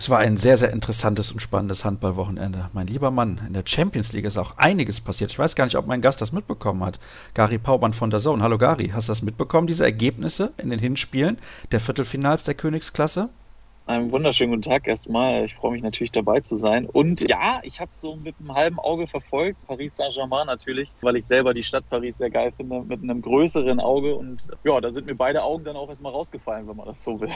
Es 0.00 0.08
war 0.08 0.18
ein 0.18 0.38
sehr, 0.38 0.56
sehr 0.56 0.72
interessantes 0.72 1.30
und 1.30 1.42
spannendes 1.42 1.84
Handballwochenende. 1.84 2.70
Mein 2.72 2.86
lieber 2.86 3.10
Mann, 3.10 3.38
in 3.46 3.52
der 3.52 3.64
Champions 3.66 4.14
League 4.14 4.24
ist 4.24 4.38
auch 4.38 4.56
einiges 4.56 4.98
passiert. 4.98 5.30
Ich 5.30 5.38
weiß 5.38 5.54
gar 5.54 5.66
nicht, 5.66 5.76
ob 5.76 5.86
mein 5.86 6.00
Gast 6.00 6.22
das 6.22 6.32
mitbekommen 6.32 6.82
hat. 6.82 6.98
Gary 7.34 7.58
Paumann 7.58 7.92
von 7.92 8.08
der 8.08 8.18
Zone. 8.18 8.42
Hallo 8.42 8.56
Gary, 8.56 8.92
hast 8.94 9.08
du 9.08 9.10
das 9.10 9.20
mitbekommen, 9.20 9.66
diese 9.66 9.84
Ergebnisse 9.84 10.54
in 10.56 10.70
den 10.70 10.78
Hinspielen 10.78 11.36
der 11.70 11.80
Viertelfinals 11.80 12.44
der 12.44 12.54
Königsklasse? 12.54 13.28
Einen 13.84 14.10
wunderschönen 14.10 14.52
guten 14.52 14.70
Tag 14.70 14.88
erstmal. 14.88 15.44
Ich 15.44 15.54
freue 15.54 15.72
mich 15.72 15.82
natürlich 15.82 16.12
dabei 16.12 16.40
zu 16.40 16.56
sein. 16.56 16.86
Und 16.86 17.28
ja, 17.28 17.60
ich 17.62 17.78
habe 17.78 17.90
es 17.90 18.00
so 18.00 18.16
mit 18.16 18.36
einem 18.40 18.54
halben 18.54 18.78
Auge 18.78 19.06
verfolgt. 19.06 19.66
Paris 19.66 19.96
Saint-Germain 19.96 20.46
natürlich, 20.46 20.90
weil 21.02 21.16
ich 21.16 21.26
selber 21.26 21.52
die 21.52 21.62
Stadt 21.62 21.84
Paris 21.90 22.16
sehr 22.16 22.30
geil 22.30 22.54
finde, 22.56 22.84
mit 22.84 23.02
einem 23.02 23.20
größeren 23.20 23.80
Auge. 23.80 24.14
Und 24.14 24.48
ja, 24.64 24.80
da 24.80 24.88
sind 24.88 25.08
mir 25.08 25.14
beide 25.14 25.42
Augen 25.42 25.64
dann 25.64 25.76
auch 25.76 25.90
erstmal 25.90 26.12
rausgefallen, 26.12 26.66
wenn 26.66 26.76
man 26.76 26.86
das 26.86 27.02
so 27.02 27.20
will. 27.20 27.32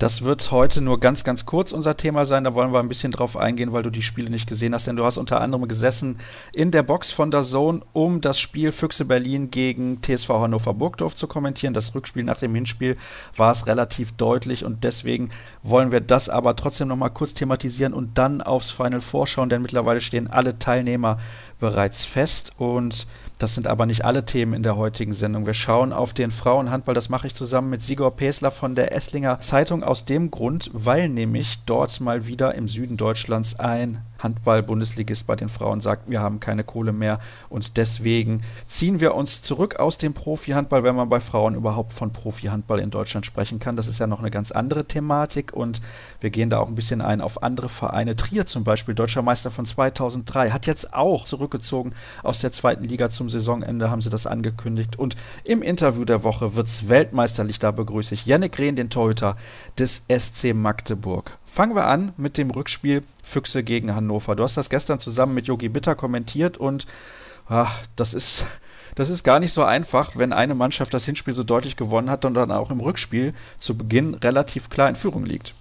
Das 0.00 0.24
wird 0.24 0.50
heute 0.50 0.80
nur 0.80 0.98
ganz, 0.98 1.24
ganz 1.24 1.44
kurz 1.44 1.72
unser 1.72 1.94
Thema 1.94 2.24
sein. 2.24 2.42
Da 2.42 2.54
wollen 2.54 2.72
wir 2.72 2.80
ein 2.80 2.88
bisschen 2.88 3.12
drauf 3.12 3.36
eingehen, 3.36 3.74
weil 3.74 3.82
du 3.82 3.90
die 3.90 4.00
Spiele 4.00 4.30
nicht 4.30 4.48
gesehen 4.48 4.72
hast. 4.72 4.86
Denn 4.86 4.96
du 4.96 5.04
hast 5.04 5.18
unter 5.18 5.42
anderem 5.42 5.68
gesessen 5.68 6.16
in 6.54 6.70
der 6.70 6.82
Box 6.82 7.10
von 7.10 7.30
der 7.30 7.42
Zone, 7.42 7.82
um 7.92 8.22
das 8.22 8.40
Spiel 8.40 8.72
Füchse 8.72 9.04
Berlin 9.04 9.50
gegen 9.50 10.00
TSV 10.00 10.30
Hannover 10.30 10.72
Burgdorf 10.72 11.14
zu 11.14 11.26
kommentieren. 11.26 11.74
Das 11.74 11.94
Rückspiel 11.94 12.24
nach 12.24 12.38
dem 12.38 12.54
Hinspiel 12.54 12.96
war 13.36 13.52
es 13.52 13.66
relativ 13.66 14.12
deutlich 14.12 14.64
und 14.64 14.84
deswegen 14.84 15.28
wollen 15.62 15.92
wir 15.92 16.00
das 16.00 16.30
aber 16.30 16.56
trotzdem 16.56 16.88
nochmal 16.88 17.10
kurz 17.10 17.34
thematisieren 17.34 17.92
und 17.92 18.16
dann 18.16 18.40
aufs 18.40 18.70
Final 18.70 19.02
vorschauen, 19.02 19.50
denn 19.50 19.60
mittlerweile 19.60 20.00
stehen 20.00 20.28
alle 20.28 20.58
Teilnehmer 20.58 21.18
bereits 21.60 22.04
fest 22.04 22.52
und 22.58 23.06
das 23.38 23.54
sind 23.54 23.66
aber 23.66 23.86
nicht 23.86 24.04
alle 24.04 24.24
Themen 24.26 24.52
in 24.52 24.62
der 24.62 24.76
heutigen 24.76 25.14
Sendung. 25.14 25.46
Wir 25.46 25.54
schauen 25.54 25.94
auf 25.94 26.12
den 26.12 26.30
Frauenhandball. 26.30 26.94
Das 26.94 27.08
mache 27.08 27.26
ich 27.26 27.34
zusammen 27.34 27.70
mit 27.70 27.80
Sigor 27.80 28.14
Pesler 28.16 28.50
von 28.50 28.74
der 28.74 28.94
Esslinger 28.94 29.40
Zeitung 29.40 29.82
aus 29.82 30.04
dem 30.04 30.30
Grund, 30.30 30.70
weil 30.74 31.08
nämlich 31.08 31.60
dort 31.64 32.00
mal 32.00 32.26
wieder 32.26 32.54
im 32.54 32.68
Süden 32.68 32.96
Deutschlands 32.96 33.58
ein 33.58 34.02
Handball-Bundesligist 34.22 35.26
bei 35.26 35.36
den 35.36 35.48
Frauen 35.48 35.80
sagt, 35.80 36.08
wir 36.10 36.20
haben 36.20 36.40
keine 36.40 36.64
Kohle 36.64 36.92
mehr 36.92 37.20
und 37.48 37.76
deswegen 37.76 38.42
ziehen 38.66 39.00
wir 39.00 39.14
uns 39.14 39.42
zurück 39.42 39.76
aus 39.76 39.98
dem 39.98 40.14
Profi-Handball, 40.14 40.84
wenn 40.84 40.94
man 40.94 41.08
bei 41.08 41.20
Frauen 41.20 41.54
überhaupt 41.54 41.92
von 41.92 42.12
Profi-Handball 42.12 42.78
in 42.78 42.90
Deutschland 42.90 43.26
sprechen 43.26 43.58
kann. 43.58 43.76
Das 43.76 43.88
ist 43.88 43.98
ja 43.98 44.06
noch 44.06 44.20
eine 44.20 44.30
ganz 44.30 44.52
andere 44.52 44.84
Thematik 44.84 45.52
und 45.52 45.80
wir 46.20 46.30
gehen 46.30 46.50
da 46.50 46.58
auch 46.58 46.68
ein 46.68 46.74
bisschen 46.74 47.00
ein 47.00 47.20
auf 47.20 47.42
andere 47.42 47.68
Vereine. 47.68 48.16
Trier 48.16 48.46
zum 48.46 48.64
Beispiel, 48.64 48.94
deutscher 48.94 49.22
Meister 49.22 49.50
von 49.50 49.64
2003, 49.64 50.50
hat 50.50 50.66
jetzt 50.66 50.94
auch 50.94 51.24
zurückgezogen 51.24 51.92
aus 52.22 52.38
der 52.38 52.52
zweiten 52.52 52.84
Liga 52.84 53.10
zum 53.10 53.30
Saisonende, 53.30 53.90
haben 53.90 54.02
sie 54.02 54.10
das 54.10 54.26
angekündigt 54.26 54.98
und 54.98 55.16
im 55.44 55.62
Interview 55.62 56.04
der 56.04 56.24
Woche 56.24 56.54
wird 56.54 56.66
es 56.66 56.88
weltmeisterlich, 56.88 57.58
da 57.58 57.70
begrüße 57.70 58.14
ich 58.14 58.26
Yannick 58.26 58.58
Rehn, 58.58 58.76
den 58.76 58.90
Torhüter 58.90 59.36
des 59.78 60.04
SC 60.08 60.54
Magdeburg. 60.54 61.38
Fangen 61.50 61.74
wir 61.74 61.88
an 61.88 62.12
mit 62.16 62.38
dem 62.38 62.52
Rückspiel 62.52 63.02
Füchse 63.24 63.64
gegen 63.64 63.92
Hannover. 63.92 64.36
Du 64.36 64.44
hast 64.44 64.56
das 64.56 64.70
gestern 64.70 65.00
zusammen 65.00 65.34
mit 65.34 65.48
Yogi 65.48 65.68
Bitter 65.68 65.96
kommentiert 65.96 66.58
und 66.58 66.86
ach, 67.48 67.82
das 67.96 68.14
ist 68.14 68.46
das 68.94 69.10
ist 69.10 69.24
gar 69.24 69.40
nicht 69.40 69.52
so 69.52 69.64
einfach, 69.64 70.16
wenn 70.16 70.32
eine 70.32 70.54
Mannschaft 70.54 70.94
das 70.94 71.06
Hinspiel 71.06 71.34
so 71.34 71.42
deutlich 71.42 71.76
gewonnen 71.76 72.08
hat 72.08 72.24
und 72.24 72.34
dann 72.34 72.52
auch 72.52 72.70
im 72.70 72.78
Rückspiel 72.78 73.34
zu 73.58 73.76
Beginn 73.76 74.14
relativ 74.14 74.70
klar 74.70 74.88
in 74.88 74.94
Führung 74.94 75.26
liegt. 75.26 75.54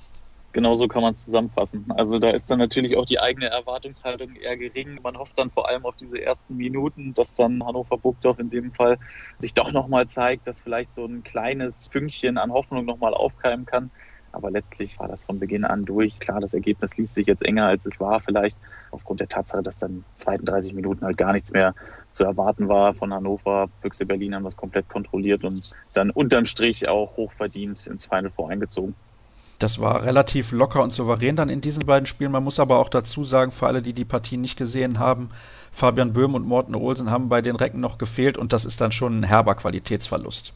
Genau 0.51 0.75
so 0.75 0.87
kann 0.87 1.01
man 1.01 1.11
es 1.11 1.25
zusammenfassen. 1.25 1.85
Also 1.95 2.19
da 2.19 2.29
ist 2.29 2.51
dann 2.51 2.59
natürlich 2.59 2.95
auch 2.95 3.05
die 3.05 3.19
eigene 3.19 3.47
Erwartungshaltung 3.47 4.35
eher 4.35 4.57
gering. 4.57 4.99
Man 5.01 5.17
hofft 5.17 5.39
dann 5.39 5.49
vor 5.49 5.69
allem 5.69 5.85
auf 5.85 5.95
diese 5.95 6.21
ersten 6.21 6.55
Minuten, 6.55 7.15
dass 7.15 7.35
dann 7.35 7.65
Hannover 7.65 7.97
Burgdorf 7.97 8.37
in 8.37 8.51
dem 8.51 8.73
Fall 8.73 8.99
sich 9.39 9.55
doch 9.55 9.71
nochmal 9.71 10.07
zeigt, 10.07 10.47
dass 10.47 10.61
vielleicht 10.61 10.93
so 10.93 11.03
ein 11.05 11.23
kleines 11.23 11.87
Fünkchen 11.87 12.37
an 12.37 12.51
Hoffnung 12.51 12.85
nochmal 12.85 13.15
aufkeimen 13.15 13.65
kann. 13.65 13.89
Aber 14.31 14.51
letztlich 14.51 14.99
war 14.99 15.07
das 15.07 15.23
von 15.23 15.39
Beginn 15.39 15.65
an 15.65 15.85
durch. 15.85 16.19
Klar, 16.19 16.39
das 16.39 16.53
Ergebnis 16.53 16.97
liest 16.97 17.15
sich 17.15 17.27
jetzt 17.27 17.43
enger, 17.43 17.65
als 17.65 17.85
es 17.85 17.99
war, 17.99 18.19
vielleicht 18.19 18.57
aufgrund 18.91 19.19
der 19.19 19.27
Tatsache, 19.27 19.63
dass 19.63 19.79
dann 19.79 20.03
32 20.15 20.73
Minuten 20.73 21.05
halt 21.05 21.17
gar 21.17 21.33
nichts 21.33 21.53
mehr 21.53 21.73
zu 22.11 22.23
erwarten 22.23 22.67
war 22.67 22.93
von 22.93 23.13
Hannover. 23.13 23.69
Füchse 23.81 24.05
Berlin 24.05 24.35
haben 24.35 24.43
das 24.43 24.57
komplett 24.57 24.89
kontrolliert 24.89 25.43
und 25.43 25.73
dann 25.93 26.09
unterm 26.09 26.45
Strich 26.45 26.87
auch 26.87 27.17
hochverdient 27.17 27.87
ins 27.87 28.05
Final 28.05 28.31
Four 28.31 28.49
eingezogen. 28.49 28.95
Das 29.59 29.79
war 29.79 30.03
relativ 30.03 30.53
locker 30.53 30.81
und 30.81 30.91
souverän 30.91 31.35
dann 31.35 31.49
in 31.49 31.59
diesen 31.59 31.85
beiden 31.85 32.05
Spielen. 32.05 32.31
Man 32.31 32.45
muss 32.45 32.61
aber 32.61 32.79
auch 32.79 32.87
dazu 32.87 33.25
sagen, 33.25 33.51
für 33.51 33.67
alle, 33.67 33.81
die 33.81 33.91
die 33.91 34.05
Partie 34.05 34.37
nicht 34.37 34.57
gesehen 34.57 34.99
haben, 34.99 35.31
Fabian 35.71 36.13
Böhm 36.13 36.33
und 36.33 36.47
Morten 36.47 36.75
Olsen 36.75 37.11
haben 37.11 37.27
bei 37.27 37.41
den 37.41 37.57
Recken 37.57 37.81
noch 37.81 37.97
gefehlt 37.97 38.37
und 38.37 38.53
das 38.53 38.63
ist 38.63 38.79
dann 38.79 38.93
schon 38.93 39.19
ein 39.19 39.23
herber 39.23 39.55
Qualitätsverlust. 39.55 40.53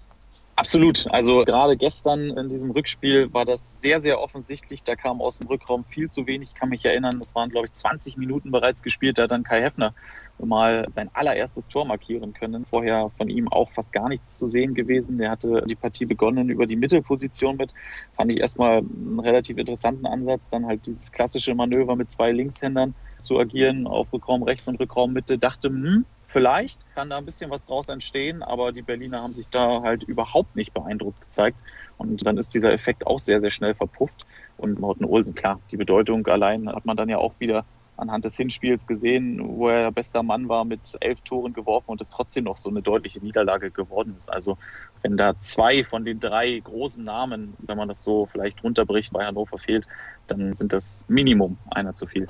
Absolut. 0.56 1.12
Also 1.12 1.44
gerade 1.46 1.76
gestern 1.78 2.30
in 2.38 2.48
diesem 2.48 2.70
Rückspiel 2.70 3.34
war 3.34 3.44
das 3.44 3.82
sehr, 3.82 4.02
sehr 4.02 4.22
offensichtlich. 4.22 4.84
Da 4.84 4.96
kam 4.96 5.20
aus 5.20 5.40
dem 5.40 5.48
Rückraum 5.48 5.84
viel 5.84 6.12
zu 6.12 6.28
wenig. 6.28 6.50
Ich 6.50 6.56
kann 6.56 6.70
mich 6.70 6.86
erinnern, 6.86 7.20
es 7.20 7.34
waren, 7.34 7.50
glaube 7.50 7.66
ich, 7.66 7.74
20 7.74 8.18
Minuten 8.18 8.52
bereits 8.52 8.84
gespielt. 8.84 9.18
Da 9.18 9.24
hat 9.24 9.32
dann 9.32 9.44
Kai 9.44 9.62
Heffner 9.62 9.96
mal 10.38 10.86
sein 10.92 11.10
allererstes 11.14 11.70
Tor 11.70 11.86
markieren 11.86 12.34
können. 12.34 12.66
Vorher 12.66 13.10
von 13.18 13.30
ihm 13.30 13.48
auch 13.48 13.72
fast 13.72 13.94
gar 13.94 14.10
nichts 14.10 14.38
zu 14.38 14.46
sehen 14.46 14.76
gewesen. 14.76 15.18
Der 15.18 15.32
hatte 15.32 15.64
die 15.68 15.76
Partie 15.76 16.06
begonnen 16.06 16.50
über 16.50 16.68
die 16.68 16.76
Mittelposition 16.76 17.58
mit. 17.58 17.74
Fand 18.16 18.32
ich 18.32 18.40
erstmal 18.40 18.80
einen 18.80 19.20
relativ 19.20 19.58
interessanten 19.58 20.06
Ansatz. 20.06 20.50
Dann 20.50 20.68
halt 20.68 20.86
dieses 20.86 21.12
klassische 21.12 21.56
Manöver 21.56 21.96
mit 21.96 22.12
zwei 22.12 22.32
Linkshändern 22.32 22.94
zu 23.20 23.40
agieren 23.40 23.88
auf 23.88 24.14
Rückraum 24.14 24.44
rechts 24.44 24.68
und 24.68 24.80
Rückraum 24.80 25.14
Mitte. 25.14 25.40
Dachte, 25.40 25.70
hm, 25.70 26.06
Vielleicht 26.34 26.82
kann 26.96 27.12
da 27.12 27.20
ein 27.20 27.26
bisschen 27.26 27.52
was 27.52 27.68
draus 27.68 27.90
entstehen, 27.90 28.42
aber 28.42 28.72
die 28.72 28.82
Berliner 28.82 29.22
haben 29.22 29.36
sich 29.36 29.50
da 29.50 29.84
halt 29.84 30.02
überhaupt 30.02 30.56
nicht 30.56 30.74
beeindruckt 30.74 31.22
gezeigt. 31.22 31.60
Und 31.98 32.26
dann 32.26 32.40
ist 32.40 32.56
dieser 32.56 32.74
Effekt 32.74 33.06
auch 33.06 33.20
sehr, 33.20 33.40
sehr 33.40 33.52
schnell 33.52 33.76
verpufft. 33.76 34.26
Und 34.58 34.80
Morten 34.80 35.06
Olsen, 35.06 35.36
klar, 35.36 35.60
die 35.70 35.78
Bedeutung 35.78 36.26
allein 36.26 36.68
hat 36.68 36.86
man 36.86 36.98
dann 36.98 37.08
ja 37.08 37.20
auch 37.20 37.36
wieder 37.38 37.66
anhand 37.98 38.26
des 38.26 38.36
Hinspiels 38.36 38.88
gesehen, 38.88 39.40
wo 39.44 39.70
er 39.70 39.92
bester 39.92 40.24
Mann 40.24 40.50
war 40.50 40.66
mit 40.66 40.98
elf 41.02 41.22
Toren 41.22 41.54
geworfen 41.54 41.92
und 41.92 42.02
es 42.02 42.10
trotzdem 42.10 42.46
noch 42.46 42.58
so 42.58 42.72
eine 42.72 42.82
deutliche 42.82 43.20
Niederlage 43.20 43.70
geworden 43.70 44.16
ist. 44.18 44.34
Also 44.34 44.58
wenn 45.04 45.18
da 45.18 45.40
zwei 45.40 45.84
von 45.84 46.04
den 46.04 46.20
drei 46.20 46.58
großen 46.58 47.04
Namen, 47.04 47.54
wenn 47.60 47.78
man 47.78 47.90
das 47.90 48.02
so 48.02 48.26
vielleicht 48.26 48.64
runterbricht, 48.64 49.14
bei 49.14 49.24
Hannover 49.24 49.60
fehlt, 49.60 49.88
dann 50.26 50.56
sind 50.56 50.74
das 50.74 51.06
Minimum 51.08 51.60
einer 51.70 51.94
zu 51.94 52.08
viel. 52.08 52.28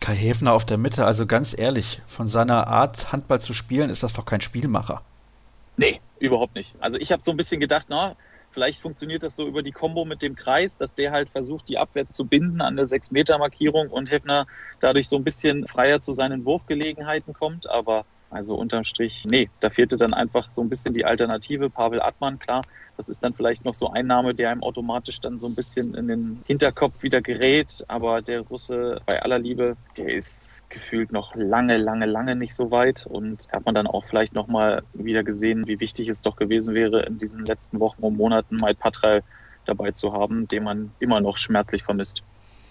Kai 0.00 0.14
Häfner 0.14 0.52
auf 0.52 0.64
der 0.64 0.78
Mitte, 0.78 1.04
also 1.04 1.26
ganz 1.26 1.56
ehrlich, 1.58 2.00
von 2.06 2.28
seiner 2.28 2.68
Art, 2.68 3.12
Handball 3.12 3.40
zu 3.40 3.52
spielen, 3.52 3.90
ist 3.90 4.02
das 4.02 4.12
doch 4.12 4.24
kein 4.24 4.40
Spielmacher. 4.40 5.02
Nee, 5.76 6.00
überhaupt 6.18 6.54
nicht. 6.54 6.76
Also 6.80 6.98
ich 6.98 7.12
habe 7.12 7.22
so 7.22 7.30
ein 7.30 7.36
bisschen 7.36 7.60
gedacht, 7.60 7.86
na, 7.88 8.16
vielleicht 8.50 8.80
funktioniert 8.80 9.22
das 9.22 9.36
so 9.36 9.46
über 9.46 9.62
die 9.62 9.72
Kombo 9.72 10.04
mit 10.04 10.22
dem 10.22 10.36
Kreis, 10.36 10.78
dass 10.78 10.94
der 10.94 11.12
halt 11.12 11.30
versucht, 11.30 11.68
die 11.68 11.78
Abwehr 11.78 12.08
zu 12.08 12.24
binden 12.24 12.60
an 12.60 12.76
der 12.76 12.86
6-Meter-Markierung 12.86 13.88
und 13.88 14.10
Häfner 14.10 14.46
dadurch 14.80 15.08
so 15.08 15.16
ein 15.16 15.24
bisschen 15.24 15.66
freier 15.66 16.00
zu 16.00 16.12
seinen 16.12 16.44
Wurfgelegenheiten 16.44 17.34
kommt. 17.34 17.68
Aber 17.68 18.04
also 18.30 18.54
unterm 18.54 18.84
Strich, 18.84 19.24
nee, 19.30 19.48
da 19.60 19.70
fehlte 19.70 19.96
dann 19.96 20.12
einfach 20.12 20.50
so 20.50 20.60
ein 20.60 20.68
bisschen 20.68 20.92
die 20.92 21.04
Alternative. 21.04 21.70
Pavel 21.70 22.02
Atman, 22.02 22.38
klar, 22.38 22.60
das 22.98 23.08
ist 23.08 23.22
dann 23.24 23.32
vielleicht 23.32 23.64
noch 23.64 23.74
so 23.74 23.90
ein 23.90 24.06
Name, 24.06 24.34
der 24.34 24.50
einem 24.50 24.62
automatisch 24.62 25.20
dann 25.20 25.38
so 25.38 25.46
ein 25.46 25.54
bisschen 25.54 25.94
in 25.94 26.08
den 26.08 26.42
Hinterkopf 26.46 27.02
wieder 27.02 27.22
gerät. 27.22 27.84
Aber 27.88 28.20
der 28.20 28.40
Russe, 28.40 29.00
bei 29.06 29.22
aller 29.22 29.38
Liebe, 29.38 29.76
der 29.96 30.12
ist 30.12 30.68
gefühlt 30.68 31.12
noch 31.12 31.34
lange, 31.34 31.76
lange, 31.76 32.06
lange 32.06 32.36
nicht 32.36 32.54
so 32.54 32.70
weit. 32.70 33.06
Und 33.06 33.48
hat 33.50 33.64
man 33.64 33.74
dann 33.74 33.86
auch 33.86 34.04
vielleicht 34.04 34.34
nochmal 34.34 34.82
wieder 34.92 35.22
gesehen, 35.22 35.66
wie 35.66 35.80
wichtig 35.80 36.08
es 36.08 36.22
doch 36.22 36.36
gewesen 36.36 36.74
wäre, 36.74 37.02
in 37.04 37.18
diesen 37.18 37.46
letzten 37.46 37.80
Wochen 37.80 38.02
und 38.02 38.16
Monaten 38.16 38.56
Mike 38.60 38.78
Patrell 38.80 39.22
dabei 39.64 39.92
zu 39.92 40.12
haben, 40.12 40.48
den 40.48 40.64
man 40.64 40.92
immer 40.98 41.20
noch 41.20 41.36
schmerzlich 41.36 41.84
vermisst. 41.84 42.22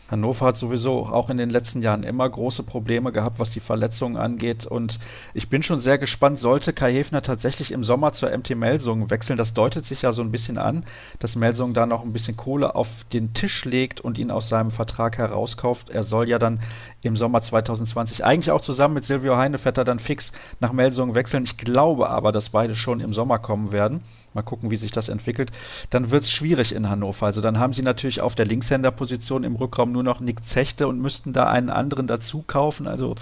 Hannover 0.10 0.46
hat 0.46 0.58
sowieso 0.58 1.06
auch 1.08 1.30
in 1.30 1.38
den 1.38 1.50
letzten 1.50 1.82
Jahren 1.82 2.04
immer 2.04 2.30
große 2.30 2.64
Probleme 2.64 3.12
gehabt, 3.12 3.40
was 3.40 3.50
die 3.50 3.60
Verletzungen 3.60 4.16
angeht. 4.16 4.66
Und 4.66 5.00
ich 5.34 5.50
bin 5.50 5.64
schon 5.64 5.80
sehr 5.80 5.98
gespannt, 5.98 6.38
sollte 6.38 6.72
Kai 6.74 6.94
Hefner 6.94 7.22
tatsächlich 7.22 7.72
im 7.72 7.84
Sommer 7.84 8.14
zur 8.14 8.36
MT 8.36 8.56
Melsungen 8.56 9.10
wechseln. 9.10 9.38
Das 9.38 9.54
deutet 9.54 9.86
sich 9.86 10.04
ja 10.04 10.14
so 10.14 10.22
ein 10.22 10.32
bisschen 10.32 10.58
an, 10.58 10.86
dass 11.20 11.36
Melsungen 11.36 11.74
da 11.74 11.86
noch 11.86 12.04
ein 12.04 12.14
bisschen 12.14 12.38
Kohle 12.38 12.76
auf 12.76 13.04
den 13.12 13.34
Tisch 13.34 13.66
legt 13.66 14.00
und 14.00 14.18
ihn 14.18 14.32
aus 14.32 14.48
seinem 14.50 14.72
Vertrag 14.72 15.18
herauskauft. 15.18 15.90
Er 15.90 16.04
soll 16.04 16.30
ja 16.30 16.40
dann 16.40 16.60
im 17.02 17.18
Sommer 17.18 17.42
2020 17.42 18.24
eigentlich 18.24 18.52
auch 18.52 18.62
zusammen 18.62 18.94
mit 18.94 19.06
Silvio 19.06 19.36
Heinevetter 19.36 19.84
dann 19.84 20.00
fix 20.00 20.32
nach 20.60 20.72
Melsungen 20.72 21.16
wechseln. 21.16 21.44
Ich 21.44 21.58
glaube 21.58 22.10
aber, 22.10 22.32
dass 22.32 22.50
beide 22.50 22.76
schon 22.76 23.02
im 23.02 23.14
Sommer 23.14 23.40
kommen 23.40 23.72
werden. 23.72 24.02
Mal 24.38 24.44
gucken, 24.44 24.70
wie 24.70 24.76
sich 24.76 24.92
das 24.92 25.10
entwickelt. 25.10 25.52
Dann 25.90 26.12
wird 26.12 26.22
es 26.22 26.32
schwierig 26.32 26.76
in 26.76 26.88
Hannover. 26.88 27.26
Also 27.26 27.42
dann 27.42 27.58
haben 27.58 27.74
sie 27.74 27.82
natürlich 27.82 28.22
auf 28.22 28.36
der 28.36 28.46
Linkshänderposition 28.46 29.44
im 29.44 29.56
Rückraum 29.56 29.92
nur 29.92 30.04
noch 30.04 30.20
Nick 30.20 30.46
Zechte 30.46 30.88
und 30.88 31.02
müssten 31.02 31.34
da 31.34 31.50
einen 31.50 31.72
anderen 31.72 32.06
dazu 32.06 32.44
kaufen. 32.46 32.88
Also 32.88 33.16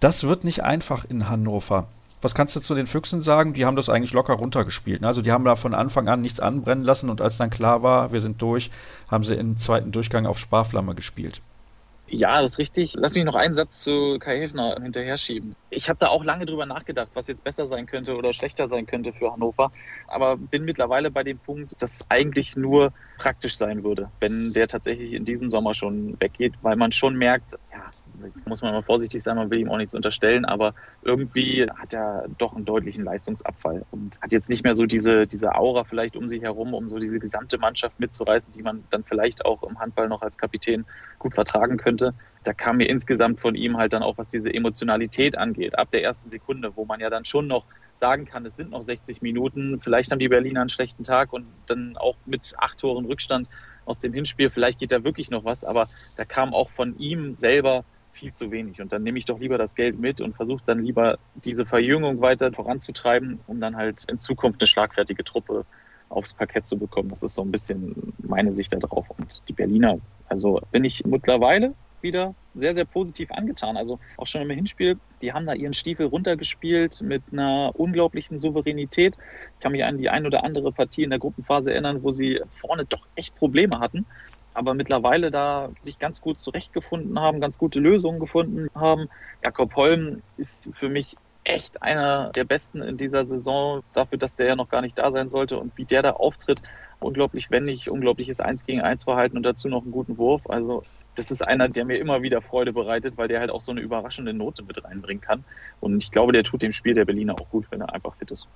das 0.00 0.24
wird 0.24 0.42
nicht 0.42 0.62
einfach 0.62 1.04
in 1.04 1.28
Hannover. 1.28 1.86
Was 2.22 2.34
kannst 2.34 2.56
du 2.56 2.60
zu 2.60 2.74
den 2.74 2.86
Füchsen 2.86 3.20
sagen? 3.20 3.52
Die 3.52 3.66
haben 3.66 3.76
das 3.76 3.90
eigentlich 3.90 4.14
locker 4.14 4.32
runtergespielt. 4.32 5.02
Ne? 5.02 5.06
Also 5.06 5.20
die 5.20 5.32
haben 5.32 5.44
da 5.44 5.54
von 5.54 5.74
Anfang 5.74 6.08
an 6.08 6.22
nichts 6.22 6.40
anbrennen 6.40 6.82
lassen 6.82 7.10
und 7.10 7.20
als 7.20 7.36
dann 7.36 7.50
klar 7.50 7.82
war, 7.82 8.12
wir 8.14 8.22
sind 8.22 8.40
durch, 8.40 8.70
haben 9.10 9.22
sie 9.22 9.34
im 9.34 9.58
zweiten 9.58 9.92
Durchgang 9.92 10.24
auf 10.24 10.38
Sparflamme 10.38 10.94
gespielt. 10.94 11.42
Ja, 12.16 12.40
das 12.40 12.52
ist 12.52 12.58
richtig. 12.58 12.94
Lass 12.96 13.16
mich 13.16 13.24
noch 13.24 13.34
einen 13.34 13.54
Satz 13.54 13.80
zu 13.80 14.18
Kai 14.20 14.38
Häfner 14.38 14.76
hinterher 14.80 15.18
schieben. 15.18 15.56
Ich 15.68 15.88
habe 15.88 15.98
da 15.98 16.08
auch 16.08 16.22
lange 16.22 16.46
drüber 16.46 16.64
nachgedacht, 16.64 17.10
was 17.14 17.26
jetzt 17.26 17.42
besser 17.42 17.66
sein 17.66 17.86
könnte 17.86 18.14
oder 18.14 18.32
schlechter 18.32 18.68
sein 18.68 18.86
könnte 18.86 19.12
für 19.12 19.32
Hannover. 19.32 19.72
Aber 20.06 20.36
bin 20.36 20.64
mittlerweile 20.64 21.10
bei 21.10 21.24
dem 21.24 21.40
Punkt, 21.40 21.72
dass 21.82 21.94
es 21.94 22.06
eigentlich 22.10 22.54
nur 22.54 22.92
praktisch 23.18 23.56
sein 23.56 23.82
würde, 23.82 24.12
wenn 24.20 24.52
der 24.52 24.68
tatsächlich 24.68 25.12
in 25.12 25.24
diesem 25.24 25.50
Sommer 25.50 25.74
schon 25.74 26.14
weggeht, 26.20 26.54
weil 26.60 26.76
man 26.76 26.92
schon 26.92 27.16
merkt, 27.16 27.56
ja, 27.72 27.90
jetzt 28.22 28.46
muss 28.46 28.62
man 28.62 28.72
mal 28.72 28.82
vorsichtig 28.82 29.22
sein, 29.22 29.36
man 29.36 29.50
will 29.50 29.58
ihm 29.58 29.68
auch 29.68 29.76
nichts 29.76 29.94
unterstellen, 29.94 30.44
aber 30.44 30.74
irgendwie 31.02 31.66
hat 31.68 31.94
er 31.94 32.26
doch 32.38 32.54
einen 32.54 32.64
deutlichen 32.64 33.04
Leistungsabfall 33.04 33.84
und 33.90 34.20
hat 34.20 34.32
jetzt 34.32 34.50
nicht 34.50 34.64
mehr 34.64 34.74
so 34.74 34.86
diese, 34.86 35.26
diese 35.26 35.54
Aura 35.54 35.84
vielleicht 35.84 36.16
um 36.16 36.28
sich 36.28 36.42
herum, 36.42 36.74
um 36.74 36.88
so 36.88 36.98
diese 36.98 37.18
gesamte 37.18 37.58
Mannschaft 37.58 37.98
mitzureißen, 38.00 38.52
die 38.52 38.62
man 38.62 38.84
dann 38.90 39.04
vielleicht 39.04 39.44
auch 39.44 39.62
im 39.62 39.78
Handball 39.78 40.08
noch 40.08 40.22
als 40.22 40.38
Kapitän 40.38 40.84
gut 41.18 41.34
vertragen 41.34 41.76
könnte. 41.76 42.14
Da 42.44 42.52
kam 42.52 42.76
mir 42.76 42.88
insgesamt 42.88 43.40
von 43.40 43.54
ihm 43.54 43.76
halt 43.76 43.92
dann 43.92 44.02
auch, 44.02 44.18
was 44.18 44.28
diese 44.28 44.52
Emotionalität 44.52 45.36
angeht, 45.36 45.78
ab 45.78 45.90
der 45.90 46.02
ersten 46.02 46.30
Sekunde, 46.30 46.76
wo 46.76 46.84
man 46.84 47.00
ja 47.00 47.10
dann 47.10 47.24
schon 47.24 47.46
noch 47.46 47.66
sagen 47.94 48.26
kann, 48.26 48.44
es 48.44 48.56
sind 48.56 48.70
noch 48.70 48.82
60 48.82 49.22
Minuten, 49.22 49.80
vielleicht 49.80 50.10
haben 50.10 50.18
die 50.18 50.28
Berliner 50.28 50.60
einen 50.60 50.68
schlechten 50.68 51.04
Tag 51.04 51.32
und 51.32 51.46
dann 51.66 51.96
auch 51.96 52.16
mit 52.26 52.54
acht 52.58 52.78
Toren 52.78 53.06
Rückstand 53.06 53.48
aus 53.86 53.98
dem 53.98 54.12
Hinspiel, 54.12 54.50
vielleicht 54.50 54.78
geht 54.78 54.92
da 54.92 55.04
wirklich 55.04 55.30
noch 55.30 55.44
was, 55.44 55.64
aber 55.64 55.88
da 56.16 56.24
kam 56.24 56.54
auch 56.54 56.70
von 56.70 56.96
ihm 56.98 57.32
selber 57.32 57.84
viel 58.14 58.32
zu 58.32 58.50
wenig. 58.50 58.80
Und 58.80 58.92
dann 58.92 59.02
nehme 59.02 59.18
ich 59.18 59.26
doch 59.26 59.38
lieber 59.38 59.58
das 59.58 59.74
Geld 59.74 59.98
mit 59.98 60.20
und 60.20 60.34
versuche 60.34 60.62
dann 60.64 60.82
lieber 60.82 61.18
diese 61.34 61.66
Verjüngung 61.66 62.20
weiter 62.20 62.52
voranzutreiben, 62.52 63.40
um 63.46 63.60
dann 63.60 63.76
halt 63.76 64.04
in 64.08 64.18
Zukunft 64.18 64.60
eine 64.60 64.68
schlagfertige 64.68 65.24
Truppe 65.24 65.66
aufs 66.08 66.32
Parkett 66.32 66.64
zu 66.64 66.78
bekommen. 66.78 67.08
Das 67.08 67.22
ist 67.22 67.34
so 67.34 67.42
ein 67.42 67.50
bisschen 67.50 68.14
meine 68.18 68.52
Sicht 68.52 68.72
darauf. 68.72 69.10
Und 69.10 69.42
die 69.48 69.52
Berliner, 69.52 69.98
also 70.28 70.60
bin 70.70 70.84
ich 70.84 71.04
mittlerweile 71.04 71.74
wieder 72.00 72.34
sehr, 72.54 72.74
sehr 72.74 72.84
positiv 72.84 73.32
angetan. 73.32 73.76
Also 73.76 73.98
auch 74.16 74.26
schon 74.26 74.42
im 74.42 74.50
Hinspiel, 74.50 74.98
die 75.22 75.32
haben 75.32 75.46
da 75.46 75.54
ihren 75.54 75.74
Stiefel 75.74 76.06
runtergespielt 76.06 77.02
mit 77.02 77.22
einer 77.32 77.72
unglaublichen 77.74 78.38
Souveränität. 78.38 79.16
Ich 79.54 79.60
kann 79.60 79.72
mich 79.72 79.84
an 79.84 79.98
die 79.98 80.08
ein 80.08 80.26
oder 80.26 80.44
andere 80.44 80.70
Partie 80.70 81.02
in 81.02 81.10
der 81.10 81.18
Gruppenphase 81.18 81.72
erinnern, 81.72 82.02
wo 82.04 82.10
sie 82.10 82.40
vorne 82.50 82.84
doch 82.84 83.06
echt 83.16 83.34
Probleme 83.34 83.80
hatten 83.80 84.06
aber 84.54 84.74
mittlerweile 84.74 85.30
da 85.30 85.70
sich 85.82 85.98
ganz 85.98 86.20
gut 86.20 86.40
zurechtgefunden 86.40 87.18
haben, 87.18 87.40
ganz 87.40 87.58
gute 87.58 87.80
Lösungen 87.80 88.20
gefunden 88.20 88.68
haben. 88.74 89.08
Jakob 89.42 89.74
Holm 89.74 90.22
ist 90.36 90.70
für 90.72 90.88
mich 90.88 91.16
echt 91.44 91.82
einer 91.82 92.30
der 92.30 92.44
besten 92.44 92.80
in 92.80 92.96
dieser 92.96 93.26
Saison, 93.26 93.82
dafür, 93.92 94.18
dass 94.18 94.34
der 94.34 94.46
ja 94.46 94.56
noch 94.56 94.70
gar 94.70 94.80
nicht 94.80 94.98
da 94.98 95.10
sein 95.10 95.28
sollte 95.28 95.58
und 95.58 95.76
wie 95.76 95.84
der 95.84 96.02
da 96.02 96.12
auftritt. 96.12 96.62
Unglaublich 97.00 97.50
wendig, 97.50 97.90
unglaubliches 97.90 98.40
Eins 98.40 98.64
gegen 98.64 98.80
Eins 98.80 99.04
Verhalten 99.04 99.36
und 99.36 99.42
dazu 99.42 99.68
noch 99.68 99.82
einen 99.82 99.92
guten 99.92 100.16
Wurf. 100.16 100.48
Also 100.48 100.84
das 101.16 101.30
ist 101.30 101.42
einer, 101.42 101.68
der 101.68 101.84
mir 101.84 101.98
immer 101.98 102.22
wieder 102.22 102.40
Freude 102.40 102.72
bereitet, 102.72 103.18
weil 103.18 103.28
der 103.28 103.40
halt 103.40 103.50
auch 103.50 103.60
so 103.60 103.72
eine 103.72 103.82
überraschende 103.82 104.32
Note 104.32 104.62
mit 104.62 104.82
reinbringen 104.82 105.20
kann. 105.20 105.44
Und 105.80 106.02
ich 106.02 106.10
glaube, 106.10 106.32
der 106.32 106.44
tut 106.44 106.62
dem 106.62 106.72
Spiel 106.72 106.94
der 106.94 107.04
Berliner 107.04 107.34
auch 107.34 107.50
gut, 107.50 107.66
wenn 107.70 107.82
er 107.82 107.92
einfach 107.92 108.16
fit 108.16 108.30
ist. 108.30 108.48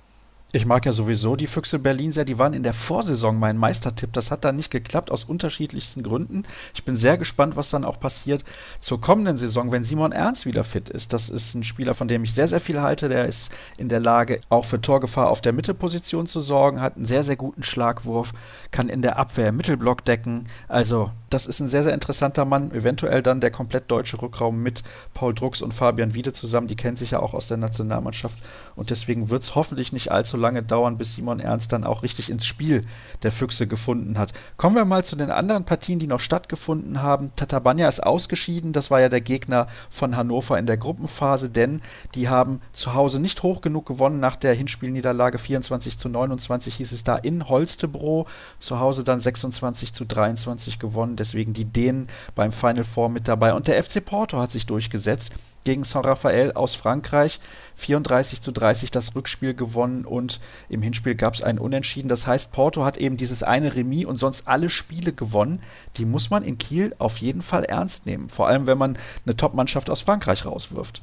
Ich 0.51 0.65
mag 0.65 0.83
ja 0.87 0.93
sowieso 0.93 1.35
die 1.35 1.45
Füchse 1.45 1.77
Berlin 1.77 2.11
sehr. 2.11 2.25
Die 2.25 2.39
waren 2.39 2.55
in 2.55 2.63
der 2.63 2.73
Vorsaison 2.73 3.37
mein 3.37 3.55
Meistertipp. 3.55 4.13
Das 4.13 4.31
hat 4.31 4.43
dann 4.43 4.55
nicht 4.55 4.71
geklappt 4.71 5.11
aus 5.11 5.23
unterschiedlichsten 5.23 6.01
Gründen. 6.01 6.41
Ich 6.73 6.83
bin 6.83 6.95
sehr 6.95 7.19
gespannt, 7.19 7.55
was 7.55 7.69
dann 7.69 7.85
auch 7.85 7.99
passiert 7.99 8.43
zur 8.79 8.99
kommenden 8.99 9.37
Saison, 9.37 9.71
wenn 9.71 9.83
Simon 9.83 10.11
Ernst 10.11 10.47
wieder 10.47 10.63
fit 10.63 10.89
ist. 10.89 11.13
Das 11.13 11.29
ist 11.29 11.53
ein 11.53 11.61
Spieler, 11.61 11.93
von 11.93 12.07
dem 12.07 12.23
ich 12.23 12.33
sehr, 12.33 12.47
sehr 12.47 12.59
viel 12.59 12.81
halte. 12.81 13.09
Der 13.09 13.27
ist 13.27 13.51
in 13.77 13.89
der 13.89 13.99
Lage, 13.99 14.41
auch 14.49 14.65
für 14.65 14.81
Torgefahr 14.81 15.29
auf 15.29 15.41
der 15.41 15.53
Mittelposition 15.53 16.25
zu 16.25 16.41
sorgen, 16.41 16.81
hat 16.81 16.95
einen 16.95 17.05
sehr, 17.05 17.23
sehr 17.23 17.35
guten 17.35 17.61
Schlagwurf, 17.61 18.33
kann 18.71 18.89
in 18.89 19.03
der 19.03 19.19
Abwehr 19.19 19.51
Mittelblock 19.51 20.03
decken. 20.03 20.47
Also, 20.67 21.11
das 21.29 21.45
ist 21.45 21.59
ein 21.59 21.69
sehr, 21.69 21.83
sehr 21.83 21.93
interessanter 21.93 22.45
Mann. 22.45 22.71
Eventuell 22.71 23.21
dann 23.21 23.39
der 23.39 23.51
komplett 23.51 23.91
deutsche 23.91 24.19
Rückraum 24.19 24.63
mit 24.63 24.81
Paul 25.13 25.35
Drucks 25.35 25.61
und 25.61 25.75
Fabian 25.75 26.15
Wiede 26.15 26.33
zusammen. 26.33 26.67
Die 26.67 26.75
kennen 26.75 26.97
sich 26.97 27.11
ja 27.11 27.19
auch 27.19 27.35
aus 27.35 27.45
der 27.45 27.57
Nationalmannschaft. 27.57 28.39
Und 28.75 28.89
deswegen 28.89 29.29
wird 29.29 29.43
es 29.43 29.53
hoffentlich 29.53 29.93
nicht 29.93 30.11
allzu 30.11 30.38
lange 30.39 30.63
dauern, 30.63 30.97
bis 30.97 31.13
Simon 31.13 31.39
Ernst 31.39 31.71
dann 31.71 31.83
auch 31.83 32.01
richtig 32.01 32.29
ins 32.29 32.45
Spiel 32.45 32.83
der 33.21 33.31
Füchse 33.31 33.67
gefunden 33.67 34.17
hat. 34.17 34.33
Kommen 34.57 34.75
wir 34.75 34.85
mal 34.85 35.05
zu 35.05 35.15
den 35.15 35.29
anderen 35.29 35.65
Partien, 35.65 35.99
die 35.99 36.07
noch 36.07 36.19
stattgefunden 36.19 37.01
haben. 37.01 37.31
Tatabanya 37.35 37.87
ist 37.87 38.01
ausgeschieden, 38.01 38.73
das 38.73 38.89
war 38.89 38.99
ja 39.01 39.09
der 39.09 39.21
Gegner 39.21 39.67
von 39.89 40.15
Hannover 40.15 40.57
in 40.57 40.65
der 40.65 40.77
Gruppenphase, 40.77 41.49
denn 41.49 41.81
die 42.15 42.29
haben 42.29 42.61
zu 42.71 42.93
Hause 42.93 43.19
nicht 43.19 43.43
hoch 43.43 43.61
genug 43.61 43.85
gewonnen. 43.85 44.19
Nach 44.19 44.35
der 44.35 44.53
Hinspielniederlage 44.53 45.37
24 45.37 45.97
zu 45.97 46.09
29 46.09 46.75
hieß 46.75 46.91
es 46.91 47.03
da 47.03 47.15
in 47.15 47.47
Holstebro, 47.47 48.25
zu 48.57 48.79
Hause 48.79 49.03
dann 49.03 49.19
26 49.19 49.93
zu 49.93 50.05
23 50.05 50.79
gewonnen, 50.79 51.15
deswegen 51.15 51.53
die 51.53 51.65
Dänen 51.65 52.07
beim 52.35 52.51
Final 52.51 52.83
Four 52.83 53.09
mit 53.09 53.27
dabei. 53.27 53.53
Und 53.53 53.67
der 53.67 53.83
FC 53.83 54.03
Porto 54.03 54.39
hat 54.39 54.51
sich 54.51 54.65
durchgesetzt 54.65 55.33
gegen 55.63 55.83
Saint-Raphael 55.83 56.53
aus 56.53 56.75
Frankreich. 56.75 57.39
34 57.75 58.41
zu 58.41 58.51
30 58.51 58.91
das 58.91 59.15
Rückspiel 59.15 59.53
gewonnen 59.53 60.05
und 60.05 60.39
im 60.67 60.81
Hinspiel 60.81 61.15
gab 61.15 61.33
es 61.33 61.43
ein 61.43 61.59
Unentschieden. 61.59 62.09
Das 62.09 62.27
heißt, 62.27 62.51
Porto 62.51 62.83
hat 62.83 62.97
eben 62.97 63.17
dieses 63.17 63.43
eine 63.43 63.75
Remis 63.75 64.05
und 64.05 64.17
sonst 64.17 64.47
alle 64.47 64.69
Spiele 64.69 65.13
gewonnen. 65.13 65.61
Die 65.97 66.05
muss 66.05 66.29
man 66.29 66.43
in 66.43 66.57
Kiel 66.57 66.93
auf 66.99 67.17
jeden 67.17 67.41
Fall 67.41 67.63
ernst 67.63 68.05
nehmen. 68.05 68.29
Vor 68.29 68.47
allem, 68.47 68.67
wenn 68.67 68.77
man 68.77 68.97
eine 69.25 69.37
Top-Mannschaft 69.37 69.89
aus 69.89 70.01
Frankreich 70.01 70.45
rauswirft. 70.45 71.01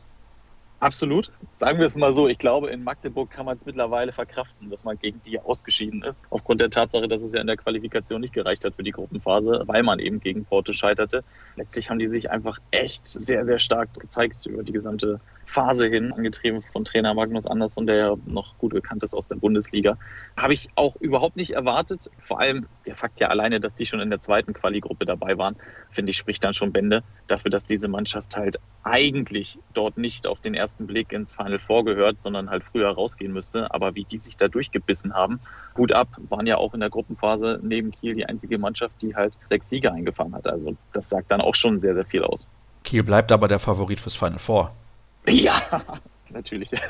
Absolut. 0.78 1.32
Sagen 1.56 1.78
wir 1.78 1.86
es 1.86 1.96
mal 1.96 2.12
so, 2.12 2.28
ich 2.28 2.36
glaube, 2.38 2.68
in 2.68 2.84
Magdeburg 2.84 3.30
kann 3.30 3.46
man 3.46 3.56
es 3.56 3.64
mittlerweile 3.64 4.12
verkraften, 4.12 4.68
dass 4.68 4.84
man 4.84 4.98
gegen 4.98 5.22
die 5.22 5.40
ausgeschieden 5.40 6.02
ist. 6.02 6.26
Aufgrund 6.28 6.60
der 6.60 6.68
Tatsache, 6.68 7.08
dass 7.08 7.22
es 7.22 7.32
ja 7.32 7.40
in 7.40 7.46
der 7.46 7.56
Qualifikation 7.56 8.20
nicht 8.20 8.34
gereicht 8.34 8.62
hat 8.64 8.74
für 8.74 8.82
die 8.82 8.90
Gruppenphase, 8.90 9.62
weil 9.64 9.82
man 9.82 9.98
eben 10.00 10.20
gegen 10.20 10.44
Porto 10.44 10.74
scheiterte. 10.74 11.24
Letztlich 11.56 11.88
haben 11.88 11.98
die 11.98 12.08
sich 12.08 12.30
einfach 12.30 12.58
echt 12.72 13.06
sehr, 13.06 13.46
sehr 13.46 13.58
stark 13.58 13.94
gezeigt 13.94 14.44
über 14.44 14.62
die 14.62 14.72
gesamte 14.72 15.20
Phase 15.46 15.86
hin, 15.86 16.12
angetrieben 16.12 16.60
von 16.60 16.84
Trainer 16.84 17.14
Magnus 17.14 17.46
Andersson, 17.46 17.86
der 17.86 17.96
ja 17.96 18.14
noch 18.26 18.58
gut 18.58 18.74
bekannt 18.74 19.02
ist 19.04 19.14
aus 19.14 19.28
der 19.28 19.36
Bundesliga. 19.36 19.96
Habe 20.36 20.52
ich 20.52 20.68
auch 20.74 20.96
überhaupt 20.96 21.36
nicht 21.36 21.52
erwartet. 21.52 22.10
Vor 22.24 22.40
allem 22.40 22.66
der 22.84 22.96
Fakt 22.96 23.20
ja 23.20 23.28
alleine, 23.28 23.60
dass 23.60 23.76
die 23.76 23.86
schon 23.86 24.00
in 24.00 24.10
der 24.10 24.20
zweiten 24.20 24.52
Quali-Gruppe 24.52 25.06
dabei 25.06 25.38
waren, 25.38 25.56
finde 25.88 26.10
ich, 26.10 26.18
spricht 26.18 26.44
dann 26.44 26.52
schon 26.52 26.72
Bände 26.72 27.04
dafür, 27.28 27.50
dass 27.50 27.64
diese 27.64 27.88
Mannschaft 27.88 28.36
halt 28.36 28.58
eigentlich 28.82 29.58
dort 29.72 29.96
nicht 29.98 30.26
auf 30.26 30.40
den 30.40 30.54
ersten 30.54 30.86
Blick 30.86 31.12
ins 31.12 31.36
Final 31.36 31.58
vorgehört, 31.58 32.20
sondern 32.20 32.50
halt 32.50 32.64
früher 32.64 32.90
rausgehen 32.90 33.32
müsste. 33.32 33.72
Aber 33.72 33.94
wie 33.94 34.04
die 34.04 34.18
sich 34.18 34.36
da 34.36 34.48
durchgebissen 34.48 35.14
haben, 35.14 35.40
gut 35.74 35.92
ab, 35.92 36.08
waren 36.28 36.46
ja 36.46 36.56
auch 36.56 36.74
in 36.74 36.80
der 36.80 36.90
Gruppenphase 36.90 37.60
neben 37.62 37.92
Kiel 37.92 38.14
die 38.14 38.26
einzige 38.26 38.58
Mannschaft, 38.58 39.00
die 39.00 39.14
halt 39.14 39.34
sechs 39.44 39.70
Siege 39.70 39.92
eingefahren 39.92 40.34
hat. 40.34 40.48
Also 40.48 40.76
das 40.92 41.08
sagt 41.08 41.30
dann 41.30 41.40
auch 41.40 41.54
schon 41.54 41.78
sehr, 41.78 41.94
sehr 41.94 42.04
viel 42.04 42.24
aus. 42.24 42.48
Kiel 42.82 43.04
bleibt 43.04 43.30
aber 43.32 43.48
der 43.48 43.58
Favorit 43.58 44.00
fürs 44.00 44.16
Final 44.16 44.38
Four. 44.38 44.72
Ja, 45.28 45.60
natürlich. 46.30 46.70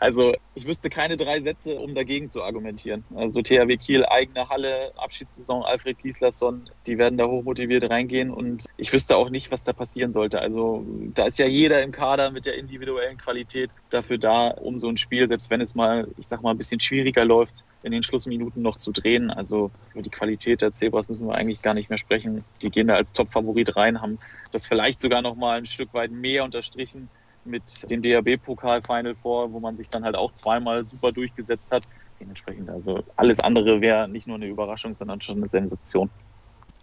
Also 0.00 0.34
ich 0.54 0.66
wüsste 0.66 0.88
keine 0.90 1.16
drei 1.16 1.40
Sätze, 1.40 1.78
um 1.78 1.94
dagegen 1.94 2.28
zu 2.28 2.42
argumentieren. 2.42 3.04
Also 3.14 3.42
THW 3.42 3.76
Kiel, 3.76 4.04
eigene 4.06 4.48
Halle, 4.48 4.92
Abschiedssaison, 4.96 5.62
Alfred 5.62 5.98
Gislason, 5.98 6.70
die 6.86 6.98
werden 6.98 7.18
da 7.18 7.26
hochmotiviert 7.26 7.90
reingehen 7.90 8.30
und 8.30 8.64
ich 8.76 8.92
wüsste 8.92 9.16
auch 9.16 9.30
nicht, 9.30 9.50
was 9.50 9.64
da 9.64 9.72
passieren 9.72 10.12
sollte. 10.12 10.40
Also 10.40 10.84
da 11.14 11.26
ist 11.26 11.38
ja 11.38 11.46
jeder 11.46 11.82
im 11.82 11.92
Kader 11.92 12.30
mit 12.30 12.46
der 12.46 12.56
individuellen 12.56 13.18
Qualität 13.18 13.70
dafür 13.90 14.18
da, 14.18 14.48
um 14.48 14.78
so 14.78 14.88
ein 14.88 14.96
Spiel, 14.96 15.28
selbst 15.28 15.50
wenn 15.50 15.60
es 15.60 15.74
mal, 15.74 16.08
ich 16.16 16.28
sag 16.28 16.42
mal, 16.42 16.50
ein 16.50 16.58
bisschen 16.58 16.80
schwieriger 16.80 17.24
läuft, 17.24 17.64
in 17.82 17.92
den 17.92 18.02
Schlussminuten 18.02 18.62
noch 18.62 18.76
zu 18.76 18.92
drehen. 18.92 19.30
Also 19.30 19.70
über 19.92 20.02
die 20.02 20.10
Qualität 20.10 20.62
der 20.62 20.72
Zebras 20.72 21.08
müssen 21.08 21.26
wir 21.26 21.34
eigentlich 21.34 21.62
gar 21.62 21.74
nicht 21.74 21.90
mehr 21.90 21.98
sprechen. 21.98 22.44
Die 22.62 22.70
gehen 22.70 22.88
da 22.88 22.94
als 22.94 23.12
Top-Favorit 23.12 23.76
rein, 23.76 24.00
haben 24.00 24.18
das 24.52 24.66
vielleicht 24.66 25.00
sogar 25.00 25.22
noch 25.22 25.34
mal 25.34 25.58
ein 25.58 25.66
Stück 25.66 25.92
weit 25.94 26.10
mehr 26.10 26.44
unterstrichen 26.44 27.08
mit 27.48 27.90
dem 27.90 28.02
DAB-Pokal 28.02 28.82
Final 28.82 29.14
Four, 29.14 29.52
wo 29.52 29.60
man 29.60 29.76
sich 29.76 29.88
dann 29.88 30.04
halt 30.04 30.16
auch 30.16 30.32
zweimal 30.32 30.84
super 30.84 31.12
durchgesetzt 31.12 31.72
hat. 31.72 31.84
Dementsprechend, 32.20 32.68
also 32.68 33.02
alles 33.16 33.40
andere 33.40 33.80
wäre 33.80 34.08
nicht 34.08 34.26
nur 34.26 34.36
eine 34.36 34.46
Überraschung, 34.46 34.94
sondern 34.94 35.20
schon 35.20 35.38
eine 35.38 35.48
Sensation. 35.48 36.10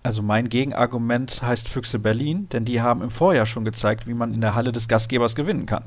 Also 0.03 0.21
mein 0.21 0.49
Gegenargument 0.49 1.41
heißt 1.41 1.67
Füchse 1.67 1.97
Berlin, 1.97 2.47
denn 2.49 2.63
die 2.63 2.81
haben 2.81 3.01
im 3.01 3.09
Vorjahr 3.09 3.47
schon 3.47 3.65
gezeigt, 3.65 4.07
wie 4.07 4.13
man 4.13 4.33
in 4.33 4.41
der 4.41 4.53
Halle 4.53 4.71
des 4.71 4.87
Gastgebers 4.87 5.35
gewinnen 5.35 5.65
kann. 5.65 5.85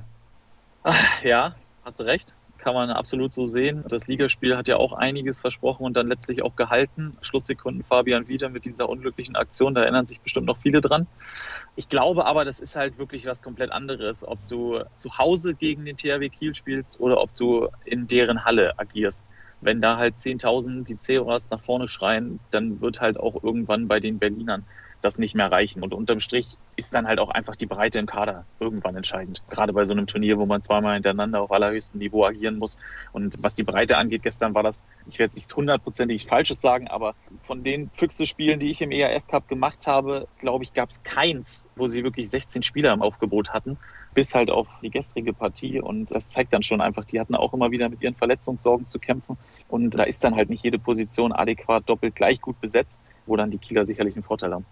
Ach, 0.83 1.23
ja, 1.23 1.55
hast 1.85 2.01
du 2.01 2.05
recht. 2.05 2.35
Kann 2.59 2.75
man 2.75 2.91
absolut 2.91 3.33
so 3.33 3.47
sehen. 3.47 3.85
Das 3.89 4.09
Ligaspiel 4.09 4.57
hat 4.57 4.67
ja 4.67 4.77
auch 4.77 4.93
einiges 4.93 5.41
versprochen 5.41 5.87
und 5.87 5.97
dann 5.97 6.09
letztlich 6.09 6.43
auch 6.43 6.57
gehalten. 6.57 7.17
Schlusssekunden 7.23 7.85
Fabian 7.85 8.27
wieder 8.27 8.49
mit 8.49 8.65
dieser 8.65 8.89
unglücklichen 8.89 9.37
Aktion, 9.37 9.75
da 9.75 9.83
erinnern 9.83 10.07
sich 10.07 10.21
bestimmt 10.21 10.47
noch 10.47 10.59
viele 10.59 10.81
dran. 10.81 11.07
Ich 11.77 11.89
glaube 11.89 12.27
aber, 12.27 12.45
das 12.45 12.59
ist 12.59 12.75
halt 12.75 12.99
wirklich 12.99 13.27
was 13.27 13.43
komplett 13.43 13.71
anderes, 13.71 14.27
ob 14.27 14.45
du 14.49 14.83
zu 14.95 15.17
Hause 15.19 15.55
gegen 15.55 15.85
den 15.85 15.97
THW 15.97 16.29
Kiel 16.31 16.55
spielst 16.55 16.99
oder 16.99 17.21
ob 17.21 17.35
du 17.37 17.69
in 17.85 18.09
deren 18.09 18.45
Halle 18.45 18.77
agierst. 18.77 19.29
Wenn 19.61 19.81
da 19.81 19.97
halt 19.97 20.17
10.000 20.17 20.85
die 20.85 20.99
Zeras 20.99 21.51
nach 21.51 21.63
vorne 21.63 21.87
schreien, 21.87 22.41
dann 22.51 22.81
wird 22.81 23.01
halt 23.01 23.19
auch 23.19 23.43
irgendwann 23.43 23.87
bei 23.87 24.01
den 24.01 24.19
Berlinern 24.19 24.67
das 25.01 25.19
nicht 25.19 25.35
mehr 25.35 25.51
reichen. 25.51 25.83
Und 25.83 25.95
unterm 25.95 26.21
Strich 26.21 26.57
ist 26.77 26.95
dann 26.95 27.07
halt 27.07 27.19
auch 27.19 27.31
einfach 27.31 27.57
die 27.57 27.67
Breite 27.67 27.99
im 27.99 28.07
Kader 28.07 28.45
irgendwann 28.61 28.97
entscheidend. 28.97 29.43
Gerade 29.51 29.73
bei 29.73 29.85
so 29.85 29.93
einem 29.93 30.07
Turnier, 30.07 30.39
wo 30.39 30.47
man 30.47 30.63
zweimal 30.63 30.95
hintereinander 30.95 31.41
auf 31.41 31.53
allerhöchstem 31.53 31.99
Niveau 31.99 32.25
agieren 32.25 32.59
muss. 32.59 32.79
Und 33.13 33.37
was 33.41 33.55
die 33.55 33.65
Breite 33.65 33.97
angeht, 33.97 34.23
gestern 34.23 34.55
war 34.55 34.63
das, 34.63 34.87
ich 35.07 35.19
werde 35.19 35.31
jetzt 35.31 35.37
nicht 35.37 35.55
hundertprozentig 35.55 36.27
Falsches 36.27 36.61
sagen, 36.61 36.89
aber 36.89 37.15
von 37.41 37.63
den 37.63 37.91
Füchse-Spielen, 37.91 38.61
die 38.61 38.71
ich 38.71 38.83
im 38.83 38.91
ERF 38.91 39.27
Cup 39.27 39.49
gemacht 39.49 39.87
habe, 39.87 40.29
glaube 40.39 40.65
ich, 40.65 40.73
gab 40.73 40.91
es 40.91 41.03
keins, 41.03 41.71
wo 41.77 41.87
sie 41.87 42.05
wirklich 42.05 42.29
16 42.31 42.63
Spieler 42.63 42.93
im 42.93 43.03
Aufgebot 43.03 43.51
hatten 43.51 43.79
bis 44.19 44.35
halt 44.35 44.51
auf 44.51 44.67
die 44.83 44.91
gestrige 44.91 45.33
Partie. 45.33 45.81
Und 45.81 46.11
das 46.11 46.29
zeigt 46.29 46.53
dann 46.53 46.65
schon 46.65 46.81
einfach, 46.81 47.05
die 47.05 47.21
hatten 47.21 47.37
auch 47.37 47.55
immer 47.55 47.71
wieder 47.71 47.89
mit 47.89 48.03
ihren 48.03 48.17
Verletzungssorgen 48.17 48.85
zu 48.85 48.99
kämpfen. 48.99 49.37
Und 49.69 49.95
da 49.95 50.03
ist 50.03 50.25
dann 50.25 50.35
halt 50.35 50.51
nicht 50.51 50.65
jede 50.65 50.79
Position 50.79 51.33
adäquat 51.33 51.89
doppelt 51.89 52.17
gleich 52.17 52.41
gut 52.41 52.61
besetzt, 52.61 53.01
wo 53.27 53.37
dann 53.37 53.53
die 53.53 53.59
Kieler 53.59 53.87
sicherlich 53.87 54.17
einen 54.17 54.25
Vorteil 54.25 54.53
haben. 54.53 54.67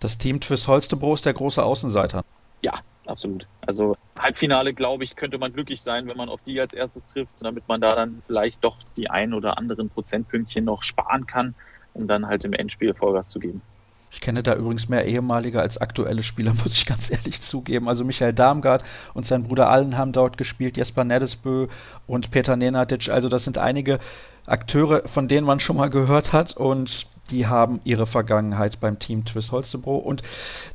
Das 0.00 0.18
Team 0.18 0.40
Twiss 0.40 0.68
Holstebro 0.68 1.14
ist 1.14 1.26
der 1.26 1.34
große 1.34 1.62
Außenseiter. 1.62 2.24
Ja, 2.62 2.74
absolut. 3.06 3.46
Also 3.66 3.96
Halbfinale, 4.18 4.74
glaube 4.74 5.04
ich, 5.04 5.16
könnte 5.16 5.38
man 5.38 5.52
glücklich 5.52 5.82
sein, 5.82 6.06
wenn 6.08 6.16
man 6.16 6.28
auf 6.28 6.40
die 6.42 6.60
als 6.60 6.72
erstes 6.72 7.06
trifft, 7.06 7.32
damit 7.42 7.66
man 7.68 7.80
da 7.80 7.88
dann 7.88 8.22
vielleicht 8.26 8.64
doch 8.64 8.76
die 8.96 9.10
ein 9.10 9.34
oder 9.34 9.58
anderen 9.58 9.88
Prozentpünktchen 9.90 10.64
noch 10.64 10.82
sparen 10.82 11.26
kann, 11.26 11.54
um 11.94 12.06
dann 12.06 12.26
halt 12.26 12.44
im 12.44 12.52
Endspiel 12.52 12.94
Vollgas 12.94 13.28
zu 13.28 13.40
geben. 13.40 13.62
Ich 14.10 14.20
kenne 14.20 14.42
da 14.42 14.54
übrigens 14.54 14.88
mehr 14.88 15.04
ehemalige 15.04 15.60
als 15.60 15.78
aktuelle 15.78 16.22
Spieler, 16.22 16.54
muss 16.64 16.72
ich 16.72 16.86
ganz 16.86 17.10
ehrlich 17.10 17.40
zugeben. 17.40 17.88
Also 17.88 18.04
Michael 18.04 18.32
Darmgard 18.32 18.82
und 19.14 19.26
sein 19.26 19.42
Bruder 19.44 19.68
Allen 19.68 19.98
haben 19.98 20.12
dort 20.12 20.38
gespielt, 20.38 20.76
Jesper 20.76 21.04
Nedesbö 21.04 21.66
und 22.06 22.30
Peter 22.30 22.56
Nenadic. 22.56 23.10
Also 23.10 23.28
das 23.28 23.44
sind 23.44 23.58
einige 23.58 23.98
Akteure, 24.46 25.06
von 25.06 25.28
denen 25.28 25.46
man 25.46 25.60
schon 25.60 25.76
mal 25.76 25.90
gehört 25.90 26.32
hat 26.32 26.56
und 26.56 27.06
die 27.30 27.46
haben 27.46 27.80
ihre 27.84 28.06
Vergangenheit 28.06 28.80
beim 28.80 28.98
Team 28.98 29.24
Twist 29.24 29.52
Holstebro. 29.52 29.96
Und 29.96 30.22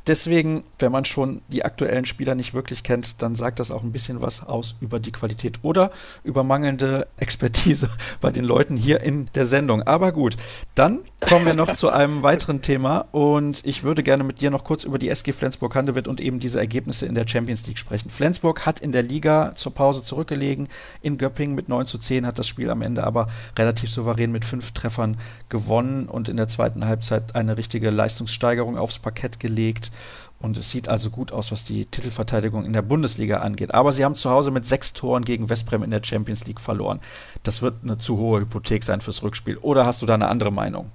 deswegen, 0.06 0.64
wenn 0.78 0.92
man 0.92 1.04
schon 1.04 1.42
die 1.48 1.64
aktuellen 1.64 2.04
Spieler 2.04 2.34
nicht 2.34 2.54
wirklich 2.54 2.82
kennt, 2.82 3.22
dann 3.22 3.34
sagt 3.34 3.58
das 3.58 3.70
auch 3.70 3.82
ein 3.82 3.92
bisschen 3.92 4.22
was 4.22 4.42
aus 4.46 4.76
über 4.80 5.00
die 5.00 5.12
Qualität 5.12 5.58
oder 5.62 5.90
über 6.22 6.44
mangelnde 6.44 7.06
Expertise 7.16 7.88
bei 8.20 8.30
den 8.30 8.44
Leuten 8.44 8.76
hier 8.76 9.00
in 9.00 9.26
der 9.34 9.46
Sendung. 9.46 9.82
Aber 9.82 10.12
gut, 10.12 10.36
dann 10.74 11.00
kommen 11.20 11.46
wir 11.46 11.54
noch 11.54 11.74
zu 11.74 11.90
einem 11.90 12.22
weiteren 12.22 12.60
Thema 12.60 13.06
und 13.12 13.64
ich 13.64 13.82
würde 13.82 14.02
gerne 14.02 14.24
mit 14.24 14.40
dir 14.40 14.50
noch 14.50 14.64
kurz 14.64 14.84
über 14.84 14.98
die 14.98 15.08
SG 15.08 15.32
Flensburg-Handewitt 15.32 16.08
und 16.08 16.20
eben 16.20 16.40
diese 16.40 16.58
Ergebnisse 16.58 17.06
in 17.06 17.14
der 17.14 17.26
Champions 17.26 17.66
League 17.66 17.78
sprechen. 17.78 18.10
Flensburg 18.10 18.66
hat 18.66 18.80
in 18.80 18.92
der 18.92 19.02
Liga 19.02 19.52
zur 19.54 19.74
Pause 19.74 20.02
zurückgelegen. 20.02 20.68
In 21.02 21.18
Göppingen 21.18 21.54
mit 21.54 21.68
9 21.68 21.86
zu 21.86 21.98
10 21.98 22.26
hat 22.26 22.38
das 22.38 22.46
Spiel 22.46 22.70
am 22.70 22.82
Ende 22.82 23.04
aber 23.04 23.28
relativ 23.58 23.90
souverän 23.90 24.32
mit 24.32 24.44
fünf 24.44 24.72
Treffern 24.72 25.16
gewonnen 25.48 26.08
und 26.08 26.28
in 26.28 26.36
der 26.36 26.43
der 26.44 26.48
zweiten 26.48 26.84
Halbzeit 26.84 27.34
eine 27.34 27.56
richtige 27.56 27.88
Leistungssteigerung 27.88 28.76
aufs 28.76 28.98
Parkett 28.98 29.40
gelegt. 29.40 29.90
Und 30.40 30.58
es 30.58 30.70
sieht 30.70 30.90
also 30.90 31.08
gut 31.08 31.32
aus, 31.32 31.52
was 31.52 31.64
die 31.64 31.86
Titelverteidigung 31.86 32.66
in 32.66 32.74
der 32.74 32.82
Bundesliga 32.82 33.38
angeht. 33.38 33.72
Aber 33.72 33.92
sie 33.94 34.04
haben 34.04 34.14
zu 34.14 34.28
Hause 34.28 34.50
mit 34.50 34.66
sechs 34.66 34.92
Toren 34.92 35.24
gegen 35.24 35.48
Westbrem 35.48 35.82
in 35.82 35.90
der 35.90 36.04
Champions 36.04 36.46
League 36.46 36.60
verloren. 36.60 37.00
Das 37.44 37.62
wird 37.62 37.76
eine 37.82 37.96
zu 37.96 38.18
hohe 38.18 38.40
Hypothek 38.40 38.84
sein 38.84 39.00
fürs 39.00 39.22
Rückspiel. 39.22 39.56
Oder 39.56 39.86
hast 39.86 40.02
du 40.02 40.06
da 40.06 40.14
eine 40.14 40.28
andere 40.28 40.52
Meinung? 40.52 40.90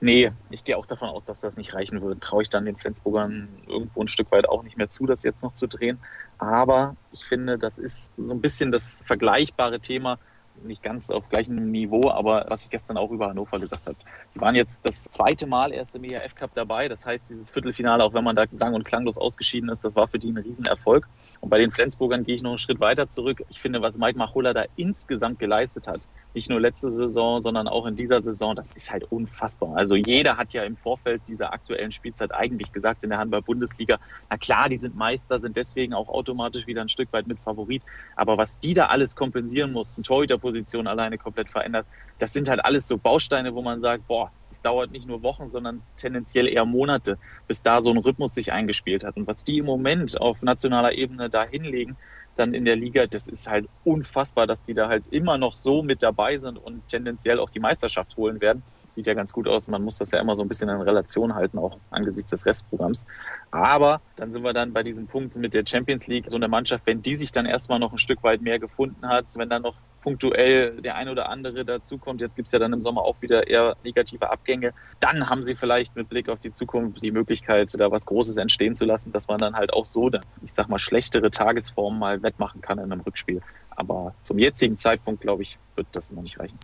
Nee, 0.00 0.32
ich 0.50 0.64
gehe 0.64 0.76
auch 0.76 0.86
davon 0.86 1.10
aus, 1.10 1.24
dass 1.24 1.40
das 1.40 1.56
nicht 1.56 1.74
reichen 1.74 2.02
wird. 2.02 2.20
Traue 2.20 2.42
ich 2.42 2.48
dann 2.48 2.64
den 2.64 2.76
Flensburgern 2.76 3.48
irgendwo 3.68 4.00
ein 4.00 4.08
Stück 4.08 4.32
weit 4.32 4.48
auch 4.48 4.64
nicht 4.64 4.76
mehr 4.76 4.88
zu, 4.88 5.06
das 5.06 5.22
jetzt 5.22 5.44
noch 5.44 5.54
zu 5.54 5.68
drehen. 5.68 5.98
Aber 6.38 6.96
ich 7.12 7.24
finde, 7.24 7.56
das 7.56 7.78
ist 7.78 8.10
so 8.16 8.34
ein 8.34 8.40
bisschen 8.40 8.72
das 8.72 9.04
vergleichbare 9.06 9.78
Thema 9.78 10.18
nicht 10.62 10.82
ganz 10.82 11.10
auf 11.10 11.28
gleichem 11.28 11.70
Niveau, 11.70 12.10
aber 12.10 12.46
was 12.48 12.64
ich 12.64 12.70
gestern 12.70 12.96
auch 12.96 13.10
über 13.10 13.28
Hannover 13.28 13.58
gesagt 13.58 13.86
habe. 13.86 13.96
Die 14.34 14.40
waren 14.40 14.54
jetzt 14.54 14.86
das 14.86 15.04
zweite 15.04 15.46
Mal 15.46 15.72
erst 15.72 15.96
im 15.96 16.04
ERF 16.04 16.34
Cup 16.34 16.50
dabei. 16.54 16.88
Das 16.88 17.06
heißt, 17.06 17.30
dieses 17.30 17.50
Viertelfinale, 17.50 18.02
auch 18.04 18.14
wenn 18.14 18.24
man 18.24 18.36
da 18.36 18.44
sang- 18.52 18.74
und 18.74 18.84
klanglos 18.84 19.18
ausgeschieden 19.18 19.68
ist, 19.68 19.84
das 19.84 19.96
war 19.96 20.08
für 20.08 20.18
die 20.18 20.30
ein 20.30 20.38
Riesenerfolg. 20.38 21.08
Und 21.40 21.50
bei 21.50 21.58
den 21.58 21.70
Flensburgern 21.70 22.24
gehe 22.24 22.34
ich 22.34 22.42
noch 22.42 22.50
einen 22.50 22.58
Schritt 22.58 22.80
weiter 22.80 23.08
zurück. 23.08 23.42
Ich 23.48 23.60
finde, 23.60 23.80
was 23.80 23.96
Mike 23.98 24.18
Machulla 24.18 24.52
da 24.52 24.64
insgesamt 24.76 25.38
geleistet 25.38 25.86
hat, 25.86 26.08
nicht 26.34 26.50
nur 26.50 26.60
letzte 26.60 26.90
Saison, 26.90 27.40
sondern 27.40 27.68
auch 27.68 27.86
in 27.86 27.94
dieser 27.94 28.22
Saison, 28.22 28.56
das 28.56 28.72
ist 28.72 28.90
halt 28.90 29.04
unfassbar. 29.04 29.76
Also 29.76 29.94
jeder 29.94 30.36
hat 30.36 30.52
ja 30.52 30.64
im 30.64 30.76
Vorfeld 30.76 31.22
dieser 31.28 31.52
aktuellen 31.52 31.92
Spielzeit 31.92 32.34
eigentlich 32.34 32.72
gesagt 32.72 33.04
in 33.04 33.10
der 33.10 33.18
Handball-Bundesliga, 33.18 33.98
na 34.28 34.36
klar, 34.36 34.68
die 34.68 34.78
sind 34.78 34.96
Meister, 34.96 35.38
sind 35.38 35.56
deswegen 35.56 35.94
auch 35.94 36.08
automatisch 36.08 36.66
wieder 36.66 36.82
ein 36.82 36.88
Stück 36.88 37.12
weit 37.12 37.26
mit 37.26 37.38
Favorit. 37.38 37.82
Aber 38.16 38.36
was 38.36 38.58
die 38.58 38.74
da 38.74 38.86
alles 38.86 39.14
kompensieren 39.14 39.72
mussten, 39.72 40.02
Torhüterposition 40.02 40.86
alleine 40.86 41.18
komplett 41.18 41.50
verändert, 41.50 41.86
das 42.18 42.32
sind 42.32 42.48
halt 42.48 42.64
alles 42.64 42.88
so 42.88 42.98
Bausteine, 42.98 43.54
wo 43.54 43.62
man 43.62 43.80
sagt, 43.80 44.06
boah, 44.06 44.32
es 44.58 44.62
dauert 44.62 44.90
nicht 44.90 45.06
nur 45.06 45.22
Wochen, 45.22 45.50
sondern 45.50 45.82
tendenziell 45.96 46.48
eher 46.48 46.64
Monate, 46.64 47.16
bis 47.46 47.62
da 47.62 47.80
so 47.80 47.90
ein 47.92 47.96
Rhythmus 47.96 48.34
sich 48.34 48.52
eingespielt 48.52 49.04
hat. 49.04 49.16
Und 49.16 49.28
was 49.28 49.44
die 49.44 49.58
im 49.58 49.66
Moment 49.66 50.20
auf 50.20 50.42
nationaler 50.42 50.94
Ebene 50.94 51.30
da 51.30 51.44
hinlegen, 51.44 51.96
dann 52.34 52.54
in 52.54 52.64
der 52.64 52.74
Liga, 52.74 53.06
das 53.06 53.28
ist 53.28 53.48
halt 53.48 53.68
unfassbar, 53.84 54.48
dass 54.48 54.64
die 54.64 54.74
da 54.74 54.88
halt 54.88 55.06
immer 55.12 55.38
noch 55.38 55.52
so 55.52 55.84
mit 55.84 56.02
dabei 56.02 56.38
sind 56.38 56.58
und 56.58 56.86
tendenziell 56.88 57.38
auch 57.38 57.50
die 57.50 57.60
Meisterschaft 57.60 58.16
holen 58.16 58.40
werden. 58.40 58.64
sieht 58.90 59.06
ja 59.06 59.14
ganz 59.14 59.32
gut 59.32 59.46
aus. 59.46 59.68
Man 59.68 59.84
muss 59.84 59.98
das 59.98 60.10
ja 60.10 60.20
immer 60.20 60.34
so 60.34 60.42
ein 60.42 60.48
bisschen 60.48 60.68
in 60.68 60.80
Relation 60.80 61.36
halten, 61.36 61.58
auch 61.58 61.78
angesichts 61.90 62.30
des 62.30 62.44
Restprogramms. 62.44 63.06
Aber 63.52 64.00
dann 64.16 64.32
sind 64.32 64.42
wir 64.42 64.52
dann 64.52 64.72
bei 64.72 64.82
diesem 64.82 65.06
Punkt 65.06 65.36
mit 65.36 65.54
der 65.54 65.62
Champions 65.64 66.08
League, 66.08 66.28
so 66.28 66.36
eine 66.36 66.48
Mannschaft, 66.48 66.84
wenn 66.86 67.00
die 67.00 67.14
sich 67.14 67.30
dann 67.30 67.46
erstmal 67.46 67.78
noch 67.78 67.92
ein 67.92 67.98
Stück 67.98 68.24
weit 68.24 68.42
mehr 68.42 68.58
gefunden 68.58 69.06
hat, 69.06 69.26
wenn 69.36 69.48
dann 69.48 69.62
noch 69.62 69.76
punktuell 70.08 70.80
der 70.80 70.96
ein 70.96 71.10
oder 71.10 71.28
andere 71.28 71.66
dazukommt. 71.66 72.22
Jetzt 72.22 72.34
gibt's 72.34 72.50
ja 72.50 72.58
dann 72.58 72.72
im 72.72 72.80
Sommer 72.80 73.02
auch 73.02 73.20
wieder 73.20 73.46
eher 73.46 73.76
negative 73.84 74.30
Abgänge. 74.30 74.72
Dann 75.00 75.28
haben 75.28 75.42
sie 75.42 75.54
vielleicht 75.54 75.96
mit 75.96 76.08
Blick 76.08 76.30
auf 76.30 76.38
die 76.38 76.50
Zukunft 76.50 77.02
die 77.02 77.10
Möglichkeit, 77.10 77.70
da 77.78 77.90
was 77.90 78.06
Großes 78.06 78.38
entstehen 78.38 78.74
zu 78.74 78.86
lassen, 78.86 79.12
dass 79.12 79.28
man 79.28 79.36
dann 79.36 79.56
halt 79.56 79.74
auch 79.74 79.84
so, 79.84 80.10
ich 80.42 80.54
sag 80.54 80.70
mal, 80.70 80.78
schlechtere 80.78 81.30
Tagesformen 81.30 81.98
mal 81.98 82.22
wettmachen 82.22 82.62
kann 82.62 82.78
in 82.78 82.90
einem 82.90 83.02
Rückspiel. 83.02 83.42
Aber 83.68 84.14
zum 84.20 84.38
jetzigen 84.38 84.78
Zeitpunkt, 84.78 85.20
glaube 85.20 85.42
ich, 85.42 85.58
wird 85.76 85.88
das 85.92 86.10
noch 86.10 86.22
nicht 86.22 86.40
reichen. 86.40 86.58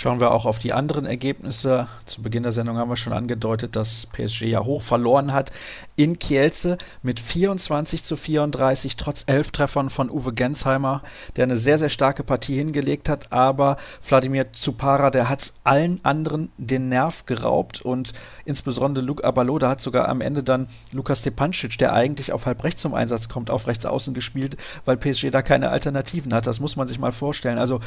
Schauen 0.00 0.18
wir 0.18 0.30
auch 0.30 0.46
auf 0.46 0.58
die 0.58 0.72
anderen 0.72 1.04
Ergebnisse. 1.04 1.86
Zu 2.06 2.22
Beginn 2.22 2.42
der 2.42 2.52
Sendung 2.52 2.78
haben 2.78 2.88
wir 2.88 2.96
schon 2.96 3.12
angedeutet, 3.12 3.76
dass 3.76 4.06
PSG 4.06 4.44
ja 4.44 4.64
hoch 4.64 4.80
verloren 4.80 5.34
hat 5.34 5.52
in 5.94 6.18
Kielce 6.18 6.78
mit 7.02 7.20
24 7.20 8.02
zu 8.02 8.16
34, 8.16 8.96
trotz 8.96 9.24
elf 9.26 9.50
Treffern 9.50 9.90
von 9.90 10.08
Uwe 10.08 10.32
Gensheimer, 10.32 11.02
der 11.36 11.44
eine 11.44 11.58
sehr, 11.58 11.76
sehr 11.76 11.90
starke 11.90 12.24
Partie 12.24 12.56
hingelegt 12.56 13.10
hat. 13.10 13.30
Aber 13.30 13.76
Wladimir 14.08 14.54
Zupara, 14.54 15.10
der 15.10 15.28
hat 15.28 15.52
allen 15.64 16.02
anderen 16.02 16.50
den 16.56 16.88
Nerv 16.88 17.26
geraubt 17.26 17.82
und 17.82 18.14
insbesondere 18.46 19.04
Luke 19.04 19.22
Abaloda 19.22 19.68
hat 19.68 19.82
sogar 19.82 20.08
am 20.08 20.22
Ende 20.22 20.42
dann 20.42 20.68
Lukas 20.92 21.18
Stepancic, 21.18 21.76
der 21.76 21.92
eigentlich 21.92 22.32
auf 22.32 22.46
halb 22.46 22.64
rechts 22.64 22.80
zum 22.80 22.94
Einsatz 22.94 23.28
kommt, 23.28 23.50
auf 23.50 23.66
rechts 23.66 23.84
außen 23.84 24.14
gespielt, 24.14 24.56
weil 24.86 24.96
PSG 24.96 25.28
da 25.30 25.42
keine 25.42 25.68
Alternativen 25.68 26.32
hat. 26.32 26.46
Das 26.46 26.58
muss 26.58 26.76
man 26.76 26.88
sich 26.88 26.98
mal 26.98 27.12
vorstellen. 27.12 27.58
Also, 27.58 27.80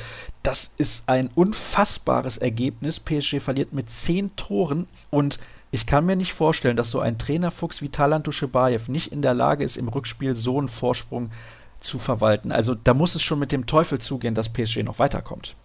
das 0.44 0.70
ist 0.78 1.06
ein 1.08 1.32
unfassbar 1.34 2.03
unfassbares 2.04 2.38
Ergebnis. 2.38 3.00
PSG 3.00 3.40
verliert 3.40 3.74
mit 3.74 3.90
zehn 3.90 4.36
Toren 4.36 4.88
und 5.10 5.40
ich 5.72 5.86
kann 5.86 6.06
mir 6.06 6.16
nicht 6.16 6.34
vorstellen, 6.34 6.78
dass 6.78 6.92
so 6.92 7.00
ein 7.00 7.18
Trainerfuchs 7.18 7.82
wie 7.82 7.90
Talant 7.90 8.28
Duschebaev 8.28 8.90
nicht 8.90 9.12
in 9.12 9.22
der 9.22 9.34
Lage 9.34 9.64
ist, 9.64 9.78
im 9.78 9.88
Rückspiel 9.88 10.36
so 10.36 10.60
einen 10.60 10.68
Vorsprung 10.68 11.32
zu 11.80 11.98
verwalten. 11.98 12.52
Also 12.52 12.76
da 12.76 12.94
muss 12.94 13.16
es 13.16 13.24
schon 13.24 13.40
mit 13.40 13.52
dem 13.52 13.66
Teufel 13.66 14.00
zugehen, 14.00 14.36
dass 14.36 14.50
PSG 14.50 14.84
noch 14.84 15.00
weiterkommt. 15.00 15.56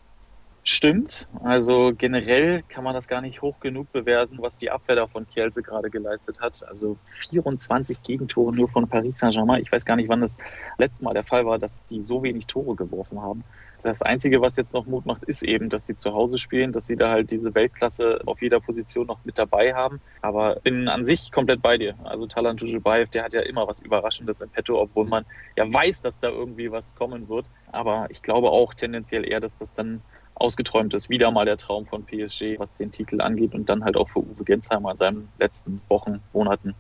Stimmt. 0.65 1.29
Also 1.45 1.93
generell 1.97 2.63
kann 2.69 2.85
man 2.85 2.95
das 2.95 3.09
gar 3.09 3.21
nicht 3.21 3.41
hoch 3.43 3.59
genug 3.61 3.91
bewerten, 3.93 4.39
was 4.41 4.59
die 4.59 4.71
Abwehr 4.71 4.97
da 4.97 5.07
von 5.07 5.27
Kielce 5.27 5.63
gerade 5.63 5.89
geleistet 5.89 6.41
hat. 6.41 6.63
Also 6.69 6.97
24 7.31 8.03
Gegentore 8.03 8.55
nur 8.55 8.69
von 8.69 8.89
Paris 8.89 9.19
Saint-Germain. 9.19 9.63
Ich 9.63 9.73
weiß 9.73 9.85
gar 9.85 9.97
nicht, 9.97 10.09
wann 10.09 10.21
das 10.21 10.39
letzte 10.79 11.05
Mal 11.05 11.15
der 11.15 11.25
Fall 11.25 11.47
war, 11.47 11.59
dass 11.59 11.85
die 11.87 12.03
so 12.03 12.23
wenig 12.23 12.47
Tore 12.47 12.75
geworfen 12.77 13.21
haben. 13.21 13.45
Das 13.83 14.03
Einzige, 14.03 14.41
was 14.41 14.57
jetzt 14.57 14.75
noch 14.75 14.87
Mut 14.87 15.07
macht, 15.07 15.23
ist 15.25 15.43
eben, 15.45 15.69
dass 15.69 15.87
sie 15.87 15.95
zu 15.95 16.13
Hause 16.13 16.39
spielen, 16.39 16.73
dass 16.73 16.87
sie 16.87 16.97
da 16.97 17.11
halt 17.11 17.31
diese 17.31 17.55
Weltklasse 17.55 18.21
auf 18.27 18.43
jeder 18.43 18.59
Position 18.59 19.07
noch 19.07 19.25
mit 19.25 19.39
dabei 19.39 19.73
haben. 19.73 20.01
Aber 20.21 20.57
bin 20.57 20.89
an 20.89 21.05
sich 21.05 21.31
komplett 21.31 21.63
bei 21.63 21.79
dir. 21.79 21.95
Also 22.03 22.27
Talan 22.27 22.57
Jujubayev, 22.57 23.11
der 23.11 23.23
hat 23.23 23.35
ja 23.35 23.41
immer 23.41 23.69
was 23.69 23.79
Überraschendes 23.79 24.41
im 24.41 24.51
Petto, 24.51 24.81
obwohl 24.81 25.07
man 25.07 25.25
ja 25.57 25.73
weiß, 25.73 26.03
dass 26.03 26.19
da 26.19 26.29
irgendwie 26.29 26.73
was 26.73 26.97
kommen 26.97 27.29
wird. 27.29 27.51
Aber 27.71 28.09
ich 28.11 28.23
glaube 28.23 28.51
auch 28.51 28.75
tendenziell 28.75 29.25
eher, 29.25 29.39
dass 29.39 29.57
das 29.57 29.75
dann 29.75 30.03
ausgeträumt 30.35 30.93
ist. 30.95 31.09
Wieder 31.09 31.31
mal 31.31 31.45
der 31.45 31.57
Traum 31.57 31.87
von 31.87 32.05
PSG, 32.05 32.59
was 32.59 32.75
den 32.75 32.91
Titel 32.91 33.21
angeht 33.21 33.55
und 33.55 33.69
dann 33.69 33.85
halt 33.85 33.97
auch 33.97 34.09
für 34.09 34.21
Uwe 34.21 34.45
Gensheimer 34.45 34.91
in 34.91 34.97
seinen 34.97 35.29
letzten 35.39 35.81
Wochen, 35.89 36.21
Monaten 36.33 36.75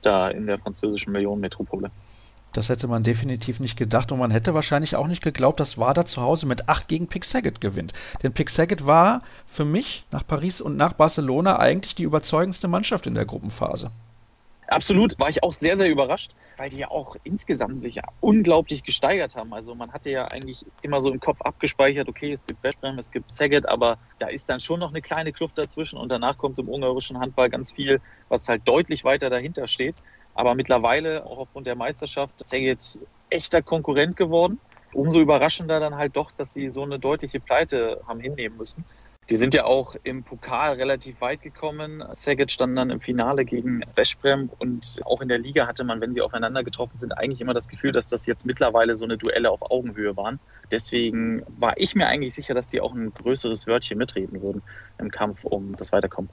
da 0.00 0.28
in 0.28 0.46
der 0.46 0.58
französischen 0.58 1.12
Millionenmetropole. 1.12 1.90
Das 2.52 2.68
hätte 2.68 2.88
man 2.88 3.02
definitiv 3.02 3.60
nicht 3.60 3.76
gedacht 3.76 4.10
und 4.10 4.18
man 4.18 4.30
hätte 4.30 4.54
wahrscheinlich 4.54 4.96
auch 4.96 5.06
nicht 5.06 5.22
geglaubt, 5.22 5.60
dass 5.60 5.78
Wada 5.78 6.04
zu 6.04 6.22
Hause 6.22 6.46
mit 6.46 6.68
8 6.68 6.88
gegen 6.88 7.06
Pick 7.06 7.24
Saget 7.24 7.60
gewinnt. 7.60 7.92
Denn 8.22 8.32
Pick 8.32 8.50
Saget 8.50 8.86
war 8.86 9.22
für 9.46 9.64
mich 9.64 10.04
nach 10.10 10.26
Paris 10.26 10.60
und 10.60 10.76
nach 10.76 10.94
Barcelona 10.94 11.58
eigentlich 11.58 11.94
die 11.94 12.04
überzeugendste 12.04 12.68
Mannschaft 12.68 13.06
in 13.06 13.14
der 13.14 13.26
Gruppenphase. 13.26 13.90
Absolut, 14.68 15.18
war 15.18 15.30
ich 15.30 15.42
auch 15.42 15.52
sehr, 15.52 15.78
sehr 15.78 15.88
überrascht, 15.88 16.32
weil 16.58 16.68
die 16.68 16.76
ja 16.76 16.90
auch 16.90 17.16
insgesamt 17.24 17.80
sich 17.80 17.94
ja 17.94 18.02
unglaublich 18.20 18.84
gesteigert 18.84 19.34
haben. 19.34 19.54
Also 19.54 19.74
man 19.74 19.92
hatte 19.92 20.10
ja 20.10 20.26
eigentlich 20.26 20.66
immer 20.82 21.00
so 21.00 21.10
im 21.10 21.20
Kopf 21.20 21.40
abgespeichert, 21.40 22.06
okay, 22.06 22.32
es 22.32 22.44
gibt 22.44 22.62
Westbrem, 22.62 22.98
es 22.98 23.10
gibt 23.10 23.30
Saget, 23.30 23.66
aber 23.66 23.96
da 24.18 24.28
ist 24.28 24.50
dann 24.50 24.60
schon 24.60 24.78
noch 24.80 24.90
eine 24.90 25.00
kleine 25.00 25.32
Kluft 25.32 25.56
dazwischen 25.56 25.98
und 25.98 26.10
danach 26.10 26.36
kommt 26.36 26.58
im 26.58 26.68
ungarischen 26.68 27.18
Handball 27.18 27.48
ganz 27.48 27.72
viel, 27.72 28.02
was 28.28 28.46
halt 28.46 28.68
deutlich 28.68 29.04
weiter 29.04 29.30
dahinter 29.30 29.66
steht. 29.68 29.94
Aber 30.38 30.54
mittlerweile, 30.54 31.26
auch 31.26 31.38
aufgrund 31.38 31.66
der 31.66 31.74
Meisterschaft, 31.74 32.46
Saget 32.46 33.00
echter 33.28 33.60
Konkurrent 33.60 34.16
geworden. 34.16 34.60
Umso 34.92 35.18
überraschender 35.18 35.80
dann 35.80 35.96
halt 35.96 36.14
doch, 36.14 36.30
dass 36.30 36.52
sie 36.52 36.68
so 36.68 36.84
eine 36.84 37.00
deutliche 37.00 37.40
Pleite 37.40 38.00
haben 38.06 38.20
hinnehmen 38.20 38.56
müssen. 38.56 38.84
Die 39.30 39.34
sind 39.34 39.52
ja 39.52 39.64
auch 39.64 39.96
im 40.04 40.22
Pokal 40.22 40.74
relativ 40.74 41.20
weit 41.20 41.42
gekommen. 41.42 42.04
Saget 42.12 42.52
stand 42.52 42.78
dann 42.78 42.90
im 42.90 43.00
Finale 43.00 43.44
gegen 43.44 43.82
Veszprem 43.96 44.48
und 44.60 45.00
auch 45.04 45.20
in 45.22 45.28
der 45.28 45.38
Liga 45.38 45.66
hatte 45.66 45.82
man, 45.82 46.00
wenn 46.00 46.12
sie 46.12 46.22
aufeinander 46.22 46.62
getroffen 46.62 46.96
sind, 46.96 47.18
eigentlich 47.18 47.40
immer 47.40 47.52
das 47.52 47.66
Gefühl, 47.66 47.90
dass 47.90 48.06
das 48.06 48.24
jetzt 48.26 48.46
mittlerweile 48.46 48.94
so 48.94 49.06
eine 49.06 49.18
Duelle 49.18 49.50
auf 49.50 49.68
Augenhöhe 49.68 50.16
waren. 50.16 50.38
Deswegen 50.70 51.42
war 51.48 51.74
ich 51.78 51.96
mir 51.96 52.06
eigentlich 52.06 52.34
sicher, 52.34 52.54
dass 52.54 52.68
die 52.68 52.80
auch 52.80 52.94
ein 52.94 53.12
größeres 53.12 53.66
Wörtchen 53.66 53.98
mitreden 53.98 54.40
würden 54.40 54.62
im 54.98 55.10
Kampf 55.10 55.44
um 55.44 55.74
das 55.74 55.90
Weiterkommen. 55.90 56.30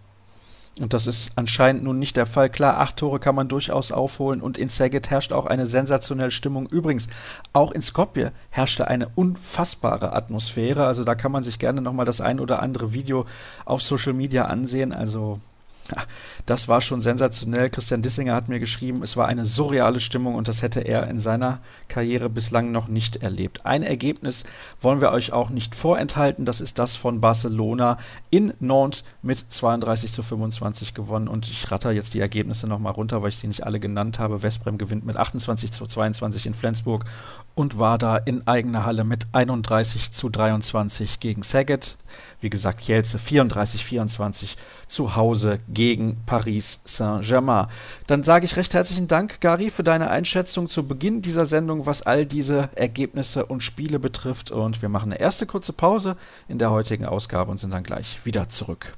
Und 0.79 0.93
das 0.93 1.07
ist 1.07 1.31
anscheinend 1.37 1.83
nun 1.83 1.99
nicht 1.99 2.17
der 2.17 2.25
Fall. 2.25 2.49
Klar, 2.49 2.79
acht 2.79 2.97
Tore 2.97 3.19
kann 3.19 3.33
man 3.33 3.47
durchaus 3.47 3.93
aufholen 3.93 4.41
und 4.41 4.57
in 4.57 4.67
Saget 4.67 5.09
herrscht 5.09 5.31
auch 5.31 5.45
eine 5.45 5.67
sensationelle 5.67 6.31
Stimmung. 6.31 6.67
Übrigens, 6.67 7.07
auch 7.53 7.71
in 7.71 7.81
Skopje 7.81 8.33
herrschte 8.49 8.89
eine 8.89 9.07
unfassbare 9.15 10.11
Atmosphäre. 10.11 10.85
Also 10.85 11.05
da 11.05 11.15
kann 11.15 11.31
man 11.31 11.45
sich 11.45 11.59
gerne 11.59 11.81
nochmal 11.81 12.05
das 12.05 12.19
ein 12.19 12.41
oder 12.41 12.61
andere 12.61 12.91
Video 12.91 13.25
auf 13.63 13.81
Social 13.81 14.13
Media 14.13 14.45
ansehen. 14.45 14.91
Also 14.91 15.39
das 16.45 16.67
war 16.67 16.81
schon 16.81 17.01
sensationell. 17.01 17.69
Christian 17.69 18.01
Dissinger 18.01 18.33
hat 18.33 18.49
mir 18.49 18.59
geschrieben, 18.59 19.03
es 19.03 19.17
war 19.17 19.27
eine 19.27 19.45
surreale 19.45 19.99
Stimmung 19.99 20.35
und 20.35 20.47
das 20.47 20.61
hätte 20.61 20.81
er 20.81 21.07
in 21.07 21.19
seiner 21.19 21.59
Karriere 21.87 22.29
bislang 22.29 22.71
noch 22.71 22.87
nicht 22.87 23.17
erlebt. 23.17 23.65
Ein 23.65 23.83
Ergebnis 23.83 24.43
wollen 24.81 25.01
wir 25.01 25.11
euch 25.11 25.33
auch 25.33 25.49
nicht 25.49 25.75
vorenthalten. 25.75 26.45
Das 26.45 26.61
ist 26.61 26.79
das 26.79 26.95
von 26.95 27.21
Barcelona 27.21 27.97
in 28.29 28.53
Nantes 28.59 29.03
mit 29.21 29.45
32 29.47 30.13
zu 30.13 30.23
25 30.23 30.93
gewonnen. 30.93 31.27
Und 31.27 31.49
ich 31.49 31.71
ratter 31.71 31.91
jetzt 31.91 32.13
die 32.13 32.19
Ergebnisse 32.19 32.67
nochmal 32.67 32.93
runter, 32.93 33.21
weil 33.21 33.29
ich 33.29 33.37
sie 33.37 33.47
nicht 33.47 33.65
alle 33.65 33.79
genannt 33.79 34.19
habe. 34.19 34.43
Westbrem 34.43 34.77
gewinnt 34.77 35.05
mit 35.05 35.17
28 35.17 35.71
zu 35.71 35.85
22 35.85 36.47
in 36.47 36.53
Flensburg 36.53 37.05
und 37.53 37.79
war 37.79 37.97
da 37.97 38.17
in 38.17 38.47
eigener 38.47 38.85
Halle 38.85 39.03
mit 39.03 39.27
31 39.31 40.11
zu 40.11 40.29
23 40.29 41.19
gegen 41.19 41.43
Saget. 41.43 41.97
Wie 42.41 42.49
gesagt, 42.49 42.81
Kielce 42.81 43.17
34-24 43.17 44.55
zu 44.87 45.15
Hause 45.15 45.59
gegen 45.67 46.17
Paris 46.25 46.79
Saint-Germain. 46.85 47.67
Dann 48.07 48.23
sage 48.23 48.45
ich 48.45 48.55
recht 48.55 48.73
herzlichen 48.73 49.07
Dank, 49.07 49.41
Gary, 49.41 49.69
für 49.69 49.83
deine 49.83 50.09
Einschätzung 50.09 50.69
zu 50.69 50.87
Beginn 50.87 51.21
dieser 51.21 51.45
Sendung, 51.45 51.85
was 51.85 52.01
all 52.01 52.25
diese 52.25 52.69
Ergebnisse 52.75 53.45
und 53.45 53.63
Spiele 53.63 53.99
betrifft. 53.99 54.51
Und 54.51 54.81
wir 54.81 54.89
machen 54.89 55.11
eine 55.11 55.19
erste 55.19 55.45
kurze 55.45 55.73
Pause 55.73 56.17
in 56.47 56.59
der 56.59 56.71
heutigen 56.71 57.05
Ausgabe 57.05 57.51
und 57.51 57.59
sind 57.59 57.71
dann 57.71 57.83
gleich 57.83 58.25
wieder 58.25 58.49
zurück. 58.49 58.95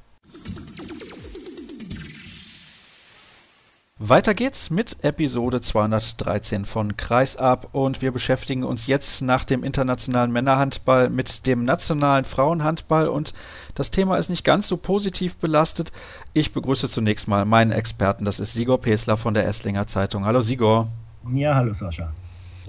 Weiter 3.99 4.35
geht's 4.35 4.69
mit 4.69 5.03
Episode 5.03 5.59
213 5.59 6.65
von 6.65 6.97
Kreisab 6.97 7.69
und 7.71 7.99
wir 7.99 8.11
beschäftigen 8.11 8.63
uns 8.63 8.85
jetzt 8.85 9.23
nach 9.23 9.43
dem 9.43 9.63
internationalen 9.63 10.31
Männerhandball 10.31 11.09
mit 11.09 11.47
dem 11.47 11.65
nationalen 11.65 12.23
Frauenhandball 12.23 13.07
und 13.07 13.33
das 13.73 13.89
Thema 13.89 14.17
ist 14.17 14.29
nicht 14.29 14.43
ganz 14.43 14.67
so 14.67 14.77
positiv 14.77 15.37
belastet. 15.37 15.91
Ich 16.33 16.53
begrüße 16.53 16.89
zunächst 16.89 17.27
mal 17.27 17.45
meinen 17.45 17.71
Experten, 17.71 18.23
das 18.23 18.39
ist 18.39 18.53
Sigor 18.53 18.79
Pesler 18.79 19.17
von 19.17 19.33
der 19.33 19.47
Esslinger 19.47 19.87
Zeitung. 19.87 20.25
Hallo 20.25 20.41
Sigor. 20.41 20.89
Ja, 21.33 21.55
hallo 21.55 21.73
Sascha. 21.73 22.13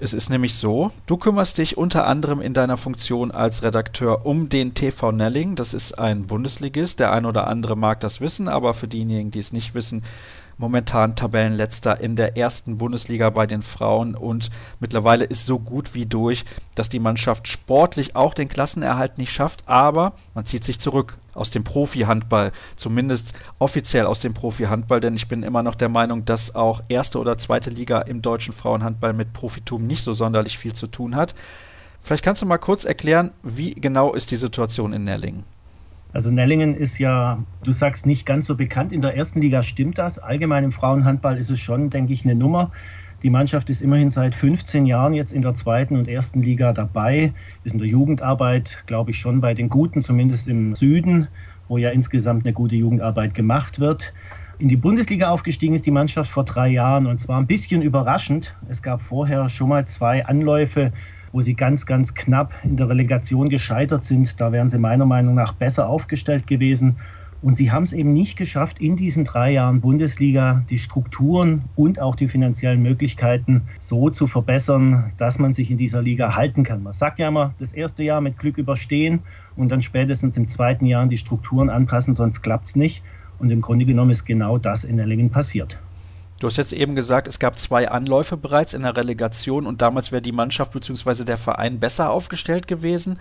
Es 0.01 0.13
ist 0.13 0.29
nämlich 0.31 0.55
so, 0.55 0.91
du 1.05 1.17
kümmerst 1.17 1.59
dich 1.59 1.77
unter 1.77 2.07
anderem 2.07 2.41
in 2.41 2.55
deiner 2.55 2.77
Funktion 2.77 3.29
als 3.31 3.61
Redakteur 3.61 4.25
um 4.25 4.49
den 4.49 4.73
TV 4.73 5.11
Nelling. 5.11 5.55
Das 5.55 5.73
ist 5.73 5.99
ein 5.99 6.25
Bundesligist. 6.25 7.01
Der 7.01 7.11
ein 7.11 7.25
oder 7.25 7.47
andere 7.47 7.75
mag 7.75 7.99
das 7.99 8.21
wissen, 8.21 8.47
aber 8.47 8.73
für 8.73 8.87
diejenigen, 8.87 9.29
die 9.29 9.39
es 9.39 9.51
nicht 9.51 9.75
wissen, 9.75 10.03
momentan 10.59 11.15
Tabellenletzter 11.15 11.99
in 11.99 12.15
der 12.15 12.37
ersten 12.37 12.77
Bundesliga 12.77 13.29
bei 13.29 13.47
den 13.47 13.61
Frauen 13.61 14.13
und 14.13 14.51
mittlerweile 14.79 15.23
ist 15.23 15.45
so 15.45 15.57
gut 15.57 15.95
wie 15.95 16.05
durch, 16.05 16.45
dass 16.75 16.89
die 16.89 16.99
Mannschaft 16.99 17.47
sportlich 17.47 18.15
auch 18.15 18.33
den 18.33 18.49
Klassenerhalt 18.49 19.17
nicht 19.17 19.31
schafft, 19.31 19.63
aber 19.67 20.13
man 20.35 20.45
zieht 20.45 20.65
sich 20.65 20.77
zurück 20.77 21.17
aus 21.33 21.49
dem 21.49 21.63
Profi-Handball, 21.63 22.51
zumindest 22.75 23.33
offiziell 23.57 24.05
aus 24.05 24.19
dem 24.19 24.33
Profi-Handball, 24.33 24.99
denn 24.99 25.15
ich 25.15 25.29
bin 25.29 25.43
immer 25.43 25.63
noch 25.63 25.75
der 25.75 25.89
Meinung, 25.89 26.25
dass 26.25 26.53
auch 26.53 26.83
erste 26.89 27.19
oder 27.19 27.37
zweite 27.37 27.69
Liga 27.69 28.01
im 28.01 28.21
deutschen 28.21 28.53
Frauenhandball 28.53 29.13
mit 29.13 29.31
Profitum 29.31 29.87
nicht 29.87 30.03
so 30.03 30.13
sonderlich 30.13 30.57
viel 30.57 30.73
zu 30.73 30.87
tun 30.87 31.15
hat. 31.15 31.35
Vielleicht 32.03 32.23
kannst 32.23 32.41
du 32.41 32.45
mal 32.45 32.57
kurz 32.57 32.83
erklären, 32.83 33.31
wie 33.43 33.75
genau 33.75 34.13
ist 34.13 34.31
die 34.31 34.35
Situation 34.35 34.91
in 34.91 35.05
Nellingen? 35.05 35.45
Also 36.11 36.31
Nellingen 36.31 36.73
ist 36.73 36.97
ja, 36.97 37.43
du 37.63 37.71
sagst, 37.71 38.05
nicht 38.05 38.25
ganz 38.25 38.47
so 38.47 38.55
bekannt. 38.55 38.91
In 38.91 39.01
der 39.01 39.15
ersten 39.15 39.41
Liga 39.41 39.61
stimmt 39.61 39.99
das. 39.99 40.17
Allgemein 40.17 40.63
im 40.63 40.71
Frauenhandball 40.71 41.37
ist 41.37 41.51
es 41.51 41.59
schon, 41.59 41.91
denke 41.91 42.13
ich, 42.13 42.25
eine 42.25 42.35
Nummer. 42.35 42.71
Die 43.21 43.29
Mannschaft 43.29 43.69
ist 43.69 43.81
immerhin 43.81 44.09
seit 44.09 44.33
15 44.33 44.85
Jahren 44.85 45.13
jetzt 45.13 45.33
in 45.33 45.41
der 45.41 45.53
zweiten 45.53 45.97
und 45.97 46.07
ersten 46.07 46.41
Liga 46.41 46.71
dabei, 46.71 47.33
ist 47.63 47.73
in 47.73 47.79
der 47.79 47.87
Jugendarbeit, 47.87 48.83
glaube 48.87 49.11
ich, 49.11 49.19
schon 49.19 49.41
bei 49.41 49.53
den 49.53 49.69
Guten, 49.69 50.01
zumindest 50.01 50.47
im 50.47 50.73
Süden, 50.73 51.27
wo 51.67 51.77
ja 51.77 51.89
insgesamt 51.89 52.45
eine 52.45 52.53
gute 52.53 52.75
Jugendarbeit 52.75 53.33
gemacht 53.33 53.79
wird. 53.79 54.13
In 54.57 54.69
die 54.69 54.77
Bundesliga 54.77 55.29
aufgestiegen 55.29 55.75
ist 55.75 55.85
die 55.85 55.91
Mannschaft 55.91 56.31
vor 56.31 56.45
drei 56.45 56.69
Jahren 56.69 57.07
und 57.07 57.19
zwar 57.19 57.39
ein 57.39 57.47
bisschen 57.47 57.81
überraschend. 57.81 58.55
Es 58.67 58.81
gab 58.81 59.01
vorher 59.01 59.47
schon 59.49 59.69
mal 59.69 59.85
zwei 59.85 60.25
Anläufe 60.25 60.91
wo 61.31 61.41
sie 61.41 61.55
ganz, 61.55 61.85
ganz 61.85 62.13
knapp 62.13 62.53
in 62.63 62.77
der 62.77 62.89
Relegation 62.89 63.49
gescheitert 63.49 64.03
sind. 64.03 64.39
Da 64.39 64.51
wären 64.51 64.69
sie 64.69 64.79
meiner 64.79 65.05
Meinung 65.05 65.35
nach 65.35 65.53
besser 65.53 65.87
aufgestellt 65.87 66.47
gewesen. 66.47 66.97
Und 67.41 67.55
sie 67.55 67.71
haben 67.71 67.83
es 67.83 67.93
eben 67.93 68.11
nicht 68.11 68.37
geschafft, 68.37 68.81
in 68.81 68.97
diesen 68.97 69.23
drei 69.23 69.51
Jahren 69.51 69.79
Bundesliga 69.79 70.65
die 70.69 70.77
Strukturen 70.77 71.63
und 71.75 72.01
auch 72.01 72.15
die 72.15 72.27
finanziellen 72.27 72.81
Möglichkeiten 72.81 73.61
so 73.79 74.09
zu 74.09 74.27
verbessern, 74.27 75.13
dass 75.15 75.39
man 75.39 75.53
sich 75.53 75.71
in 75.71 75.77
dieser 75.77 76.01
Liga 76.01 76.35
halten 76.35 76.63
kann. 76.63 76.83
Man 76.83 76.91
sagt 76.91 77.17
ja 77.17 77.29
immer, 77.29 77.53
das 77.57 77.71
erste 77.71 78.03
Jahr 78.03 78.19
mit 78.19 78.37
Glück 78.37 78.57
überstehen 78.57 79.21
und 79.55 79.69
dann 79.69 79.81
spätestens 79.81 80.35
im 80.35 80.49
zweiten 80.49 80.85
Jahr 80.85 81.07
die 81.07 81.17
Strukturen 81.17 81.69
anpassen, 81.69 82.13
sonst 82.13 82.41
klappt 82.41 82.67
es 82.67 82.75
nicht. 82.75 83.03
Und 83.39 83.51
im 83.51 83.61
Grunde 83.61 83.85
genommen 83.85 84.11
ist 84.11 84.25
genau 84.25 84.57
das 84.57 84.83
in 84.83 84.99
Ellingen 84.99 85.29
passiert. 85.29 85.79
Du 86.39 86.47
hast 86.47 86.57
jetzt 86.57 86.71
eben 86.71 86.95
gesagt, 86.95 87.27
es 87.27 87.37
gab 87.37 87.59
zwei 87.59 87.89
Anläufe 87.89 88.37
bereits 88.37 88.73
in 88.73 88.83
der 88.83 88.95
Relegation 88.95 89.67
und 89.67 89.81
damals 89.81 90.11
wäre 90.11 90.21
die 90.21 90.31
Mannschaft 90.31 90.71
bzw. 90.71 91.25
der 91.25 91.37
Verein 91.37 91.79
besser 91.79 92.11
aufgestellt 92.11 92.67
gewesen. 92.67 93.19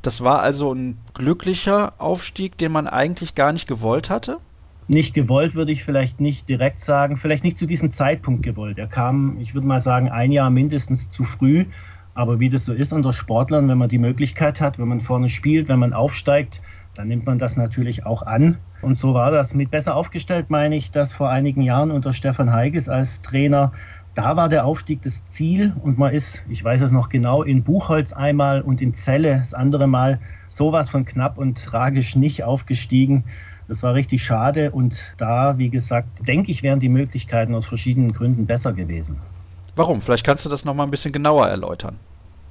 Das 0.00 0.22
war 0.22 0.40
also 0.40 0.72
ein 0.72 0.98
glücklicher 1.12 1.92
Aufstieg, 1.98 2.56
den 2.56 2.72
man 2.72 2.86
eigentlich 2.86 3.34
gar 3.34 3.52
nicht 3.52 3.68
gewollt 3.68 4.08
hatte? 4.08 4.38
Nicht 4.86 5.14
gewollt 5.14 5.54
würde 5.54 5.72
ich 5.72 5.84
vielleicht 5.84 6.20
nicht 6.20 6.48
direkt 6.48 6.80
sagen, 6.80 7.16
vielleicht 7.16 7.44
nicht 7.44 7.56
zu 7.56 7.66
diesem 7.66 7.90
Zeitpunkt 7.90 8.42
gewollt. 8.42 8.78
Er 8.78 8.86
kam, 8.86 9.38
ich 9.40 9.54
würde 9.54 9.66
mal 9.66 9.80
sagen, 9.80 10.10
ein 10.10 10.32
Jahr 10.32 10.50
mindestens 10.50 11.08
zu 11.08 11.24
früh. 11.24 11.66
Aber 12.14 12.38
wie 12.38 12.48
das 12.48 12.64
so 12.64 12.72
ist 12.72 12.92
unter 12.92 13.12
Sportlern, 13.12 13.68
wenn 13.68 13.78
man 13.78 13.88
die 13.88 13.98
Möglichkeit 13.98 14.60
hat, 14.60 14.78
wenn 14.78 14.88
man 14.88 15.00
vorne 15.00 15.28
spielt, 15.28 15.68
wenn 15.68 15.80
man 15.80 15.92
aufsteigt, 15.92 16.60
dann 16.94 17.08
nimmt 17.08 17.26
man 17.26 17.38
das 17.38 17.56
natürlich 17.56 18.06
auch 18.06 18.22
an. 18.22 18.58
Und 18.82 18.96
so 18.96 19.14
war 19.14 19.30
das. 19.30 19.54
Mit 19.54 19.70
besser 19.70 19.96
aufgestellt 19.96 20.46
meine 20.48 20.76
ich, 20.76 20.90
dass 20.90 21.12
vor 21.12 21.30
einigen 21.30 21.62
Jahren 21.62 21.90
unter 21.90 22.12
Stefan 22.12 22.52
Heiges 22.52 22.88
als 22.88 23.22
Trainer, 23.22 23.72
da 24.14 24.36
war 24.36 24.48
der 24.48 24.64
Aufstieg 24.64 25.02
das 25.02 25.26
Ziel 25.26 25.72
und 25.82 25.98
man 25.98 26.12
ist, 26.12 26.42
ich 26.48 26.62
weiß 26.62 26.82
es 26.82 26.92
noch 26.92 27.08
genau, 27.08 27.42
in 27.42 27.64
Buchholz 27.64 28.12
einmal 28.12 28.60
und 28.60 28.80
in 28.80 28.94
Celle 28.94 29.38
das 29.38 29.54
andere 29.54 29.88
Mal 29.88 30.20
sowas 30.46 30.88
von 30.88 31.04
knapp 31.04 31.36
und 31.36 31.62
tragisch 31.64 32.14
nicht 32.14 32.44
aufgestiegen. 32.44 33.24
Das 33.66 33.82
war 33.82 33.94
richtig 33.94 34.22
schade 34.22 34.70
und 34.70 35.14
da, 35.16 35.58
wie 35.58 35.70
gesagt, 35.70 36.28
denke 36.28 36.52
ich, 36.52 36.62
wären 36.62 36.80
die 36.80 36.88
Möglichkeiten 36.88 37.54
aus 37.54 37.66
verschiedenen 37.66 38.12
Gründen 38.12 38.46
besser 38.46 38.72
gewesen. 38.72 39.16
Warum? 39.74 40.00
Vielleicht 40.00 40.24
kannst 40.24 40.44
du 40.44 40.50
das 40.50 40.64
noch 40.64 40.74
mal 40.74 40.84
ein 40.84 40.90
bisschen 40.90 41.12
genauer 41.12 41.48
erläutern. 41.48 41.98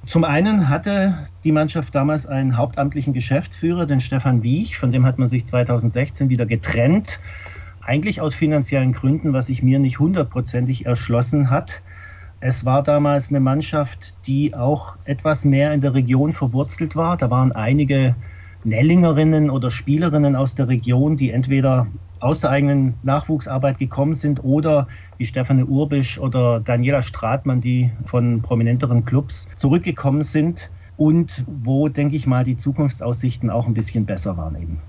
Zum 0.06 0.24
einen 0.24 0.68
hatte 0.68 1.26
die 1.44 1.52
Mannschaft 1.52 1.94
damals 1.94 2.26
einen 2.26 2.58
hauptamtlichen 2.58 3.14
Geschäftsführer, 3.14 3.86
den 3.86 4.00
Stefan 4.00 4.42
Wiech, 4.42 4.76
von 4.76 4.90
dem 4.90 5.06
hat 5.06 5.18
man 5.18 5.28
sich 5.28 5.46
2016 5.46 6.28
wieder 6.28 6.44
getrennt. 6.44 7.20
Eigentlich 7.80 8.20
aus 8.20 8.34
finanziellen 8.34 8.92
Gründen, 8.92 9.32
was 9.32 9.46
sich 9.46 9.62
mir 9.62 9.78
nicht 9.78 9.98
hundertprozentig 9.98 10.84
erschlossen 10.84 11.48
hat. 11.48 11.80
Es 12.40 12.66
war 12.66 12.82
damals 12.82 13.30
eine 13.30 13.40
Mannschaft, 13.40 14.14
die 14.26 14.54
auch 14.54 14.96
etwas 15.06 15.46
mehr 15.46 15.72
in 15.72 15.80
der 15.80 15.94
Region 15.94 16.34
verwurzelt 16.34 16.96
war. 16.96 17.16
Da 17.16 17.30
waren 17.30 17.52
einige 17.52 18.14
Nellingerinnen 18.64 19.48
oder 19.48 19.70
Spielerinnen 19.70 20.36
aus 20.36 20.54
der 20.54 20.68
Region, 20.68 21.16
die 21.16 21.30
entweder 21.30 21.86
aus 22.24 22.40
der 22.40 22.48
eigenen 22.48 22.94
Nachwuchsarbeit 23.02 23.78
gekommen 23.78 24.14
sind 24.14 24.42
oder 24.42 24.88
wie 25.18 25.26
Stefanie 25.26 25.64
Urbisch 25.64 26.18
oder 26.18 26.58
Daniela 26.58 27.02
Stratmann, 27.02 27.60
die 27.60 27.90
von 28.06 28.40
prominenteren 28.40 29.04
Clubs 29.04 29.46
zurückgekommen 29.56 30.22
sind 30.22 30.70
und 30.96 31.44
wo, 31.46 31.88
denke 31.88 32.16
ich 32.16 32.26
mal, 32.26 32.42
die 32.42 32.56
Zukunftsaussichten 32.56 33.50
auch 33.50 33.66
ein 33.66 33.74
bisschen 33.74 34.06
besser 34.06 34.38
waren 34.38 34.56
eben. 34.56 34.80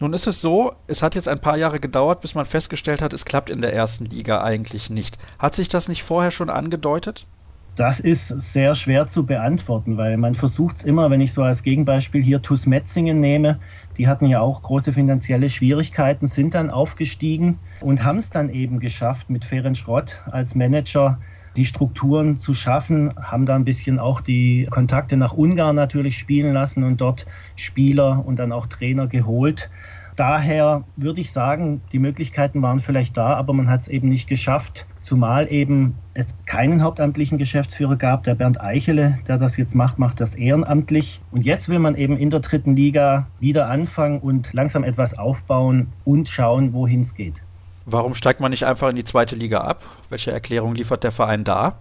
Nun 0.00 0.12
ist 0.12 0.26
es 0.26 0.40
so, 0.40 0.72
es 0.88 1.04
hat 1.04 1.14
jetzt 1.14 1.28
ein 1.28 1.38
paar 1.38 1.56
Jahre 1.56 1.78
gedauert, 1.78 2.20
bis 2.20 2.34
man 2.34 2.46
festgestellt 2.46 3.00
hat, 3.00 3.12
es 3.12 3.24
klappt 3.24 3.48
in 3.48 3.60
der 3.60 3.72
ersten 3.72 4.04
Liga 4.06 4.42
eigentlich 4.42 4.90
nicht. 4.90 5.18
Hat 5.38 5.54
sich 5.54 5.68
das 5.68 5.88
nicht 5.88 6.02
vorher 6.02 6.32
schon 6.32 6.50
angedeutet? 6.50 7.28
Das 7.74 8.00
ist 8.00 8.28
sehr 8.28 8.74
schwer 8.74 9.08
zu 9.08 9.24
beantworten, 9.24 9.96
weil 9.96 10.18
man 10.18 10.34
versucht 10.34 10.76
es 10.76 10.84
immer, 10.84 11.10
wenn 11.10 11.22
ich 11.22 11.32
so 11.32 11.42
als 11.42 11.62
Gegenbeispiel 11.62 12.22
hier 12.22 12.42
TuS 12.42 12.66
Metzingen 12.66 13.18
nehme, 13.18 13.60
die 13.96 14.08
hatten 14.08 14.26
ja 14.26 14.40
auch 14.40 14.60
große 14.60 14.92
finanzielle 14.92 15.48
Schwierigkeiten, 15.48 16.26
sind 16.26 16.52
dann 16.52 16.68
aufgestiegen 16.68 17.60
und 17.80 18.04
haben 18.04 18.18
es 18.18 18.28
dann 18.28 18.50
eben 18.50 18.78
geschafft, 18.78 19.30
mit 19.30 19.46
Ferenc 19.46 19.78
Schrott 19.78 20.20
als 20.26 20.54
Manager 20.54 21.18
die 21.56 21.64
Strukturen 21.64 22.36
zu 22.36 22.52
schaffen, 22.52 23.14
haben 23.20 23.46
da 23.46 23.54
ein 23.54 23.64
bisschen 23.64 23.98
auch 23.98 24.20
die 24.20 24.66
Kontakte 24.70 25.16
nach 25.16 25.32
Ungarn 25.32 25.76
natürlich 25.76 26.18
spielen 26.18 26.52
lassen 26.52 26.84
und 26.84 27.00
dort 27.00 27.26
Spieler 27.56 28.24
und 28.24 28.36
dann 28.36 28.52
auch 28.52 28.66
Trainer 28.66 29.06
geholt. 29.06 29.70
Daher 30.16 30.84
würde 30.96 31.22
ich 31.22 31.32
sagen, 31.32 31.80
die 31.92 31.98
Möglichkeiten 31.98 32.60
waren 32.60 32.80
vielleicht 32.80 33.16
da, 33.16 33.34
aber 33.34 33.54
man 33.54 33.70
hat 33.70 33.80
es 33.80 33.88
eben 33.88 34.08
nicht 34.08 34.28
geschafft, 34.28 34.86
zumal 35.00 35.50
eben 35.50 35.94
es 36.12 36.26
keinen 36.44 36.82
hauptamtlichen 36.82 37.38
Geschäftsführer 37.38 37.96
gab. 37.96 38.24
Der 38.24 38.34
Bernd 38.34 38.60
Eichele, 38.60 39.18
der 39.26 39.38
das 39.38 39.56
jetzt 39.56 39.74
macht, 39.74 39.98
macht 39.98 40.20
das 40.20 40.34
ehrenamtlich. 40.34 41.22
Und 41.30 41.46
jetzt 41.46 41.70
will 41.70 41.78
man 41.78 41.96
eben 41.96 42.18
in 42.18 42.28
der 42.28 42.40
dritten 42.40 42.76
Liga 42.76 43.26
wieder 43.40 43.68
anfangen 43.68 44.20
und 44.20 44.52
langsam 44.52 44.84
etwas 44.84 45.16
aufbauen 45.16 45.88
und 46.04 46.28
schauen, 46.28 46.74
wohin 46.74 47.00
es 47.00 47.14
geht. 47.14 47.42
Warum 47.86 48.14
steigt 48.14 48.40
man 48.40 48.50
nicht 48.50 48.66
einfach 48.66 48.90
in 48.90 48.96
die 48.96 49.04
zweite 49.04 49.34
Liga 49.34 49.62
ab? 49.62 49.82
Welche 50.10 50.30
Erklärung 50.30 50.74
liefert 50.74 51.04
der 51.04 51.12
Verein 51.12 51.42
da? 51.42 51.78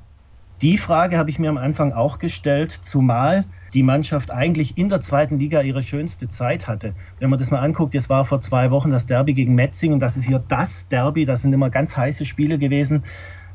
Die 0.61 0.77
Frage 0.77 1.17
habe 1.17 1.29
ich 1.29 1.37
mir 1.37 1.49
am 1.49 1.57
Anfang 1.57 1.91
auch 1.91 2.17
gestellt, 2.17 2.71
zumal 2.71 3.45
die 3.73 3.83
Mannschaft 3.83 4.31
eigentlich 4.31 4.77
in 4.77 4.89
der 4.89 5.01
zweiten 5.01 5.39
Liga 5.39 5.61
ihre 5.61 5.81
schönste 5.81 6.27
Zeit 6.27 6.67
hatte. 6.67 6.93
Wenn 7.19 7.29
man 7.29 7.39
das 7.39 7.51
mal 7.51 7.59
anguckt, 7.59 7.95
es 7.95 8.09
war 8.09 8.25
vor 8.25 8.41
zwei 8.41 8.71
Wochen 8.71 8.89
das 8.89 9.05
Derby 9.05 9.33
gegen 9.33 9.55
Metzing 9.55 9.93
und 9.93 9.99
das 9.99 10.17
ist 10.17 10.25
hier 10.25 10.43
das 10.47 10.87
Derby, 10.89 11.25
das 11.25 11.41
sind 11.41 11.53
immer 11.53 11.69
ganz 11.69 11.95
heiße 11.95 12.25
Spiele 12.25 12.57
gewesen. 12.57 13.03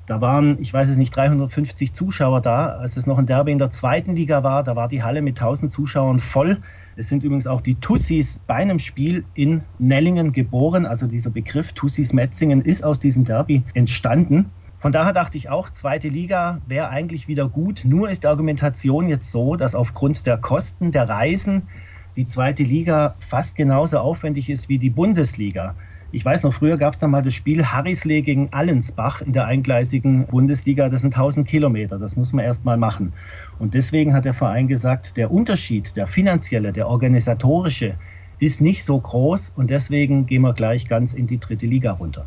Da 0.07 0.21
waren, 0.21 0.59
ich 0.61 0.73
weiß 0.73 0.89
es 0.89 0.97
nicht, 0.97 1.15
350 1.17 1.93
Zuschauer 1.93 2.41
da. 2.41 2.69
Als 2.69 2.97
es 2.97 3.07
noch 3.07 3.19
ein 3.19 3.27
Derby 3.27 3.51
in 3.51 3.59
der 3.59 3.73
zweiten 3.73 4.15
Liga 4.15 4.45
war, 4.45 4.63
da 4.63 4.77
war 4.77 4.87
die 4.87 5.03
Halle 5.03 5.21
mit 5.21 5.37
1000 5.37 5.73
Zuschauern 5.73 6.21
voll. 6.21 6.59
Es 6.95 7.09
sind 7.09 7.25
übrigens 7.25 7.49
auch 7.49 7.61
die 7.61 7.75
Tussis 7.75 8.39
bei 8.47 8.55
einem 8.55 8.79
Spiel 8.79 9.25
in 9.35 9.63
Nellingen 9.81 10.31
geboren. 10.33 10.87
Also 10.87 11.09
dieser 11.09 11.31
Begriff 11.31 11.73
Tussis 11.73 12.13
Metzingen 12.13 12.63
ist 12.63 12.85
aus 12.85 13.01
diesem 13.01 13.25
Derby 13.25 13.65
entstanden. 13.75 14.53
Von 14.79 14.93
daher 14.93 15.15
dachte 15.15 15.39
ich 15.39 15.49
auch, 15.49 15.71
zweite 15.71 16.09
Liga 16.09 16.61
wäre 16.67 16.91
eigentlich 16.91 17.29
wieder 17.29 17.49
gut. 17.49 17.83
Nur 17.85 18.11
ist 18.11 18.25
die 18.25 18.29
Argumentation 18.29 19.09
jetzt 19.09 19.33
so, 19.33 19.57
dass 19.57 19.75
aufgrund 19.75 20.27
der 20.27 20.37
Kosten 20.37 20.93
der 20.93 21.09
Reisen 21.09 21.69
die 22.15 22.27
zweite 22.27 22.63
Liga 22.63 23.15
fast 23.19 23.57
genauso 23.57 23.99
aufwendig 23.99 24.51
ist 24.51 24.69
wie 24.69 24.79
die 24.79 24.91
Bundesliga. 24.91 25.75
Ich 26.13 26.25
weiß 26.25 26.45
noch, 26.45 26.55
früher 26.55 26.79
gab 26.79 26.95
es 26.95 26.99
da 26.99 27.09
mal 27.09 27.23
das 27.23 27.35
Spiel 27.35 27.65
Harrislee 27.65 28.23
gegen 28.23 28.53
Allensbach 28.53 29.23
in 29.23 29.33
der 29.33 29.47
eingleisigen 29.47 30.27
Bundesliga. 30.27 30.89
Das 30.89 31.01
sind 31.01 31.15
1000 31.15 31.49
Kilometer. 31.49 31.99
Das 31.99 32.17
muss 32.17 32.33
man 32.33 32.45
erst 32.45 32.65
mal 32.65 32.77
machen. 32.77 33.13
Und 33.59 33.75
deswegen 33.75 34.15
hat 34.15 34.25
der 34.25 34.35
Verein 34.35 34.69
gesagt, 34.69 35.17
der 35.17 35.31
Unterschied, 35.31 35.97
der 35.97 36.07
finanzielle, 36.07 36.73
der 36.73 36.89
organisatorische, 36.89 37.97
ist 38.39 38.61
nicht 38.61 38.85
so 38.85 39.01
groß. 39.01 39.51
Und 39.57 39.71
deswegen 39.71 40.27
gehen 40.27 40.43
wir 40.43 40.53
gleich 40.55 40.87
ganz 40.87 41.13
in 41.13 41.27
die 41.27 41.41
dritte 41.41 41.67
Liga 41.67 41.93
runter. 41.93 42.27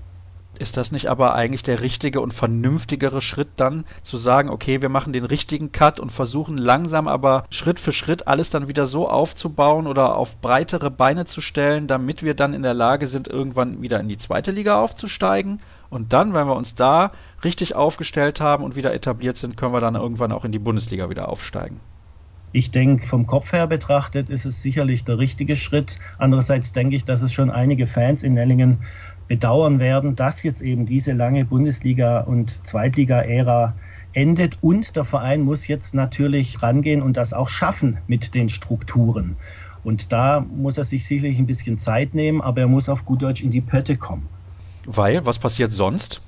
Ist 0.60 0.76
das 0.76 0.92
nicht 0.92 1.08
aber 1.08 1.36
eigentlich 1.36 1.64
der 1.64 1.80
richtige 1.80 2.20
und 2.20 2.34
vernünftigere 2.34 3.22
Schritt 3.22 3.48
dann, 3.56 3.86
zu 4.04 4.18
sagen, 4.18 4.50
okay, 4.50 4.82
wir 4.82 4.90
machen 4.90 5.14
den 5.14 5.24
richtigen 5.24 5.72
Cut 5.72 6.02
und 6.02 6.12
versuchen 6.12 6.58
langsam 6.58 7.08
aber 7.08 7.46
Schritt 7.50 7.80
für 7.80 7.94
Schritt 7.94 8.28
alles 8.28 8.50
dann 8.50 8.68
wieder 8.68 8.86
so 8.86 9.10
aufzubauen 9.10 9.88
oder 9.88 10.18
auf 10.18 10.42
breitere 10.42 10.92
Beine 10.92 11.26
zu 11.26 11.40
stellen, 11.40 11.88
damit 11.88 12.24
wir 12.24 12.34
dann 12.34 12.54
in 12.54 12.62
der 12.62 12.74
Lage 12.74 13.08
sind, 13.08 13.30
irgendwann 13.30 13.82
wieder 13.82 14.02
in 14.02 14.10
die 14.10 14.18
zweite 14.18 14.52
Liga 14.52 14.82
aufzusteigen? 14.82 15.62
Und 15.90 16.12
dann, 16.12 16.34
wenn 16.34 16.46
wir 16.48 16.56
uns 16.56 16.76
da 16.76 17.14
richtig 17.44 17.76
aufgestellt 17.76 18.42
haben 18.42 18.66
und 18.66 18.76
wieder 18.76 18.94
etabliert 18.94 19.38
sind, 19.38 19.56
können 19.56 19.74
wir 19.74 19.80
dann 19.80 19.96
irgendwann 19.96 20.34
auch 20.34 20.44
in 20.44 20.52
die 20.52 20.60
Bundesliga 20.60 21.10
wieder 21.10 21.30
aufsteigen. 21.30 21.80
Ich 22.52 22.72
denke, 22.72 23.06
vom 23.06 23.28
Kopf 23.28 23.54
her 23.54 23.68
betrachtet 23.68 24.30
ist 24.30 24.46
es 24.46 24.64
sicherlich 24.64 25.04
der 25.04 25.20
richtige 25.20 25.56
Schritt. 25.56 26.00
Andererseits 26.18 26.74
denke 26.74 26.96
ich, 26.96 27.06
dass 27.06 27.22
es 27.22 27.32
schon 27.32 27.52
einige 27.52 27.86
Fans 27.86 28.24
in 28.24 28.34
Nellingen 28.34 28.80
bedauern 29.30 29.80
werden, 29.80 30.18
dass 30.18 30.44
jetzt 30.44 30.62
eben 30.62 30.86
diese 30.86 31.14
lange 31.14 31.46
Bundesliga- 31.46 32.22
und 32.22 32.68
Zweitliga-Ära 32.68 33.76
endet 34.12 34.58
und 34.62 34.96
der 34.96 35.06
Verein 35.06 35.42
muss 35.42 35.68
jetzt 35.68 35.94
natürlich 35.94 36.62
rangehen 36.62 37.02
und 37.02 37.16
das 37.16 37.32
auch 37.32 37.48
schaffen 37.48 38.00
mit 38.08 38.34
den 38.34 38.50
Strukturen. 38.50 39.38
Und 39.84 40.12
da 40.12 40.42
muss 40.42 40.78
er 40.78 40.84
sich 40.84 41.06
sicherlich 41.06 41.38
ein 41.38 41.46
bisschen 41.46 41.78
Zeit 41.78 42.14
nehmen, 42.14 42.42
aber 42.42 42.62
er 42.62 42.68
muss 42.68 42.90
auf 42.90 43.06
gut 43.06 43.22
Deutsch 43.22 43.44
in 43.44 43.52
die 43.52 43.62
Pötte 43.62 43.96
kommen. 43.96 44.28
Weil, 44.86 45.26
was 45.26 45.40
passiert 45.40 45.72
sonst? 45.72 46.22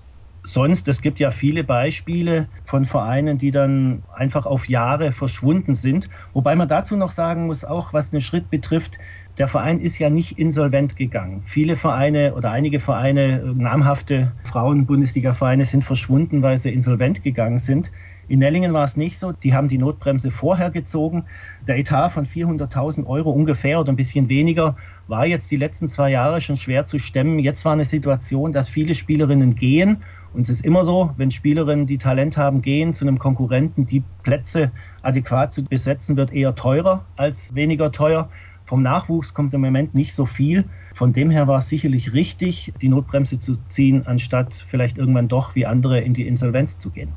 Sonst, 0.44 0.88
es 0.88 1.02
gibt 1.02 1.20
ja 1.20 1.30
viele 1.30 1.64
Beispiele 1.64 2.48
von 2.66 2.86
Vereinen, 2.86 3.38
die 3.38 3.52
dann 3.52 4.02
einfach 4.14 4.46
auf 4.46 4.70
Jahre 4.70 5.12
verschwunden 5.12 5.76
sind. 5.76 6.10
Wobei 6.34 6.56
man 6.56 6.68
dazu 6.68 6.96
noch 6.96 7.12
sagen 7.12 7.46
muss, 7.48 7.64
auch 7.64 7.94
was 7.94 8.10
den 8.10 8.22
Schritt 8.22 8.50
betrifft, 8.50 8.98
der 9.38 9.48
Verein 9.48 9.80
ist 9.80 9.98
ja 9.98 10.10
nicht 10.10 10.38
insolvent 10.38 10.96
gegangen. 10.96 11.44
Viele 11.46 11.78
Vereine 11.78 12.36
oder 12.36 12.52
einige 12.52 12.80
Vereine, 12.80 13.54
namhafte 13.56 14.34
Frauen-Bundesliga-Vereine 14.46 15.66
sind 15.66 15.84
verschwunden, 15.84 16.42
weil 16.42 16.58
sie 16.58 16.72
insolvent 16.72 17.24
gegangen 17.24 17.60
sind. 17.60 17.92
In 18.28 18.40
Nellingen 18.40 18.72
war 18.72 18.86
es 18.86 18.96
nicht 18.96 19.18
so. 19.18 19.32
Die 19.32 19.54
haben 19.54 19.68
die 19.68 19.78
Notbremse 19.78 20.32
vorher 20.32 20.70
gezogen. 20.70 21.26
Der 21.68 21.78
Etat 21.78 22.12
von 22.12 22.26
400.000 22.26 23.06
Euro 23.06 23.32
ungefähr 23.32 23.80
oder 23.80 23.92
ein 23.92 23.98
bisschen 23.98 24.30
weniger 24.30 24.78
war 25.08 25.26
jetzt 25.26 25.52
die 25.52 25.58
letzten 25.58 25.90
zwei 25.90 26.12
Jahre 26.12 26.40
schon 26.40 26.56
schwer 26.56 26.86
zu 26.86 26.98
stemmen. 26.98 27.40
Jetzt 27.40 27.66
war 27.66 27.74
eine 27.74 27.84
Situation, 27.86 28.54
dass 28.54 28.70
viele 28.70 28.96
Spielerinnen 28.96 29.56
gehen. 29.56 29.98
Und 30.34 30.42
es 30.42 30.50
ist 30.50 30.66
immer 30.66 30.86
so, 30.86 31.12
wenn 31.18 31.30
Spielerinnen, 31.30 31.88
die 31.88 31.98
Talent 31.98 32.38
haben, 32.38 32.62
gehen 32.62 32.94
zu 32.94 33.06
einem 33.06 33.20
Konkurrenten, 33.20 33.86
die 33.86 34.02
Plätze 34.24 34.72
adäquat 35.02 35.52
zu 35.52 35.66
besetzen, 35.66 36.16
wird 36.16 36.32
eher 36.32 36.56
teurer 36.56 37.04
als 37.18 37.54
weniger 37.54 37.92
teuer. 37.92 38.30
Vom 38.72 38.84
Nachwuchs 38.84 39.34
kommt 39.34 39.54
im 39.54 39.60
Moment 39.60 39.96
nicht 39.96 40.14
so 40.14 40.26
viel. 40.26 40.64
Von 40.96 41.12
dem 41.12 41.30
her 41.30 41.46
war 41.46 41.58
es 41.58 41.68
sicherlich 41.68 42.14
richtig, 42.14 42.72
die 42.82 42.88
Notbremse 42.88 43.38
zu 43.38 43.58
ziehen, 43.68 44.08
anstatt 44.08 44.66
vielleicht 44.70 44.98
irgendwann 44.98 45.28
doch 45.28 45.56
wie 45.56 45.66
andere 45.66 46.00
in 46.00 46.14
die 46.14 46.26
Insolvenz 46.26 46.80
zu 46.80 46.90
gehen. 46.90 47.12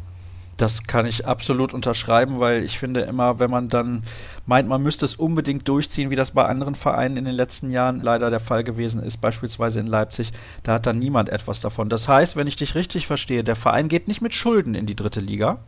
Das 0.57 0.83
kann 0.83 1.07
ich 1.07 1.29
absolut 1.29 1.73
unterschreiben, 1.73 2.41
weil 2.41 2.65
ich 2.65 2.77
finde 2.77 3.03
immer, 3.03 3.39
wenn 3.39 3.53
man 3.53 3.69
dann 3.69 4.03
meint, 4.47 4.69
man 4.69 4.83
müsste 4.83 5.05
es 5.05 5.15
unbedingt 5.15 5.69
durchziehen, 5.69 6.11
wie 6.11 6.17
das 6.17 6.33
bei 6.33 6.45
anderen 6.45 6.75
Vereinen 6.75 7.19
in 7.19 7.25
den 7.25 7.35
letzten 7.35 7.71
Jahren 7.71 8.01
leider 8.01 8.31
der 8.31 8.41
Fall 8.41 8.65
gewesen 8.65 9.01
ist, 9.01 9.21
beispielsweise 9.21 9.79
in 9.79 9.87
Leipzig, 9.87 10.33
da 10.65 10.75
hat 10.75 10.87
dann 10.87 10.99
niemand 10.99 11.29
etwas 11.29 11.61
davon. 11.61 11.89
Das 11.89 12.09
heißt, 12.09 12.35
wenn 12.35 12.49
ich 12.49 12.57
dich 12.57 12.75
richtig 12.75 13.07
verstehe, 13.07 13.45
der 13.45 13.55
Verein 13.55 13.87
geht 13.87 14.09
nicht 14.09 14.23
mit 14.23 14.35
Schulden 14.35 14.75
in 14.75 14.87
die 14.87 14.97
dritte 14.97 15.21
Liga. 15.21 15.61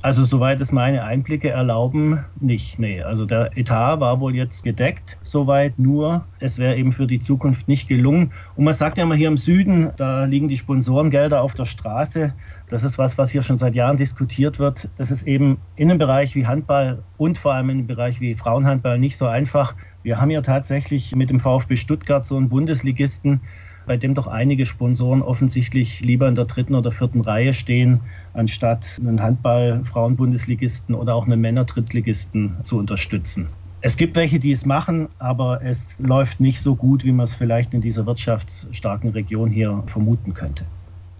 Also 0.00 0.22
soweit 0.22 0.60
es 0.60 0.70
meine 0.70 1.02
Einblicke 1.02 1.50
erlauben, 1.50 2.24
nicht. 2.38 2.78
Nee, 2.78 3.02
also 3.02 3.26
der 3.26 3.56
Etat 3.56 3.98
war 3.98 4.20
wohl 4.20 4.32
jetzt 4.36 4.62
gedeckt, 4.62 5.18
soweit 5.22 5.76
nur. 5.76 6.24
Es 6.38 6.56
wäre 6.56 6.76
eben 6.76 6.92
für 6.92 7.08
die 7.08 7.18
Zukunft 7.18 7.66
nicht 7.66 7.88
gelungen. 7.88 8.30
Und 8.54 8.64
man 8.64 8.74
sagt 8.74 8.96
ja 8.98 9.02
immer 9.02 9.16
hier 9.16 9.26
im 9.26 9.36
Süden, 9.36 9.90
da 9.96 10.24
liegen 10.24 10.46
die 10.46 10.56
Sponsorengelder 10.56 11.42
auf 11.42 11.54
der 11.54 11.64
Straße. 11.64 12.32
Das 12.68 12.84
ist 12.84 12.96
was, 12.96 13.18
was 13.18 13.30
hier 13.30 13.42
schon 13.42 13.58
seit 13.58 13.74
Jahren 13.74 13.96
diskutiert 13.96 14.60
wird. 14.60 14.88
Das 14.98 15.10
ist 15.10 15.26
eben 15.26 15.58
in 15.74 15.90
einem 15.90 15.98
Bereich 15.98 16.36
wie 16.36 16.46
Handball 16.46 17.02
und 17.16 17.36
vor 17.36 17.54
allem 17.54 17.70
in 17.70 17.78
einem 17.78 17.86
Bereich 17.88 18.20
wie 18.20 18.36
Frauenhandball 18.36 19.00
nicht 19.00 19.16
so 19.16 19.26
einfach. 19.26 19.74
Wir 20.04 20.20
haben 20.20 20.30
ja 20.30 20.42
tatsächlich 20.42 21.16
mit 21.16 21.28
dem 21.28 21.40
VfB 21.40 21.74
Stuttgart 21.74 22.24
so 22.24 22.36
einen 22.36 22.48
Bundesligisten, 22.48 23.40
bei 23.88 23.96
dem 23.96 24.14
doch 24.14 24.28
einige 24.28 24.66
Sponsoren 24.66 25.22
offensichtlich 25.22 26.00
lieber 26.00 26.28
in 26.28 26.36
der 26.36 26.44
dritten 26.44 26.76
oder 26.76 26.92
vierten 26.92 27.22
Reihe 27.22 27.52
stehen, 27.52 28.00
anstatt 28.34 29.00
einen 29.00 29.20
Handball-Frauen-Bundesligisten 29.20 30.94
oder 30.94 31.14
auch 31.14 31.26
einen 31.26 31.40
Männer-Drittligisten 31.40 32.58
zu 32.62 32.78
unterstützen. 32.78 33.48
Es 33.80 33.96
gibt 33.96 34.16
welche, 34.16 34.38
die 34.38 34.52
es 34.52 34.66
machen, 34.66 35.08
aber 35.18 35.62
es 35.62 35.98
läuft 36.00 36.40
nicht 36.40 36.60
so 36.60 36.76
gut, 36.76 37.04
wie 37.04 37.12
man 37.12 37.24
es 37.24 37.34
vielleicht 37.34 37.74
in 37.74 37.80
dieser 37.80 38.06
wirtschaftsstarken 38.06 39.10
Region 39.10 39.50
hier 39.50 39.82
vermuten 39.86 40.34
könnte. 40.34 40.64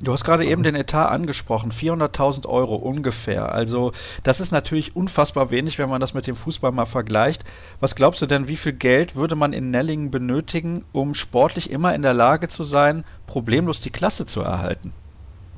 Du 0.01 0.13
hast 0.13 0.23
gerade 0.23 0.47
eben 0.47 0.63
den 0.63 0.77
Etat 0.77 1.09
angesprochen, 1.09 1.73
400.000 1.73 2.47
Euro 2.47 2.77
ungefähr. 2.77 3.53
Also 3.53 3.91
das 4.23 4.39
ist 4.39 4.53
natürlich 4.53 4.95
unfassbar 4.95 5.51
wenig, 5.51 5.79
wenn 5.79 5.89
man 5.89 6.01
das 6.01 6.15
mit 6.15 6.29
dem 6.29 6.37
Fußball 6.37 6.71
mal 6.71 6.87
vergleicht. 6.87 7.43
Was 7.81 7.97
glaubst 7.97 8.23
du 8.23 8.27
denn, 8.27 8.47
wie 8.47 8.57
viel 8.57 8.75
Geld 8.75 9.17
würde 9.17 9.35
man 9.35 9.53
in 9.53 9.73
Nellingen 9.73 10.13
benötigen, 10.13 10.85
um 10.93 11.15
sportlich 11.15 11.71
immer 11.71 11.97
in 11.97 12.03
der 12.03 12.15
Lage 12.15 12.47
zu 12.47 12.63
sein, 12.63 13.03
problemlos 13.27 13.81
die 13.81 13.91
Klasse 13.91 14.25
zu 14.25 14.41
erhalten? 14.41 14.93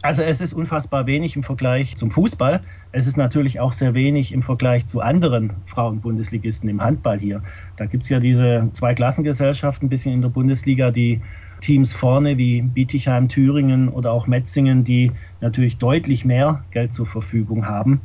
Also 0.03 0.23
es 0.23 0.41
ist 0.41 0.55
unfassbar 0.55 1.07
wenig 1.07 1.37
im 1.37 1.43
Vergleich 1.43 1.95
zum 1.97 2.11
Fußball. 2.11 2.63
Es 2.91 3.07
ist 3.07 3.19
natürlich 3.19 3.61
auch 3.61 3.75
sehr 3.75 3.93
wenig 3.93 4.33
im 4.33 4.43
Vergleich 4.43 4.87
zu 4.87 5.03
anderen 5.03 5.53
Frauen-Bundesligisten 5.67 6.71
im 6.71 6.83
Handball 6.83 7.19
hier. 7.19 7.43
Da 7.77 7.85
gibt 7.85 8.05
es 8.05 8.09
ja 8.09 8.19
diese 8.19 8.71
Zweiklassengesellschaft 8.73 9.83
ein 9.83 9.91
bisschen 9.91 10.15
in 10.15 10.23
der 10.23 10.31
Bundesliga, 10.31 10.91
die 10.91 11.21
Teams 11.61 11.93
vorne 11.93 12.39
wie 12.39 12.63
Bietigheim, 12.63 13.29
Thüringen 13.29 13.91
oder 13.91 14.13
auch 14.13 14.27
Metzingen, 14.27 14.85
die 14.85 15.13
natürlich 15.43 15.77
deutlich 15.77 16.25
mehr 16.25 16.65
Geld 16.71 16.95
zur 16.95 17.07
Verfügung 17.07 17.67
haben. 17.67 18.01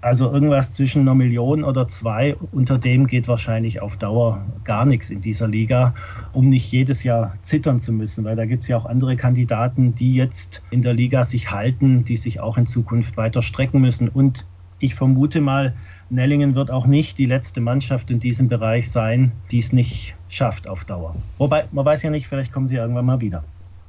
Also 0.00 0.30
irgendwas 0.30 0.72
zwischen 0.72 1.02
einer 1.02 1.16
Million 1.16 1.64
oder 1.64 1.88
zwei, 1.88 2.36
unter 2.52 2.78
dem 2.78 3.08
geht 3.08 3.26
wahrscheinlich 3.26 3.82
auf 3.82 3.96
Dauer 3.96 4.44
gar 4.62 4.86
nichts 4.86 5.10
in 5.10 5.20
dieser 5.20 5.48
Liga, 5.48 5.94
um 6.32 6.48
nicht 6.48 6.70
jedes 6.70 7.02
Jahr 7.02 7.34
zittern 7.42 7.80
zu 7.80 7.92
müssen, 7.92 8.24
weil 8.24 8.36
da 8.36 8.46
gibt 8.46 8.62
es 8.62 8.68
ja 8.68 8.76
auch 8.76 8.86
andere 8.86 9.16
Kandidaten, 9.16 9.96
die 9.96 10.14
jetzt 10.14 10.62
in 10.70 10.82
der 10.82 10.94
Liga 10.94 11.24
sich 11.24 11.50
halten, 11.50 12.04
die 12.04 12.16
sich 12.16 12.38
auch 12.38 12.56
in 12.58 12.66
Zukunft 12.66 13.16
weiter 13.16 13.42
strecken 13.42 13.80
müssen. 13.80 14.08
Und 14.08 14.46
ich 14.78 14.94
vermute 14.94 15.40
mal, 15.40 15.74
Nellingen 16.10 16.54
wird 16.54 16.70
auch 16.70 16.86
nicht 16.86 17.18
die 17.18 17.26
letzte 17.26 17.60
Mannschaft 17.60 18.10
in 18.12 18.20
diesem 18.20 18.48
Bereich 18.48 18.90
sein, 18.92 19.32
die 19.50 19.58
es 19.58 19.72
nicht 19.72 20.14
schafft 20.28 20.68
auf 20.68 20.84
Dauer. 20.84 21.16
Wobei, 21.38 21.64
man 21.72 21.84
weiß 21.84 22.02
ja 22.02 22.10
nicht, 22.10 22.28
vielleicht 22.28 22.52
kommen 22.52 22.68
sie 22.68 22.76
irgendwann 22.76 23.04
mal 23.04 23.20
wieder. 23.20 23.42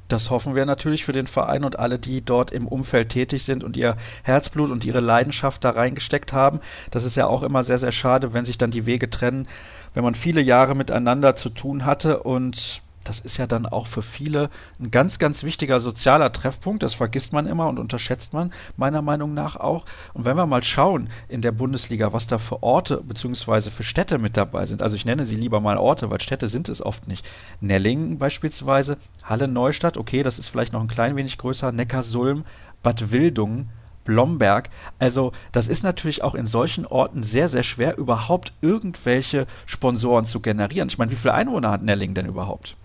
Das 0.10 0.32
hoffen 0.32 0.56
wir 0.56 0.66
natürlich 0.66 1.06
für 1.06 1.14
den 1.14 1.28
Verein 1.28 1.64
und 1.64 1.80
alle, 1.80 2.00
die 2.00 2.26
dort 2.26 2.52
im 2.52 2.68
Umfeld 2.68 3.10
tätig 3.10 3.44
sind 3.44 3.64
und 3.64 3.78
ihr 3.78 3.96
Herzblut 4.24 4.72
und 4.72 4.84
ihre 4.84 5.00
Leidenschaft 5.00 5.64
da 5.64 5.70
reingesteckt 5.70 6.34
haben. 6.34 6.60
Das 6.92 7.06
ist 7.06 7.16
ja 7.16 7.28
auch 7.28 7.44
immer 7.44 7.64
sehr, 7.64 7.78
sehr 7.78 7.92
schade, 7.92 8.34
wenn 8.34 8.44
sich 8.44 8.58
dann 8.58 8.72
die 8.72 8.88
Wege 8.88 9.10
trennen, 9.10 9.48
wenn 9.94 10.04
man 10.04 10.16
viele 10.16 10.42
Jahre 10.42 10.76
miteinander 10.76 11.36
zu 11.36 11.50
tun 11.50 11.86
hatte 11.86 12.24
und 12.24 12.82
das 13.10 13.20
ist 13.20 13.38
ja 13.38 13.48
dann 13.48 13.66
auch 13.66 13.88
für 13.88 14.04
viele 14.04 14.52
ein 14.80 14.92
ganz, 14.92 15.18
ganz 15.18 15.44
wichtiger 15.44 15.80
sozialer 15.80 16.32
Treffpunkt. 16.32 16.84
Das 16.84 16.94
vergisst 16.94 17.34
man 17.34 17.48
immer 17.48 17.68
und 17.68 17.80
unterschätzt 17.80 18.34
man 18.34 18.54
meiner 18.78 19.02
Meinung 19.02 19.34
nach 19.34 19.56
auch. 19.56 19.86
Und 20.14 20.26
wenn 20.26 20.38
wir 20.38 20.46
mal 20.46 20.64
schauen 20.64 21.10
in 21.28 21.42
der 21.42 21.52
Bundesliga, 21.52 22.14
was 22.14 22.28
da 22.28 22.38
für 22.38 22.62
Orte 22.62 23.02
bzw. 23.04 23.72
für 23.72 23.82
Städte 23.82 24.20
mit 24.20 24.38
dabei 24.38 24.68
sind, 24.68 24.84
also 24.84 24.96
ich 24.96 25.06
nenne 25.06 25.26
sie 25.26 25.38
lieber 25.38 25.60
mal 25.60 25.78
Orte, 25.78 26.12
weil 26.12 26.22
Städte 26.22 26.48
sind 26.50 26.70
es 26.70 26.86
oft 26.86 27.08
nicht. 27.08 27.28
Nellingen 27.62 28.20
beispielsweise, 28.20 28.98
Halle 29.24 29.48
Neustadt, 29.48 29.98
okay, 29.98 30.22
das 30.22 30.38
ist 30.38 30.50
vielleicht 30.50 30.74
noch 30.74 30.82
ein 30.82 30.88
klein 30.88 31.16
wenig 31.16 31.40
größer, 31.40 31.72
Neckarsulm, 31.72 32.46
Bad 32.84 33.12
Wildungen, 33.12 33.70
Blomberg. 34.04 34.70
Also 35.00 35.32
das 35.52 35.68
ist 35.68 35.84
natürlich 35.84 36.24
auch 36.24 36.36
in 36.36 36.46
solchen 36.46 36.86
Orten 36.86 37.24
sehr, 37.24 37.50
sehr 37.50 37.64
schwer, 37.64 37.98
überhaupt 37.98 38.54
irgendwelche 38.62 39.48
Sponsoren 39.66 40.26
zu 40.26 40.42
generieren. 40.42 40.90
Ich 40.90 41.00
meine, 41.00 41.10
wie 41.10 41.16
viele 41.16 41.34
Einwohner 41.34 41.72
hat 41.72 41.82
Nellingen 41.82 42.14
denn 42.14 42.28
überhaupt? 42.28 42.76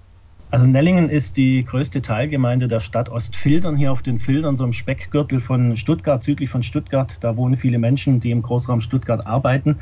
Also 0.54 0.68
Nellingen 0.68 1.10
ist 1.10 1.36
die 1.36 1.64
größte 1.64 2.00
Teilgemeinde 2.00 2.68
der 2.68 2.78
Stadt 2.78 3.08
Ostfildern, 3.08 3.74
hier 3.76 3.90
auf 3.90 4.02
den 4.02 4.20
Fildern, 4.20 4.56
so 4.56 4.62
im 4.62 4.72
Speckgürtel 4.72 5.40
von 5.40 5.74
Stuttgart, 5.74 6.22
südlich 6.22 6.48
von 6.48 6.62
Stuttgart. 6.62 7.18
Da 7.22 7.36
wohnen 7.36 7.56
viele 7.56 7.80
Menschen, 7.80 8.20
die 8.20 8.30
im 8.30 8.40
Großraum 8.40 8.80
Stuttgart 8.80 9.26
arbeiten. 9.26 9.80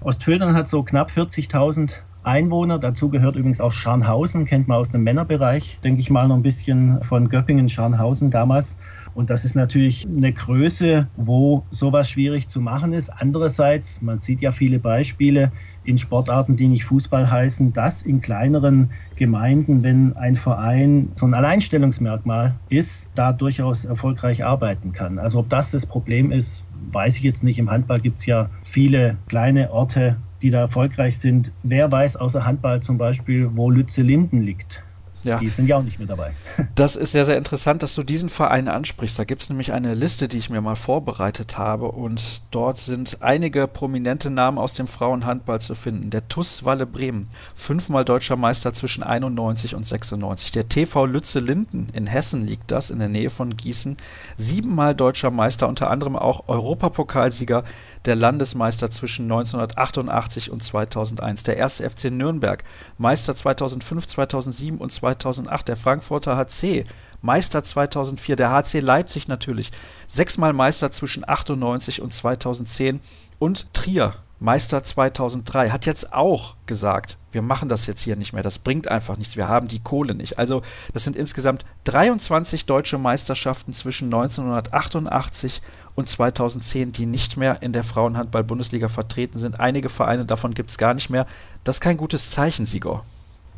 Ostfildern 0.00 0.54
hat 0.54 0.68
so 0.68 0.82
knapp 0.82 1.12
40.000 1.12 2.00
Einwohner. 2.24 2.80
Dazu 2.80 3.10
gehört 3.10 3.36
übrigens 3.36 3.60
auch 3.60 3.70
Scharnhausen, 3.70 4.44
kennt 4.44 4.66
man 4.66 4.78
aus 4.78 4.90
dem 4.90 5.04
Männerbereich, 5.04 5.78
denke 5.84 6.00
ich 6.00 6.10
mal 6.10 6.26
noch 6.26 6.34
ein 6.34 6.42
bisschen 6.42 7.00
von 7.04 7.28
Göppingen, 7.28 7.68
Scharnhausen 7.68 8.32
damals. 8.32 8.76
Und 9.18 9.30
das 9.30 9.44
ist 9.44 9.56
natürlich 9.56 10.06
eine 10.06 10.32
Größe, 10.32 11.08
wo 11.16 11.64
sowas 11.72 12.08
schwierig 12.08 12.48
zu 12.48 12.60
machen 12.60 12.92
ist. 12.92 13.10
Andererseits, 13.10 14.00
man 14.00 14.20
sieht 14.20 14.40
ja 14.42 14.52
viele 14.52 14.78
Beispiele 14.78 15.50
in 15.82 15.98
Sportarten, 15.98 16.54
die 16.54 16.68
nicht 16.68 16.84
Fußball 16.84 17.28
heißen, 17.28 17.72
dass 17.72 18.02
in 18.02 18.20
kleineren 18.20 18.92
Gemeinden, 19.16 19.82
wenn 19.82 20.16
ein 20.16 20.36
Verein 20.36 21.08
so 21.16 21.26
ein 21.26 21.34
Alleinstellungsmerkmal 21.34 22.54
ist, 22.68 23.08
da 23.16 23.32
durchaus 23.32 23.84
erfolgreich 23.84 24.44
arbeiten 24.44 24.92
kann. 24.92 25.18
Also 25.18 25.40
ob 25.40 25.48
das 25.48 25.72
das 25.72 25.84
Problem 25.84 26.30
ist, 26.30 26.62
weiß 26.92 27.16
ich 27.16 27.24
jetzt 27.24 27.42
nicht. 27.42 27.58
Im 27.58 27.72
Handball 27.72 27.98
gibt 27.98 28.18
es 28.18 28.26
ja 28.26 28.50
viele 28.62 29.16
kleine 29.26 29.72
Orte, 29.72 30.16
die 30.42 30.50
da 30.50 30.60
erfolgreich 30.60 31.18
sind. 31.18 31.50
Wer 31.64 31.90
weiß 31.90 32.14
außer 32.18 32.44
Handball 32.44 32.82
zum 32.82 32.98
Beispiel, 32.98 33.50
wo 33.56 33.68
Lütze 33.68 34.02
Linden 34.02 34.42
liegt? 34.42 34.84
Ja. 35.24 35.38
Die 35.38 35.48
sind 35.48 35.66
ja 35.66 35.76
auch 35.76 35.82
nicht 35.82 35.98
mehr 35.98 36.08
dabei. 36.08 36.32
Das 36.74 36.94
ist 36.94 37.12
sehr, 37.12 37.24
sehr 37.24 37.36
interessant, 37.36 37.82
dass 37.82 37.94
du 37.94 38.04
diesen 38.04 38.28
Verein 38.28 38.68
ansprichst. 38.68 39.18
Da 39.18 39.24
gibt 39.24 39.42
es 39.42 39.48
nämlich 39.48 39.72
eine 39.72 39.94
Liste, 39.94 40.28
die 40.28 40.38
ich 40.38 40.48
mir 40.48 40.60
mal 40.60 40.76
vorbereitet 40.76 41.58
habe 41.58 41.86
und 41.86 42.42
dort 42.52 42.76
sind 42.76 43.18
einige 43.20 43.66
prominente 43.66 44.30
Namen 44.30 44.58
aus 44.58 44.74
dem 44.74 44.86
Frauenhandball 44.86 45.60
zu 45.60 45.74
finden. 45.74 46.10
Der 46.10 46.28
TUS 46.28 46.64
Walle 46.64 46.86
Bremen, 46.86 47.28
fünfmal 47.56 48.04
deutscher 48.04 48.36
Meister 48.36 48.72
zwischen 48.72 49.02
91 49.02 49.74
und 49.74 49.84
96. 49.84 50.52
Der 50.52 50.68
TV 50.68 51.06
Lütze 51.06 51.40
Linden, 51.40 51.88
in 51.92 52.06
Hessen 52.06 52.42
liegt 52.42 52.70
das, 52.70 52.90
in 52.90 53.00
der 53.00 53.08
Nähe 53.08 53.30
von 53.30 53.56
Gießen, 53.56 53.96
siebenmal 54.36 54.94
deutscher 54.94 55.32
Meister, 55.32 55.68
unter 55.68 55.90
anderem 55.90 56.14
auch 56.14 56.44
Europapokalsieger 56.48 57.64
der 58.04 58.14
Landesmeister 58.14 58.90
zwischen 58.90 59.24
1988 59.24 60.50
und 60.50 60.62
2001. 60.62 61.42
Der 61.42 61.56
erste 61.56 61.88
FC 61.88 62.04
Nürnberg, 62.10 62.62
Meister 62.98 63.34
2005, 63.34 64.06
2007 64.06 64.78
und 64.78 64.92
2008. 64.92 65.07
Der 65.14 65.76
Frankfurter 65.76 66.36
HC, 66.36 66.84
Meister 67.22 67.62
2004. 67.62 68.36
Der 68.36 68.50
HC 68.50 68.80
Leipzig 68.80 69.28
natürlich, 69.28 69.70
sechsmal 70.06 70.52
Meister 70.52 70.90
zwischen 70.90 71.28
98 71.28 72.00
und 72.00 72.12
2010. 72.12 73.00
Und 73.38 73.72
Trier, 73.72 74.14
Meister 74.40 74.82
2003, 74.82 75.70
hat 75.70 75.84
jetzt 75.86 76.12
auch 76.12 76.54
gesagt, 76.66 77.18
wir 77.32 77.42
machen 77.42 77.68
das 77.68 77.86
jetzt 77.86 78.02
hier 78.02 78.14
nicht 78.14 78.32
mehr, 78.32 78.42
das 78.42 78.60
bringt 78.60 78.88
einfach 78.88 79.16
nichts, 79.16 79.36
wir 79.36 79.48
haben 79.48 79.66
die 79.66 79.80
Kohle 79.80 80.14
nicht. 80.14 80.38
Also 80.38 80.62
das 80.92 81.04
sind 81.04 81.16
insgesamt 81.16 81.64
23 81.84 82.64
deutsche 82.66 82.98
Meisterschaften 82.98 83.72
zwischen 83.72 84.06
1988 84.06 85.60
und 85.96 86.08
2010, 86.08 86.92
die 86.92 87.06
nicht 87.06 87.36
mehr 87.36 87.62
in 87.62 87.72
der 87.72 87.82
Frauenhandball-Bundesliga 87.82 88.88
vertreten 88.88 89.38
sind. 89.38 89.58
Einige 89.58 89.88
Vereine 89.88 90.24
davon 90.24 90.54
gibt 90.54 90.70
es 90.70 90.78
gar 90.78 90.94
nicht 90.94 91.10
mehr. 91.10 91.26
Das 91.64 91.76
ist 91.76 91.80
kein 91.80 91.96
gutes 91.96 92.30
Zeichen, 92.30 92.64
Sigor. 92.64 93.04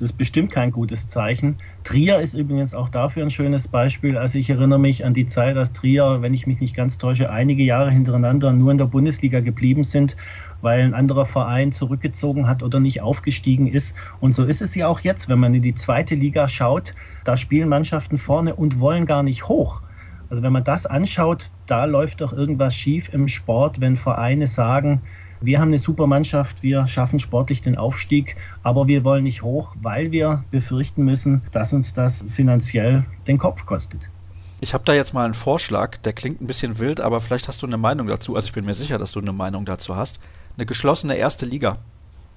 Das 0.01 0.13
ist 0.13 0.17
bestimmt 0.17 0.51
kein 0.51 0.73
gutes 0.73 1.11
Zeichen. 1.11 1.59
Trier 1.85 2.21
ist 2.21 2.33
übrigens 2.33 2.75
auch 2.75 2.89
dafür 2.89 3.23
ein 3.23 3.29
schönes 3.29 3.69
Beispiel. 3.69 4.17
Also 4.17 4.39
ich 4.39 4.49
erinnere 4.49 4.79
mich 4.79 5.05
an 5.05 5.13
die 5.13 5.27
Zeit, 5.27 5.59
als 5.59 5.75
Trier, 5.75 6.23
wenn 6.23 6.33
ich 6.33 6.47
mich 6.47 6.59
nicht 6.59 6.75
ganz 6.75 6.97
täusche, 6.97 7.31
einige 7.31 7.63
Jahre 7.65 7.91
hintereinander 7.91 8.51
nur 8.55 8.71
in 8.71 8.79
der 8.79 8.87
Bundesliga 8.87 9.41
geblieben 9.41 9.85
sind, 9.85 10.17
weil 10.63 10.81
ein 10.81 10.95
anderer 10.95 11.27
Verein 11.27 11.71
zurückgezogen 11.71 12.49
hat 12.49 12.63
oder 12.63 12.81
nicht 12.81 13.03
aufgestiegen 13.03 13.67
ist. 13.67 13.95
Und 14.21 14.35
so 14.35 14.45
ist 14.45 14.63
es 14.63 14.75
ja 14.75 14.89
auch 14.89 15.01
jetzt, 15.01 15.29
wenn 15.29 15.39
man 15.39 15.53
in 15.53 15.61
die 15.61 15.75
zweite 15.75 16.15
Liga 16.15 16.49
schaut. 16.49 16.95
Da 17.25 17.37
spielen 17.37 17.69
Mannschaften 17.69 18.17
vorne 18.17 18.57
und 18.57 18.81
wollen 18.81 19.05
gar 19.05 19.23
nicht 19.23 19.49
hoch. 19.49 19.83
Also 20.31 20.43
wenn 20.43 20.55
man 20.55 20.65
das 20.65 20.87
anschaut, 20.87 21.51
da 21.67 21.85
läuft 21.85 22.23
doch 22.23 22.33
irgendwas 22.33 22.75
schief 22.75 23.13
im 23.13 23.29
Sport, 23.29 23.83
wenn 23.83 23.97
Vereine 23.97 24.47
sagen, 24.47 25.03
wir 25.41 25.59
haben 25.59 25.69
eine 25.69 25.79
super 25.79 26.07
Mannschaft, 26.07 26.63
wir 26.63 26.87
schaffen 26.87 27.19
sportlich 27.19 27.63
den 27.63 27.77
Aufstieg, 27.77 28.37
aber 28.63 28.87
wir 28.87 29.05
wollen 29.05 29.25
nicht 29.25 29.43
hoch, 29.43 29.75
weil 29.81 30.13
wir 30.13 30.45
befürchten 30.51 31.05
müssen, 31.05 31.43
dass 31.53 31.73
uns 31.73 31.95
das 31.95 32.25
finanziell 32.29 33.05
den 33.27 33.39
Kopf 33.39 33.65
kostet. 33.65 34.11
Ich 34.61 34.75
habe 34.75 34.85
da 34.85 34.93
jetzt 34.93 35.15
mal 35.15 35.25
einen 35.25 35.33
Vorschlag, 35.33 35.97
der 35.99 36.13
klingt 36.13 36.43
ein 36.43 36.47
bisschen 36.47 36.79
wild, 36.79 37.01
aber 37.01 37.23
vielleicht 37.23 37.49
hast 37.49 37.63
du 37.63 37.67
eine 37.67 37.79
Meinung 37.79 38.07
dazu. 38.07 38.37
Also 38.37 38.49
ich 38.49 38.53
bin 38.53 38.67
mir 38.67 38.75
sicher, 38.75 38.99
dass 38.99 39.13
du 39.13 39.21
eine 39.21 39.33
Meinung 39.33 39.65
dazu 39.65 39.97
hast. 39.97 40.21
Eine 40.59 40.67
geschlossene 40.67 41.17
erste 41.17 41.47
Liga. 41.47 41.79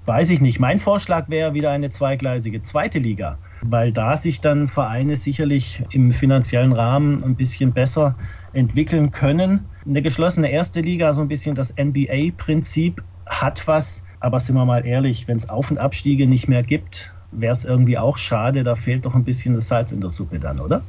Weiß 0.06 0.30
ich 0.30 0.40
nicht. 0.40 0.60
Mein 0.60 0.80
Vorschlag 0.80 1.30
wäre 1.30 1.54
wieder 1.54 1.72
eine 1.72 1.90
zweigleisige 1.90 2.64
zweite 2.64 3.00
Liga, 3.00 3.38
weil 3.62 3.92
da 3.92 4.16
sich 4.16 4.40
dann 4.40 4.70
Vereine 4.70 5.18
sicherlich 5.18 5.84
im 5.92 6.14
finanziellen 6.14 6.72
Rahmen 6.72 7.24
ein 7.24 7.36
bisschen 7.36 7.74
besser 7.74 8.16
entwickeln 8.54 9.12
können. 9.12 9.70
Eine 9.86 10.02
geschlossene 10.02 10.52
erste 10.52 10.82
Liga, 10.82 11.14
so 11.14 11.22
ein 11.22 11.28
bisschen 11.28 11.56
das 11.56 11.74
NBA-Prinzip, 11.76 13.04
hat 13.26 13.68
was, 13.68 14.04
aber 14.20 14.40
sind 14.40 14.56
wir 14.56 14.66
mal 14.66 14.86
ehrlich, 14.86 15.28
wenn 15.28 15.38
es 15.38 15.50
Auf- 15.50 15.72
und 15.72 15.78
Abstiege 15.78 16.28
nicht 16.28 16.48
mehr 16.48 16.64
gibt, 16.64 17.14
wäre 17.32 17.54
es 17.54 17.66
irgendwie 17.66 17.98
auch 17.98 18.18
schade. 18.18 18.64
Da 18.64 18.76
fehlt 18.76 19.06
doch 19.06 19.16
ein 19.16 19.24
bisschen 19.24 19.56
das 19.56 19.68
Salz 19.68 19.92
in 19.92 20.02
der 20.02 20.10
Suppe 20.10 20.40
dann, 20.40 20.60
oder? 20.60 20.88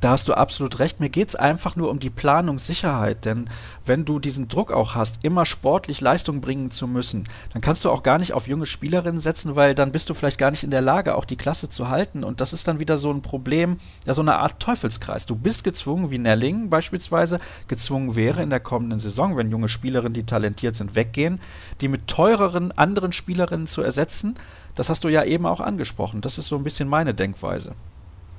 Da 0.00 0.12
hast 0.12 0.28
du 0.28 0.34
absolut 0.34 0.78
recht. 0.78 0.98
Mir 0.98 1.10
geht 1.10 1.28
es 1.28 1.36
einfach 1.36 1.76
nur 1.76 1.90
um 1.90 1.98
die 1.98 2.08
Planungssicherheit. 2.08 3.26
Denn 3.26 3.50
wenn 3.84 4.06
du 4.06 4.18
diesen 4.18 4.48
Druck 4.48 4.72
auch 4.72 4.94
hast, 4.94 5.22
immer 5.22 5.44
sportlich 5.44 6.00
Leistung 6.00 6.40
bringen 6.40 6.70
zu 6.70 6.86
müssen, 6.86 7.24
dann 7.52 7.60
kannst 7.60 7.84
du 7.84 7.90
auch 7.90 8.02
gar 8.02 8.18
nicht 8.18 8.32
auf 8.32 8.48
junge 8.48 8.64
Spielerinnen 8.64 9.20
setzen, 9.20 9.56
weil 9.56 9.74
dann 9.74 9.92
bist 9.92 10.08
du 10.08 10.14
vielleicht 10.14 10.38
gar 10.38 10.50
nicht 10.50 10.64
in 10.64 10.70
der 10.70 10.80
Lage, 10.80 11.14
auch 11.14 11.26
die 11.26 11.36
Klasse 11.36 11.68
zu 11.68 11.90
halten. 11.90 12.24
Und 12.24 12.40
das 12.40 12.54
ist 12.54 12.66
dann 12.66 12.80
wieder 12.80 12.96
so 12.96 13.10
ein 13.10 13.20
Problem, 13.20 13.76
ja, 14.06 14.14
so 14.14 14.22
eine 14.22 14.36
Art 14.36 14.58
Teufelskreis. 14.58 15.26
Du 15.26 15.36
bist 15.36 15.64
gezwungen, 15.64 16.10
wie 16.10 16.18
Nerling 16.18 16.70
beispielsweise, 16.70 17.38
gezwungen 17.68 18.16
wäre 18.16 18.42
in 18.42 18.48
der 18.48 18.60
kommenden 18.60 19.00
Saison, 19.00 19.36
wenn 19.36 19.50
junge 19.50 19.68
Spielerinnen, 19.68 20.14
die 20.14 20.24
talentiert 20.24 20.76
sind, 20.76 20.94
weggehen, 20.94 21.40
die 21.82 21.88
mit 21.88 22.06
teureren 22.06 22.72
anderen 22.72 23.12
Spielerinnen 23.12 23.66
zu 23.66 23.82
ersetzen. 23.82 24.34
Das 24.74 24.88
hast 24.88 25.04
du 25.04 25.08
ja 25.08 25.24
eben 25.24 25.44
auch 25.44 25.60
angesprochen. 25.60 26.22
Das 26.22 26.38
ist 26.38 26.48
so 26.48 26.56
ein 26.56 26.64
bisschen 26.64 26.88
meine 26.88 27.12
Denkweise. 27.12 27.74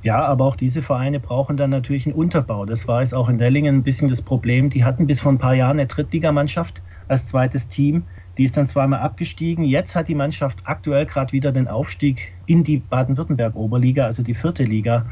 Ja, 0.04 0.26
aber 0.26 0.46
auch 0.46 0.56
diese 0.56 0.82
Vereine 0.82 1.20
brauchen 1.20 1.58
dann 1.58 1.70
natürlich 1.70 2.08
einen 2.08 2.16
Unterbau. 2.16 2.66
Das 2.66 2.88
war 2.88 3.02
jetzt 3.02 3.14
auch 3.14 3.30
in 3.30 3.38
Dellingen 3.38 3.78
ein 3.78 3.84
bisschen 3.84 4.08
das 4.08 4.22
Problem. 4.22 4.70
Die 4.70 4.84
hatten 4.84 5.06
bis 5.06 5.22
vor 5.22 5.32
ein 5.32 5.38
paar 5.38 5.54
Jahren 5.54 5.78
eine 5.78 5.86
Drittligamannschaft 5.86 6.82
als 7.08 7.28
zweites 7.28 7.68
Team. 7.68 8.04
Die 8.38 8.44
ist 8.44 8.58
dann 8.58 8.66
zweimal 8.66 9.02
abgestiegen. 9.02 9.64
Jetzt 9.64 9.96
hat 9.96 10.08
die 10.08 10.16
Mannschaft 10.16 10.62
aktuell 10.64 11.06
gerade 11.06 11.34
wieder 11.34 11.52
den 11.52 11.68
Aufstieg 11.68 12.34
in 12.48 12.64
die 12.64 12.78
Baden-Württemberg-Oberliga, 12.78 14.06
also 14.06 14.24
die 14.24 14.34
vierte 14.34 14.64
Liga, 14.64 15.06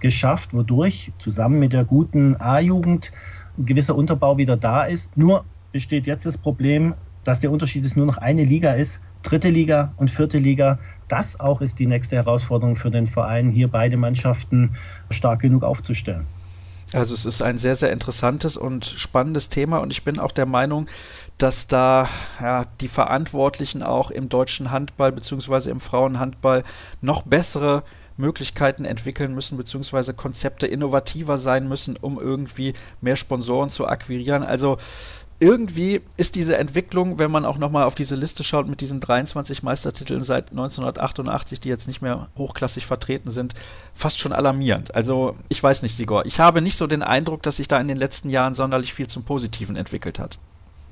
geschafft, 0.00 0.52
wodurch 0.52 1.12
zusammen 1.18 1.58
mit 1.58 1.72
der 1.72 1.84
guten 1.84 2.36
A-Jugend 2.38 3.12
ein 3.56 3.64
gewisser 3.64 3.96
Unterbau 3.96 4.36
wieder 4.36 4.58
da 4.58 4.84
ist. 4.84 5.16
Nur 5.16 5.46
besteht 5.72 6.06
jetzt 6.06 6.26
das 6.26 6.36
Problem, 6.36 6.94
dass 7.22 7.40
der 7.40 7.50
Unterschied 7.50 7.84
ist 7.86 7.96
nur 7.96 8.04
noch 8.06 8.18
eine 8.18 8.44
Liga 8.44 8.72
ist. 8.72 9.00
Dritte 9.22 9.48
Liga 9.48 9.94
und 9.96 10.10
vierte 10.10 10.36
Liga 10.36 10.78
das 11.08 11.38
auch 11.38 11.60
ist 11.60 11.78
die 11.78 11.86
nächste 11.86 12.16
Herausforderung 12.16 12.76
für 12.76 12.90
den 12.90 13.06
Verein, 13.06 13.50
hier 13.50 13.68
beide 13.68 13.96
Mannschaften 13.96 14.76
stark 15.10 15.40
genug 15.40 15.62
aufzustellen. 15.62 16.26
Also 16.92 17.14
es 17.14 17.26
ist 17.26 17.42
ein 17.42 17.58
sehr, 17.58 17.74
sehr 17.74 17.90
interessantes 17.90 18.56
und 18.56 18.84
spannendes 18.84 19.48
Thema 19.48 19.78
und 19.78 19.90
ich 19.90 20.04
bin 20.04 20.18
auch 20.18 20.30
der 20.30 20.46
Meinung, 20.46 20.86
dass 21.38 21.66
da 21.66 22.08
ja, 22.40 22.66
die 22.80 22.88
Verantwortlichen 22.88 23.82
auch 23.82 24.10
im 24.10 24.28
deutschen 24.28 24.70
Handball 24.70 25.10
bzw. 25.10 25.70
im 25.70 25.80
Frauenhandball 25.80 26.62
noch 27.00 27.22
bessere 27.22 27.82
Möglichkeiten 28.16 28.84
entwickeln 28.84 29.34
müssen, 29.34 29.56
beziehungsweise 29.56 30.14
Konzepte 30.14 30.68
innovativer 30.68 31.36
sein 31.36 31.68
müssen, 31.68 31.96
um 31.96 32.20
irgendwie 32.20 32.74
mehr 33.00 33.16
Sponsoren 33.16 33.70
zu 33.70 33.88
akquirieren. 33.88 34.44
Also 34.44 34.78
irgendwie 35.40 36.00
ist 36.16 36.36
diese 36.36 36.56
Entwicklung, 36.56 37.18
wenn 37.18 37.30
man 37.30 37.44
auch 37.44 37.58
nochmal 37.58 37.84
auf 37.84 37.94
diese 37.94 38.14
Liste 38.14 38.44
schaut 38.44 38.68
mit 38.68 38.80
diesen 38.80 39.00
23 39.00 39.62
Meistertiteln 39.62 40.22
seit 40.22 40.50
1988, 40.50 41.60
die 41.60 41.68
jetzt 41.68 41.88
nicht 41.88 42.02
mehr 42.02 42.28
hochklassig 42.36 42.86
vertreten 42.86 43.30
sind, 43.30 43.54
fast 43.92 44.18
schon 44.18 44.32
alarmierend. 44.32 44.94
Also 44.94 45.36
ich 45.48 45.62
weiß 45.62 45.82
nicht, 45.82 45.96
Sigor, 45.96 46.24
ich 46.26 46.40
habe 46.40 46.62
nicht 46.62 46.76
so 46.76 46.86
den 46.86 47.02
Eindruck, 47.02 47.42
dass 47.42 47.56
sich 47.56 47.68
da 47.68 47.80
in 47.80 47.88
den 47.88 47.96
letzten 47.96 48.30
Jahren 48.30 48.54
sonderlich 48.54 48.94
viel 48.94 49.08
zum 49.08 49.24
Positiven 49.24 49.76
entwickelt 49.76 50.18
hat. 50.18 50.38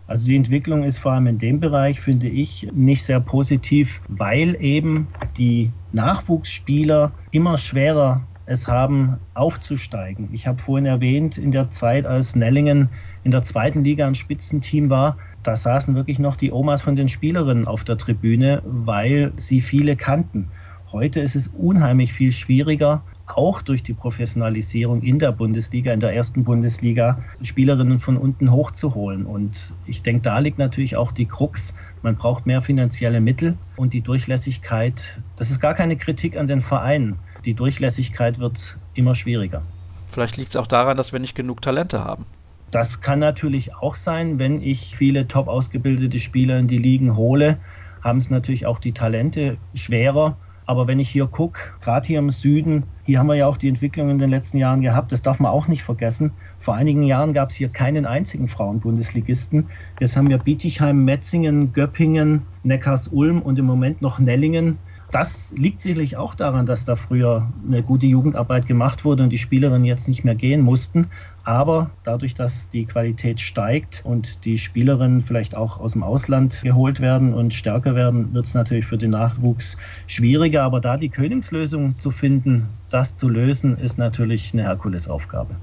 Also 0.06 0.26
die 0.26 0.36
Entwicklung 0.36 0.82
ist 0.82 0.98
vor 0.98 1.12
allem 1.12 1.28
in 1.28 1.38
dem 1.38 1.60
Bereich, 1.60 2.00
finde 2.00 2.28
ich, 2.28 2.68
nicht 2.72 3.04
sehr 3.04 3.20
positiv, 3.20 4.00
weil 4.08 4.56
eben 4.60 5.06
die 5.38 5.70
Nachwuchsspieler 5.92 7.12
immer 7.30 7.56
schwerer 7.56 8.22
es 8.46 8.66
haben, 8.66 9.18
aufzusteigen. 9.34 10.28
Ich 10.32 10.46
habe 10.46 10.58
vorhin 10.58 10.86
erwähnt, 10.86 11.38
in 11.38 11.52
der 11.52 11.70
Zeit, 11.70 12.06
als 12.06 12.36
Nellingen 12.36 12.88
in 13.24 13.30
der 13.30 13.42
zweiten 13.42 13.84
Liga 13.84 14.06
ein 14.06 14.14
Spitzenteam 14.14 14.90
war, 14.90 15.16
da 15.42 15.56
saßen 15.56 15.94
wirklich 15.94 16.18
noch 16.18 16.36
die 16.36 16.52
Omas 16.52 16.82
von 16.82 16.96
den 16.96 17.08
Spielerinnen 17.08 17.66
auf 17.66 17.84
der 17.84 17.98
Tribüne, 17.98 18.62
weil 18.64 19.32
sie 19.36 19.60
viele 19.60 19.96
kannten. 19.96 20.48
Heute 20.92 21.20
ist 21.20 21.36
es 21.36 21.48
unheimlich 21.48 22.12
viel 22.12 22.32
schwieriger, 22.32 23.02
auch 23.26 23.62
durch 23.62 23.82
die 23.82 23.94
Professionalisierung 23.94 25.02
in 25.02 25.18
der 25.18 25.32
Bundesliga, 25.32 25.92
in 25.92 26.00
der 26.00 26.14
ersten 26.14 26.44
Bundesliga, 26.44 27.18
Spielerinnen 27.40 27.98
von 27.98 28.16
unten 28.16 28.52
hochzuholen. 28.52 29.24
Und 29.24 29.72
ich 29.86 30.02
denke, 30.02 30.22
da 30.22 30.38
liegt 30.38 30.58
natürlich 30.58 30.96
auch 30.96 31.12
die 31.12 31.26
Krux. 31.26 31.72
Man 32.02 32.16
braucht 32.16 32.46
mehr 32.46 32.62
finanzielle 32.62 33.20
Mittel 33.20 33.56
und 33.76 33.94
die 33.94 34.02
Durchlässigkeit. 34.02 35.20
Das 35.36 35.50
ist 35.50 35.60
gar 35.60 35.74
keine 35.74 35.96
Kritik 35.96 36.36
an 36.36 36.46
den 36.46 36.60
Vereinen. 36.60 37.16
Die 37.44 37.54
Durchlässigkeit 37.54 38.38
wird 38.38 38.78
immer 38.94 39.14
schwieriger. 39.14 39.62
Vielleicht 40.06 40.36
liegt 40.36 40.50
es 40.50 40.56
auch 40.56 40.66
daran, 40.66 40.96
dass 40.96 41.12
wir 41.12 41.20
nicht 41.20 41.34
genug 41.34 41.62
Talente 41.62 42.04
haben. 42.04 42.26
Das 42.70 43.00
kann 43.00 43.18
natürlich 43.18 43.74
auch 43.74 43.96
sein, 43.96 44.38
wenn 44.38 44.62
ich 44.62 44.96
viele 44.96 45.28
top 45.28 45.48
ausgebildete 45.48 46.18
Spieler 46.18 46.58
in 46.58 46.68
die 46.68 46.78
Ligen 46.78 47.16
hole, 47.16 47.58
haben 48.02 48.18
es 48.18 48.30
natürlich 48.30 48.66
auch 48.66 48.78
die 48.78 48.92
Talente 48.92 49.56
schwerer. 49.74 50.36
Aber 50.64 50.86
wenn 50.86 51.00
ich 51.00 51.10
hier 51.10 51.26
gucke, 51.26 51.60
gerade 51.80 52.06
hier 52.06 52.18
im 52.18 52.30
Süden, 52.30 52.84
hier 53.04 53.18
haben 53.18 53.26
wir 53.26 53.34
ja 53.34 53.46
auch 53.46 53.56
die 53.56 53.68
Entwicklung 53.68 54.10
in 54.10 54.18
den 54.18 54.30
letzten 54.30 54.58
Jahren 54.58 54.80
gehabt, 54.80 55.12
das 55.12 55.20
darf 55.20 55.40
man 55.40 55.50
auch 55.50 55.66
nicht 55.66 55.82
vergessen. 55.82 56.32
Vor 56.60 56.74
einigen 56.74 57.02
Jahren 57.02 57.34
gab 57.34 57.50
es 57.50 57.56
hier 57.56 57.68
keinen 57.68 58.06
einzigen 58.06 58.48
Frauenbundesligisten. 58.48 59.66
Jetzt 59.98 60.16
haben 60.16 60.30
wir 60.30 60.38
Bietigheim, 60.38 61.04
Metzingen, 61.04 61.72
Göppingen, 61.72 62.42
Neckars-Ulm 62.62 63.42
und 63.42 63.58
im 63.58 63.66
Moment 63.66 64.00
noch 64.00 64.18
Nellingen 64.18 64.78
das 65.12 65.52
liegt 65.56 65.82
sicherlich 65.82 66.16
auch 66.16 66.34
daran, 66.34 66.64
dass 66.64 66.86
da 66.86 66.96
früher 66.96 67.46
eine 67.66 67.82
gute 67.82 68.06
Jugendarbeit 68.06 68.66
gemacht 68.66 69.04
wurde 69.04 69.22
und 69.22 69.28
die 69.28 69.38
Spielerinnen 69.38 69.84
jetzt 69.84 70.08
nicht 70.08 70.24
mehr 70.24 70.34
gehen 70.34 70.62
mussten. 70.62 71.08
Aber 71.44 71.90
dadurch, 72.02 72.34
dass 72.34 72.70
die 72.70 72.86
Qualität 72.86 73.38
steigt 73.38 74.00
und 74.04 74.44
die 74.46 74.56
Spielerinnen 74.56 75.22
vielleicht 75.22 75.54
auch 75.54 75.78
aus 75.78 75.92
dem 75.92 76.02
Ausland 76.02 76.62
geholt 76.62 77.00
werden 77.00 77.34
und 77.34 77.52
stärker 77.52 77.94
werden, 77.94 78.32
wird 78.32 78.46
es 78.46 78.54
natürlich 78.54 78.86
für 78.86 78.96
den 78.96 79.10
Nachwuchs 79.10 79.76
schwieriger. 80.06 80.62
Aber 80.62 80.80
da 80.80 80.96
die 80.96 81.10
Königslösung 81.10 81.98
zu 81.98 82.10
finden, 82.10 82.68
das 82.88 83.14
zu 83.14 83.28
lösen, 83.28 83.76
ist 83.76 83.98
natürlich 83.98 84.54
eine 84.54 84.62
Herkulesaufgabe. 84.62 85.54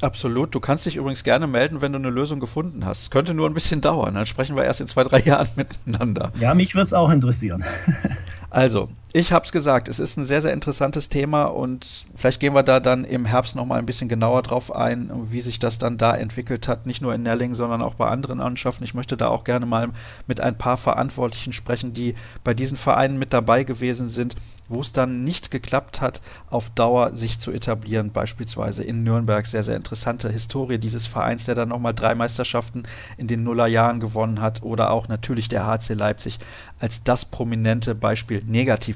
Absolut. 0.00 0.54
Du 0.54 0.60
kannst 0.60 0.86
dich 0.86 0.96
übrigens 0.96 1.24
gerne 1.24 1.46
melden, 1.48 1.80
wenn 1.80 1.92
du 1.92 1.98
eine 1.98 2.10
Lösung 2.10 2.38
gefunden 2.38 2.84
hast. 2.84 3.10
Könnte 3.10 3.34
nur 3.34 3.48
ein 3.48 3.54
bisschen 3.54 3.80
dauern. 3.80 4.14
Dann 4.14 4.26
sprechen 4.26 4.54
wir 4.54 4.64
erst 4.64 4.80
in 4.80 4.86
zwei, 4.86 5.02
drei 5.02 5.20
Jahren 5.24 5.48
miteinander. 5.56 6.32
Ja, 6.38 6.54
mich 6.54 6.74
würde 6.74 6.84
es 6.84 6.92
auch 6.92 7.10
interessieren. 7.10 7.64
Also, 8.52 8.90
ich 9.14 9.32
habe 9.32 9.44
es 9.44 9.52
gesagt, 9.52 9.88
es 9.88 9.98
ist 9.98 10.16
ein 10.16 10.24
sehr, 10.24 10.40
sehr 10.40 10.54
interessantes 10.54 11.10
Thema 11.10 11.44
und 11.44 12.06
vielleicht 12.14 12.40
gehen 12.40 12.54
wir 12.54 12.62
da 12.62 12.80
dann 12.80 13.04
im 13.04 13.26
Herbst 13.26 13.54
nochmal 13.54 13.78
ein 13.78 13.84
bisschen 13.84 14.08
genauer 14.08 14.42
drauf 14.42 14.74
ein, 14.74 15.10
wie 15.30 15.42
sich 15.42 15.58
das 15.58 15.76
dann 15.76 15.98
da 15.98 16.14
entwickelt 16.14 16.66
hat, 16.66 16.86
nicht 16.86 17.02
nur 17.02 17.14
in 17.14 17.22
Nelling, 17.22 17.52
sondern 17.54 17.82
auch 17.82 17.94
bei 17.94 18.08
anderen 18.08 18.38
Mannschaften. 18.38 18.84
Ich 18.84 18.94
möchte 18.94 19.18
da 19.18 19.28
auch 19.28 19.44
gerne 19.44 19.66
mal 19.66 19.90
mit 20.26 20.40
ein 20.40 20.56
paar 20.56 20.78
Verantwortlichen 20.78 21.52
sprechen, 21.52 21.92
die 21.92 22.14
bei 22.42 22.54
diesen 22.54 22.78
Vereinen 22.78 23.18
mit 23.18 23.34
dabei 23.34 23.64
gewesen 23.64 24.08
sind 24.08 24.34
wo 24.72 24.80
es 24.80 24.92
dann 24.92 25.22
nicht 25.24 25.50
geklappt 25.50 26.00
hat, 26.00 26.20
auf 26.48 26.70
Dauer 26.70 27.14
sich 27.14 27.38
zu 27.38 27.52
etablieren. 27.52 28.10
Beispielsweise 28.10 28.82
in 28.82 29.02
Nürnberg 29.02 29.46
sehr, 29.46 29.62
sehr 29.62 29.76
interessante 29.76 30.30
Historie 30.30 30.78
dieses 30.78 31.06
Vereins, 31.06 31.44
der 31.44 31.54
dann 31.54 31.68
nochmal 31.68 31.94
drei 31.94 32.14
Meisterschaften 32.14 32.84
in 33.16 33.26
den 33.26 33.44
Nullerjahren 33.44 34.00
gewonnen 34.00 34.40
hat. 34.40 34.62
Oder 34.62 34.90
auch 34.90 35.08
natürlich 35.08 35.48
der 35.48 35.66
HC 35.66 35.94
Leipzig 35.94 36.38
als 36.80 37.02
das 37.02 37.24
prominente 37.24 37.94
Beispiel, 37.94 38.42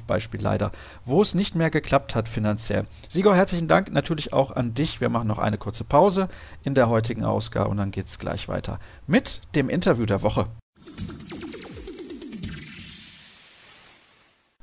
Negativbeispiel 0.07 0.40
leider, 0.40 0.73
wo 1.05 1.23
es 1.23 1.35
nicht 1.35 1.55
mehr 1.55 1.71
geklappt 1.71 2.14
hat 2.14 2.29
finanziell. 2.29 2.87
Sigor, 3.09 3.35
herzlichen 3.35 3.69
Dank 3.69 3.92
natürlich 3.92 4.33
auch 4.33 4.53
an 4.53 4.75
dich. 4.75 5.01
Wir 5.01 5.09
machen 5.09 5.29
noch 5.29 5.38
eine 5.38 5.59
kurze 5.59 5.85
Pause 5.85 6.29
in 6.64 6.75
der 6.75 6.88
heutigen 6.88 7.25
Ausgabe 7.25 7.71
und 7.71 7.77
dann 7.77 7.90
geht 7.90 8.07
es 8.07 8.19
gleich 8.19 8.49
weiter 8.49 8.79
mit 9.07 9.40
dem 9.55 9.69
Interview 9.69 10.07
der 10.07 10.23
Woche. 10.23 10.47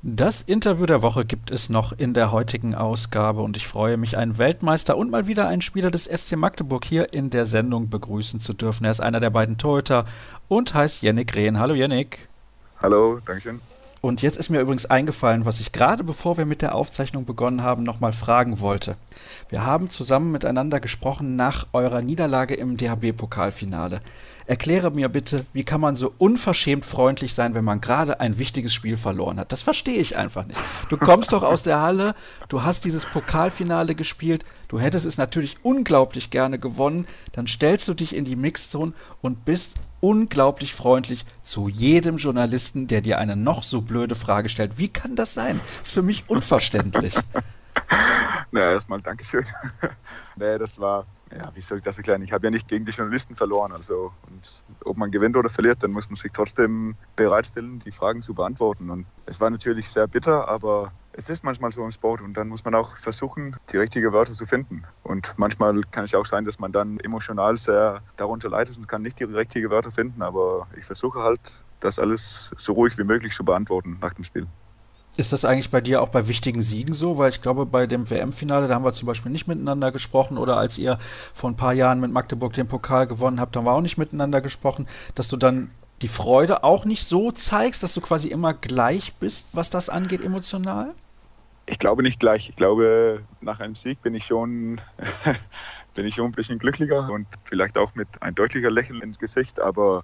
Das 0.05 0.41
Interview 0.41 0.85
der 0.85 1.01
Woche 1.01 1.23
gibt 1.23 1.49
es 1.49 1.69
noch 1.69 1.93
in 1.93 2.13
der 2.13 2.33
heutigen 2.33 2.75
Ausgabe 2.75 3.41
und 3.41 3.55
ich 3.55 3.69
freue 3.69 3.95
mich, 3.95 4.17
einen 4.17 4.37
Weltmeister 4.37 4.97
und 4.97 5.09
mal 5.09 5.27
wieder 5.27 5.47
einen 5.47 5.61
Spieler 5.61 5.91
des 5.91 6.09
SC 6.13 6.35
Magdeburg 6.35 6.83
hier 6.83 7.13
in 7.13 7.29
der 7.29 7.45
Sendung 7.45 7.89
begrüßen 7.89 8.41
zu 8.41 8.51
dürfen. 8.53 8.83
Er 8.83 8.91
ist 8.91 8.99
einer 8.99 9.21
der 9.21 9.29
beiden 9.29 9.57
Torhüter 9.57 10.03
und 10.49 10.73
heißt 10.73 11.03
Yannick 11.03 11.33
Rehn. 11.35 11.57
Hallo 11.57 11.73
Yannick. 11.73 12.27
Hallo, 12.81 13.21
Dankeschön. 13.25 13.61
Und 14.05 14.21
jetzt 14.21 14.35
ist 14.35 14.49
mir 14.49 14.59
übrigens 14.59 14.85
eingefallen, 14.85 15.45
was 15.45 15.61
ich 15.61 15.71
gerade 15.71 16.03
bevor 16.03 16.37
wir 16.37 16.45
mit 16.45 16.61
der 16.61 16.75
Aufzeichnung 16.75 17.23
begonnen 17.23 17.63
haben, 17.63 17.83
nochmal 17.83 18.11
fragen 18.11 18.59
wollte. 18.59 18.97
Wir 19.47 19.65
haben 19.65 19.89
zusammen 19.89 20.29
miteinander 20.33 20.81
gesprochen 20.81 21.37
nach 21.37 21.67
eurer 21.71 22.01
Niederlage 22.01 22.53
im 22.53 22.75
DHB-Pokalfinale. 22.75 24.01
Erkläre 24.45 24.91
mir 24.91 25.07
bitte, 25.07 25.45
wie 25.53 25.63
kann 25.63 25.79
man 25.79 25.95
so 25.95 26.13
unverschämt 26.17 26.83
freundlich 26.83 27.33
sein, 27.33 27.53
wenn 27.53 27.63
man 27.63 27.79
gerade 27.79 28.19
ein 28.19 28.37
wichtiges 28.37 28.73
Spiel 28.73 28.97
verloren 28.97 29.39
hat? 29.39 29.53
Das 29.53 29.61
verstehe 29.61 29.99
ich 29.99 30.17
einfach 30.17 30.45
nicht. 30.45 30.59
Du 30.89 30.97
kommst 30.97 31.31
doch 31.31 31.43
aus 31.43 31.63
der 31.63 31.81
Halle, 31.81 32.13
du 32.49 32.61
hast 32.61 32.83
dieses 32.83 33.05
Pokalfinale 33.05 33.95
gespielt, 33.95 34.43
du 34.67 34.81
hättest 34.81 35.05
es 35.05 35.17
natürlich 35.17 35.63
unglaublich 35.63 36.29
gerne 36.29 36.59
gewonnen, 36.59 37.07
dann 37.31 37.47
stellst 37.47 37.87
du 37.87 37.93
dich 37.93 38.13
in 38.13 38.25
die 38.25 38.35
Mixzone 38.35 38.91
und 39.21 39.45
bist 39.45 39.75
unglaublich 40.03 40.73
freundlich 40.73 41.25
zu 41.41 41.69
jedem 41.69 42.17
Journalisten, 42.17 42.87
der 42.87 42.99
dir 42.99 43.19
eine 43.19 43.37
noch 43.37 43.63
so 43.63 43.79
blöde 43.79 44.15
Frage 44.15 44.49
stellt. 44.49 44.77
Wie 44.77 44.89
kann 44.89 45.15
das 45.15 45.33
sein? 45.33 45.61
Das 45.79 45.87
ist 45.87 45.93
für 45.93 46.03
mich 46.03 46.25
unverständlich. 46.27 47.15
Na, 48.51 48.71
erstmal 48.71 49.01
Dankeschön. 49.01 49.45
nee, 50.35 50.57
das 50.57 50.77
war, 50.77 51.07
ja, 51.35 51.49
wie 51.55 51.61
soll 51.61 51.79
ich 51.79 51.83
das 51.83 51.97
erklären? 51.97 52.21
Ich 52.21 52.31
habe 52.31 52.45
ja 52.45 52.51
nicht 52.51 52.67
gegen 52.67 52.85
die 52.85 52.91
Journalisten 52.91 53.35
verloren. 53.35 53.71
Also, 53.71 54.13
und 54.27 54.63
ob 54.85 54.97
man 54.97 55.09
gewinnt 55.09 55.35
oder 55.35 55.49
verliert, 55.49 55.81
dann 55.81 55.91
muss 55.91 56.07
man 56.09 56.15
sich 56.15 56.31
trotzdem 56.31 56.95
bereitstellen, 57.15 57.79
die 57.79 57.91
Fragen 57.91 58.21
zu 58.21 58.35
beantworten. 58.35 58.89
Und 58.89 59.07
es 59.25 59.41
war 59.41 59.49
natürlich 59.49 59.89
sehr 59.89 60.07
bitter, 60.07 60.47
aber 60.47 60.93
es 61.13 61.29
ist 61.29 61.43
manchmal 61.43 61.71
so 61.71 61.83
im 61.83 61.91
Sport 61.91 62.21
und 62.21 62.35
dann 62.35 62.47
muss 62.47 62.63
man 62.63 62.75
auch 62.75 62.97
versuchen, 62.97 63.55
die 63.71 63.77
richtigen 63.77 64.13
Wörter 64.13 64.33
zu 64.33 64.45
finden. 64.45 64.83
Und 65.03 65.33
manchmal 65.37 65.81
kann 65.91 66.05
es 66.05 66.13
auch 66.13 66.25
sein, 66.25 66.45
dass 66.45 66.59
man 66.59 66.71
dann 66.71 66.99
emotional 66.99 67.57
sehr 67.57 68.03
darunter 68.17 68.49
leidet 68.49 68.77
und 68.77 68.87
kann 68.87 69.01
nicht 69.01 69.19
die 69.19 69.25
richtigen 69.25 69.69
Wörter 69.69 69.91
finden. 69.91 70.21
Aber 70.21 70.67
ich 70.77 70.85
versuche 70.85 71.21
halt, 71.21 71.65
das 71.79 71.99
alles 71.99 72.51
so 72.57 72.73
ruhig 72.73 72.97
wie 72.97 73.03
möglich 73.03 73.33
zu 73.33 73.43
beantworten 73.43 73.97
nach 74.01 74.13
dem 74.13 74.23
Spiel. 74.23 74.47
Ist 75.15 75.31
das 75.31 75.45
eigentlich 75.45 75.69
bei 75.69 75.79
dir 75.79 76.01
auch 76.01 76.09
bei 76.09 76.27
wichtigen 76.27 76.63
Siegen 76.63 76.93
so? 76.93 77.17
Weil 77.19 77.29
ich 77.29 77.41
glaube, 77.41 77.67
bei 77.67 77.85
dem 77.85 78.09
WM-Finale, 78.09 78.67
da 78.67 78.75
haben 78.75 78.85
wir 78.85 78.93
zum 78.93 79.05
Beispiel 79.05 79.31
nicht 79.31 79.47
miteinander 79.47 79.91
gesprochen 79.91 80.39
oder 80.39 80.57
als 80.57 80.79
ihr 80.79 80.97
vor 81.33 81.51
ein 81.51 81.55
paar 81.55 81.73
Jahren 81.73 81.99
mit 81.99 82.11
Magdeburg 82.11 82.53
den 82.53 82.67
Pokal 82.67 83.05
gewonnen 83.05 83.39
habt, 83.39 83.55
haben 83.55 83.65
wir 83.65 83.73
auch 83.73 83.81
nicht 83.81 83.97
miteinander 83.97 84.41
gesprochen, 84.41 84.87
dass 85.13 85.27
du 85.27 85.37
dann 85.37 85.69
die 86.01 86.07
Freude 86.07 86.63
auch 86.63 86.83
nicht 86.83 87.05
so 87.05 87.31
zeigst, 87.31 87.83
dass 87.83 87.93
du 87.93 88.01
quasi 88.01 88.27
immer 88.27 88.55
gleich 88.55 89.13
bist, 89.15 89.49
was 89.53 89.69
das 89.69 89.87
angeht, 89.87 90.23
emotional? 90.23 90.93
Ich 91.65 91.79
glaube 91.79 92.01
nicht 92.01 92.19
gleich. 92.19 92.49
Ich 92.49 92.55
glaube, 92.55 93.21
nach 93.39 93.59
einem 93.59 93.75
Sieg 93.75 94.01
bin 94.01 94.15
ich 94.15 94.25
schon, 94.25 94.81
bin 95.93 96.05
ich 96.07 96.15
schon 96.15 96.25
ein 96.25 96.31
bisschen 96.31 96.57
glücklicher 96.57 97.09
und 97.09 97.27
vielleicht 97.45 97.77
auch 97.77 97.93
mit 97.93 98.07
ein 98.21 98.33
deutlicher 98.33 98.71
Lächeln 98.71 99.01
ins 99.01 99.19
Gesicht, 99.19 99.59
aber 99.61 100.03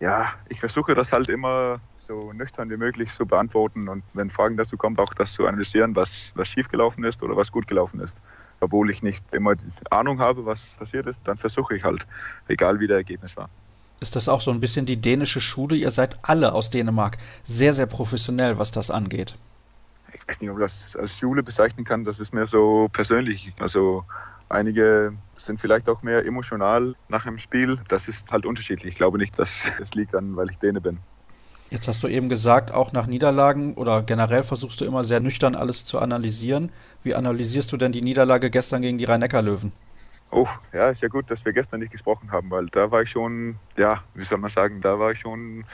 ja, 0.00 0.26
ich 0.48 0.60
versuche 0.60 0.94
das 0.94 1.12
halt 1.12 1.28
immer 1.28 1.80
so 1.96 2.32
nüchtern 2.32 2.70
wie 2.70 2.76
möglich 2.76 3.12
zu 3.12 3.26
beantworten 3.26 3.88
und 3.88 4.04
wenn 4.12 4.30
Fragen 4.30 4.56
dazu 4.56 4.76
kommen, 4.76 4.96
auch 4.98 5.12
das 5.12 5.32
zu 5.32 5.46
analysieren, 5.46 5.96
was, 5.96 6.32
was 6.34 6.48
schiefgelaufen 6.48 7.04
ist 7.04 7.22
oder 7.22 7.36
was 7.36 7.50
gut 7.50 7.66
gelaufen 7.66 8.00
ist. 8.00 8.22
Obwohl 8.60 8.90
ich 8.90 9.02
nicht 9.02 9.34
immer 9.34 9.54
Ahnung 9.90 10.20
habe, 10.20 10.46
was 10.46 10.76
passiert 10.76 11.06
ist, 11.06 11.22
dann 11.24 11.36
versuche 11.36 11.76
ich 11.76 11.84
halt, 11.84 12.06
egal 12.46 12.80
wie 12.80 12.86
der 12.86 12.98
Ergebnis 12.98 13.36
war. 13.36 13.48
Ist 14.00 14.14
das 14.14 14.28
auch 14.28 14.40
so 14.40 14.52
ein 14.52 14.60
bisschen 14.60 14.86
die 14.86 14.96
dänische 14.96 15.40
Schule? 15.40 15.74
Ihr 15.74 15.90
seid 15.90 16.18
alle 16.22 16.52
aus 16.52 16.70
Dänemark 16.70 17.18
sehr, 17.44 17.72
sehr 17.72 17.86
professionell, 17.86 18.58
was 18.58 18.70
das 18.70 18.90
angeht. 18.90 19.36
weiß 20.28 20.40
nicht, 20.40 20.50
ob 20.50 20.56
man 20.56 20.62
das 20.62 20.94
als 20.94 21.18
Schule 21.18 21.42
bezeichnen 21.42 21.84
kann, 21.84 22.04
das 22.04 22.20
ist 22.20 22.32
mehr 22.32 22.46
so 22.46 22.88
persönlich. 22.92 23.52
Also 23.58 24.04
einige 24.48 25.12
sind 25.36 25.60
vielleicht 25.60 25.88
auch 25.88 26.02
mehr 26.02 26.24
emotional 26.26 26.94
nach 27.08 27.24
dem 27.24 27.38
Spiel. 27.38 27.78
Das 27.88 28.08
ist 28.08 28.32
halt 28.32 28.46
unterschiedlich. 28.46 28.92
Ich 28.92 28.94
glaube 28.96 29.18
nicht, 29.18 29.38
dass 29.38 29.66
es 29.80 29.94
liegt 29.94 30.14
an, 30.14 30.36
weil 30.36 30.50
ich 30.50 30.58
Däne 30.58 30.80
bin. 30.80 30.98
Jetzt 31.70 31.86
hast 31.86 32.02
du 32.02 32.08
eben 32.08 32.30
gesagt, 32.30 32.72
auch 32.72 32.92
nach 32.92 33.06
Niederlagen 33.06 33.74
oder 33.74 34.02
generell 34.02 34.42
versuchst 34.42 34.80
du 34.80 34.86
immer 34.86 35.04
sehr 35.04 35.20
nüchtern 35.20 35.54
alles 35.54 35.84
zu 35.84 35.98
analysieren. 35.98 36.72
Wie 37.02 37.14
analysierst 37.14 37.70
du 37.70 37.76
denn 37.76 37.92
die 37.92 38.00
Niederlage 38.00 38.48
gestern 38.48 38.80
gegen 38.80 38.96
die 38.96 39.04
Rhein-Neckar-Löwen? 39.04 39.72
Oh, 40.30 40.46
ja, 40.72 40.90
ist 40.90 41.02
ja 41.02 41.08
gut, 41.08 41.30
dass 41.30 41.44
wir 41.44 41.52
gestern 41.52 41.80
nicht 41.80 41.92
gesprochen 41.92 42.32
haben, 42.32 42.50
weil 42.50 42.66
da 42.66 42.90
war 42.90 43.02
ich 43.02 43.10
schon, 43.10 43.56
ja, 43.76 44.02
wie 44.14 44.24
soll 44.24 44.38
man 44.38 44.50
sagen, 44.50 44.80
da 44.80 44.98
war 44.98 45.12
ich 45.12 45.20
schon 45.20 45.64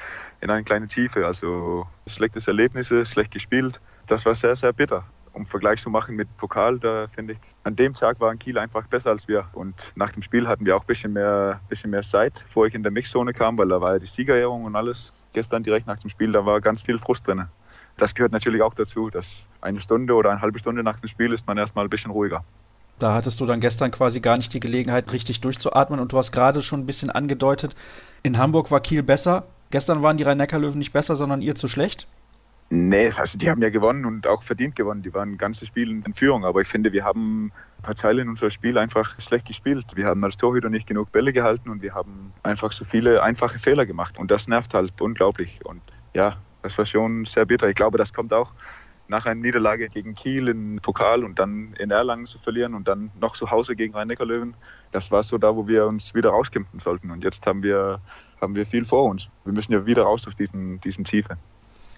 in 0.40 0.50
einer 0.50 0.62
kleinen 0.62 0.88
Tiefe. 0.88 1.26
Also 1.26 1.86
schlechtes 2.06 2.48
Erlebnisse, 2.48 3.04
schlecht 3.04 3.32
gespielt. 3.32 3.80
Das 4.06 4.24
war 4.24 4.34
sehr, 4.34 4.54
sehr 4.54 4.72
bitter. 4.72 5.04
Um 5.34 5.46
Vergleich 5.46 5.82
zu 5.82 5.90
machen 5.90 6.16
mit 6.16 6.34
Pokal, 6.36 6.78
da 6.78 7.06
finde 7.08 7.34
ich, 7.34 7.38
an 7.64 7.76
dem 7.76 7.92
Tag 7.92 8.20
waren 8.20 8.38
Kiel 8.38 8.56
einfach 8.56 8.86
besser 8.86 9.10
als 9.10 9.28
wir. 9.28 9.46
Und 9.52 9.92
nach 9.96 10.12
dem 10.12 10.22
Spiel 10.22 10.46
hatten 10.46 10.64
wir 10.64 10.76
auch 10.76 10.82
ein 10.82 10.86
bisschen 10.86 11.12
mehr, 11.12 11.60
bisschen 11.68 11.90
mehr 11.90 12.02
Zeit, 12.02 12.44
bevor 12.46 12.66
ich 12.66 12.74
in 12.74 12.82
der 12.82 12.92
Mixzone 12.92 13.32
kam, 13.32 13.58
weil 13.58 13.68
da 13.68 13.80
war 13.80 13.94
ja 13.94 13.98
die 13.98 14.06
Siegerehrung 14.06 14.64
und 14.64 14.76
alles. 14.76 15.24
Gestern 15.32 15.62
direkt 15.62 15.86
nach 15.86 15.98
dem 15.98 16.08
Spiel, 16.08 16.32
da 16.32 16.46
war 16.46 16.60
ganz 16.60 16.82
viel 16.82 16.98
Frust 16.98 17.26
drin. 17.26 17.46
Das 17.96 18.14
gehört 18.14 18.32
natürlich 18.32 18.62
auch 18.62 18.74
dazu, 18.74 19.10
dass 19.10 19.46
eine 19.60 19.80
Stunde 19.80 20.14
oder 20.14 20.30
eine 20.30 20.40
halbe 20.40 20.58
Stunde 20.58 20.82
nach 20.82 21.00
dem 21.00 21.08
Spiel 21.08 21.32
ist 21.32 21.46
man 21.46 21.58
erstmal 21.58 21.84
ein 21.84 21.90
bisschen 21.90 22.10
ruhiger. 22.10 22.44
Da 22.98 23.14
hattest 23.14 23.40
du 23.40 23.46
dann 23.46 23.60
gestern 23.60 23.90
quasi 23.90 24.20
gar 24.20 24.36
nicht 24.36 24.52
die 24.54 24.60
Gelegenheit, 24.60 25.12
richtig 25.12 25.40
durchzuatmen. 25.40 25.98
Und 25.98 26.12
du 26.12 26.18
hast 26.18 26.30
gerade 26.30 26.62
schon 26.62 26.80
ein 26.80 26.86
bisschen 26.86 27.10
angedeutet, 27.10 27.74
in 28.22 28.38
Hamburg 28.38 28.70
war 28.70 28.80
Kiel 28.80 29.02
besser. 29.02 29.46
Gestern 29.70 30.02
waren 30.02 30.16
die 30.16 30.22
Rhein-Neckar-Löwen 30.22 30.78
nicht 30.78 30.92
besser, 30.92 31.16
sondern 31.16 31.42
ihr 31.42 31.56
zu 31.56 31.66
schlecht? 31.66 32.06
Nee, 32.70 33.06
also 33.06 33.38
die 33.38 33.50
haben 33.50 33.62
ja 33.62 33.70
gewonnen 33.70 34.04
und 34.04 34.26
auch 34.26 34.42
verdient 34.42 34.74
gewonnen. 34.74 35.02
Die 35.02 35.12
waren 35.14 35.32
ein 35.32 35.38
ganzes 35.38 35.68
Spiel 35.68 35.90
in 35.90 36.14
Führung. 36.14 36.44
Aber 36.44 36.60
ich 36.60 36.68
finde, 36.68 36.92
wir 36.92 37.04
haben 37.04 37.52
ein 37.78 37.82
paar 37.82 37.94
Zeilen 37.94 38.20
in 38.20 38.28
unser 38.30 38.50
Spiel 38.50 38.78
einfach 38.78 39.20
schlecht 39.20 39.46
gespielt. 39.46 39.84
Wir 39.94 40.06
haben 40.06 40.24
als 40.24 40.36
Torhüter 40.36 40.70
nicht 40.70 40.86
genug 40.86 41.12
Bälle 41.12 41.32
gehalten 41.32 41.68
und 41.68 41.82
wir 41.82 41.94
haben 41.94 42.32
einfach 42.42 42.72
so 42.72 42.84
viele 42.84 43.22
einfache 43.22 43.58
Fehler 43.58 43.86
gemacht. 43.86 44.18
Und 44.18 44.30
das 44.30 44.48
nervt 44.48 44.74
halt 44.74 45.00
unglaublich. 45.00 45.60
Und 45.64 45.82
ja, 46.14 46.38
das 46.62 46.76
war 46.78 46.86
schon 46.86 47.26
sehr 47.26 47.44
bitter. 47.44 47.68
Ich 47.68 47.74
glaube, 47.74 47.98
das 47.98 48.12
kommt 48.12 48.32
auch 48.32 48.52
nach 49.08 49.26
einer 49.26 49.40
Niederlage 49.40 49.88
gegen 49.88 50.14
Kiel 50.14 50.48
im 50.48 50.78
Pokal 50.80 51.24
und 51.24 51.38
dann 51.38 51.74
in 51.78 51.90
Erlangen 51.90 52.26
zu 52.26 52.38
verlieren 52.38 52.74
und 52.74 52.88
dann 52.88 53.10
noch 53.20 53.34
zu 53.36 53.50
Hause 53.50 53.76
gegen 53.76 53.94
Rhein-Neckar-Löwen, 53.94 54.56
das 54.92 55.10
war 55.10 55.22
so 55.22 55.36
da, 55.36 55.54
wo 55.54 55.68
wir 55.68 55.86
uns 55.86 56.14
wieder 56.14 56.30
rauskämpfen 56.30 56.80
sollten. 56.80 57.10
Und 57.10 57.22
jetzt 57.22 57.46
haben 57.46 57.62
wir, 57.62 58.00
haben 58.40 58.56
wir 58.56 58.64
viel 58.64 58.84
vor 58.84 59.04
uns. 59.04 59.28
Wir 59.44 59.52
müssen 59.52 59.72
ja 59.72 59.84
wieder 59.84 60.04
raus 60.04 60.26
aus 60.26 60.36
diesen, 60.36 60.80
diesen 60.80 61.04
Tiefe. 61.04 61.36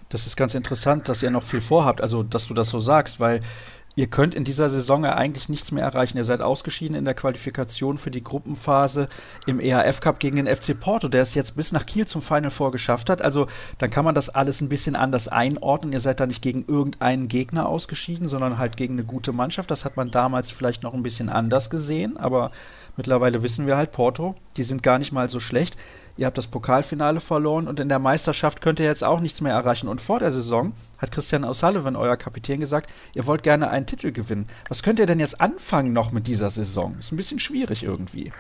Das 0.09 0.27
ist 0.27 0.37
ganz 0.37 0.55
interessant, 0.55 1.09
dass 1.09 1.23
ihr 1.23 1.31
noch 1.31 1.43
viel 1.43 1.61
vorhabt, 1.61 2.01
also 2.01 2.23
dass 2.23 2.47
du 2.47 2.55
das 2.55 2.71
so 2.71 2.81
sagst, 2.81 3.21
weil 3.21 3.41
Ihr 3.99 4.09
könnt 4.09 4.35
in 4.35 4.45
dieser 4.45 4.69
Saison 4.69 5.05
ja 5.05 5.15
eigentlich 5.15 5.49
nichts 5.49 5.73
mehr 5.73 5.83
erreichen. 5.83 6.19
Ihr 6.19 6.25
seid 6.25 6.43
ausgeschieden 6.43 6.95
in 6.95 7.07
der 7.07 7.15
Qualifikation 7.15 7.97
für 7.97 8.11
die 8.11 8.23
Gruppenphase 8.23 9.09
im 9.47 9.59
EHF 9.59 10.01
Cup 10.01 10.21
gegen 10.21 10.37
den 10.37 10.55
FC 10.55 10.79
Porto, 10.79 11.09
der 11.09 11.23
es 11.23 11.35
jetzt 11.35 11.57
bis 11.57 11.73
nach 11.73 11.87
Kiel 11.87 12.07
zum 12.07 12.21
Final 12.21 12.51
Four 12.51 12.73
geschafft 12.73 13.09
hat. 13.09 13.23
Also 13.23 13.47
dann 13.79 13.89
kann 13.89 14.05
man 14.05 14.15
das 14.15 14.29
alles 14.29 14.61
ein 14.61 14.69
bisschen 14.69 14.97
anders 14.97 15.29
einordnen. 15.29 15.95
Ihr 15.95 16.01
seid 16.01 16.21
da 16.21 16.27
nicht 16.27 16.43
gegen 16.43 16.67
irgendeinen 16.69 17.29
Gegner 17.29 17.67
ausgeschieden, 17.67 18.29
sondern 18.29 18.59
halt 18.59 18.77
gegen 18.77 18.97
eine 18.97 19.05
gute 19.05 19.33
Mannschaft. 19.33 19.71
Das 19.71 19.87
hat 19.87 19.97
man 19.97 20.11
damals 20.11 20.51
vielleicht 20.51 20.83
noch 20.83 20.93
ein 20.93 21.03
bisschen 21.03 21.31
anders 21.31 21.71
gesehen, 21.71 22.19
aber 22.19 22.51
mittlerweile 22.97 23.43
wissen 23.43 23.67
wir 23.67 23.77
halt, 23.77 23.93
Porto, 23.93 24.35
die 24.57 24.63
sind 24.63 24.83
gar 24.83 24.99
nicht 24.99 25.13
mal 25.13 25.29
so 25.29 25.41
schlecht. 25.41 25.77
Ihr 26.17 26.27
habt 26.27 26.39
das 26.39 26.47
Pokalfinale 26.47 27.21
verloren 27.21 27.69
und 27.69 27.79
in 27.79 27.91
der 27.91 27.99
Meisterschaft 27.99 28.63
könnt 28.63 28.81
ihr 28.81 28.87
jetzt 28.87 29.05
auch 29.05 29.21
nichts 29.21 29.41
mehr 29.43 29.53
erreichen. 29.53 29.89
Und 29.89 30.01
vor 30.01 30.19
der 30.19 30.33
Saison 30.33 30.73
hat 30.99 31.13
Christian 31.13 31.45
O'Sullivan, 31.45 31.97
euer 31.97 32.17
Kapitän, 32.17 32.59
gesagt, 32.59 32.91
ihr 33.15 33.27
wollt 33.27 33.43
gerne 33.43 33.69
einen 33.69 33.87
Titel 33.87 34.13
gewinnen. 34.13 34.47
Was 34.69 34.83
könnt 34.83 34.99
ihr 34.99 35.07
denn 35.07 35.21
jetzt 35.21 35.41
anfangen 35.41 35.93
noch 35.93 36.13
mit 36.13 36.27
dieser 36.27 36.49
Saison? 36.49 36.97
Ist 36.99 37.13
ein 37.13 37.17
bisschen 37.17 37.39
schwierig 37.39 37.85
irgendwie. 37.85 38.33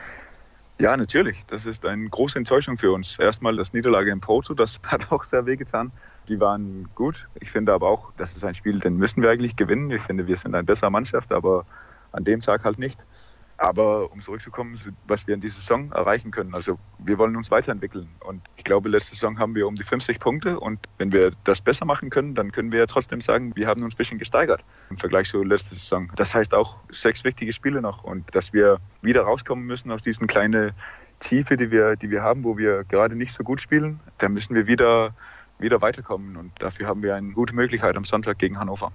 Ja, 0.78 0.94
natürlich. 0.94 1.42
Das 1.46 1.64
ist 1.64 1.86
eine 1.86 2.09
große 2.09 2.38
Enttäuschung 2.38 2.76
für 2.76 2.92
uns. 2.92 3.18
Erstmal 3.18 3.57
das 3.57 3.72
Niederlage 3.72 4.11
in 4.11 4.20
Porto, 4.20 4.52
das 4.52 4.78
hat 4.86 5.11
auch 5.11 5.24
sehr 5.24 5.46
wehgetan. 5.46 5.90
Die 6.28 6.38
waren 6.38 6.88
gut. 6.94 7.28
Ich 7.40 7.50
finde 7.50 7.72
aber 7.72 7.88
auch, 7.88 8.12
das 8.16 8.36
ist 8.36 8.44
ein 8.44 8.54
Spiel, 8.54 8.78
den 8.80 8.96
müssen 8.96 9.22
wir 9.22 9.30
eigentlich 9.30 9.57
gewinnen. 9.57 9.90
Ich 9.90 10.02
finde, 10.02 10.26
wir 10.26 10.36
sind 10.36 10.54
eine 10.54 10.64
bessere 10.64 10.90
Mannschaft, 10.90 11.32
aber 11.32 11.64
an 12.12 12.24
dem 12.24 12.40
Tag 12.40 12.64
halt 12.64 12.78
nicht. 12.78 13.04
Aber 13.59 14.12
um 14.12 14.20
zurückzukommen, 14.20 14.78
was 15.07 15.26
wir 15.26 15.34
in 15.34 15.40
dieser 15.40 15.61
Saison 15.61 15.90
erreichen 15.92 16.30
können. 16.30 16.54
Also 16.54 16.78
wir 16.98 17.16
wollen 17.16 17.36
uns 17.36 17.50
weiterentwickeln. 17.50 18.09
Und 18.20 18.42
ich 18.57 18.64
glaube, 18.64 18.88
letzte 18.88 19.14
Saison 19.14 19.38
haben 19.38 19.54
wir 19.54 19.66
um 19.66 19.74
die 19.74 19.82
50 19.82 20.20
Punkte. 20.20 20.61
Und 20.61 20.80
wenn 20.98 21.11
wir 21.11 21.32
das 21.44 21.62
besser 21.62 21.86
machen 21.86 22.11
können, 22.11 22.34
dann 22.34 22.52
können 22.52 22.70
wir 22.70 22.86
trotzdem 22.86 23.20
sagen, 23.20 23.57
wir 23.57 23.66
haben 23.66 23.82
uns 23.82 23.94
ein 23.94 23.96
bisschen 23.96 24.18
gesteigert 24.18 24.62
im 24.90 24.98
Vergleich 24.98 25.28
zu 25.28 25.42
letzter 25.42 25.74
Saison. 25.74 26.12
Das 26.16 26.34
heißt 26.34 26.52
auch 26.52 26.78
sechs 26.90 27.24
wichtige 27.24 27.52
Spiele 27.52 27.80
noch. 27.80 28.04
Und 28.04 28.34
dass 28.34 28.52
wir 28.52 28.78
wieder 29.00 29.22
rauskommen 29.22 29.64
müssen 29.64 29.90
aus 29.90 30.02
diesen 30.02 30.26
kleinen 30.26 30.72
Tiefe, 31.18 31.57
die 31.57 31.70
wir, 31.70 31.96
die 31.96 32.11
wir 32.11 32.22
haben, 32.22 32.44
wo 32.44 32.59
wir 32.59 32.84
gerade 32.84 33.16
nicht 33.16 33.32
so 33.32 33.42
gut 33.42 33.61
spielen, 33.61 34.00
dann 34.18 34.32
müssen 34.32 34.54
wir 34.54 34.66
wieder, 34.66 35.14
wieder 35.59 35.80
weiterkommen. 35.80 36.36
Und 36.36 36.52
dafür 36.59 36.86
haben 36.86 37.02
wir 37.02 37.14
eine 37.14 37.32
gute 37.32 37.54
Möglichkeit 37.54 37.96
am 37.96 38.04
Sonntag 38.04 38.38
gegen 38.38 38.59
Hannover. 38.59 38.92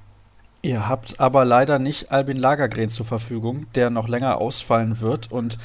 Ihr 0.63 0.87
habt 0.87 1.19
aber 1.19 1.43
leider 1.43 1.79
nicht 1.79 2.11
Albin 2.11 2.37
Lagergren 2.37 2.89
zur 2.89 3.05
Verfügung, 3.05 3.65
der 3.73 3.89
noch 3.89 4.07
länger 4.07 4.37
ausfallen 4.37 5.01
wird. 5.01 5.31
Und 5.31 5.57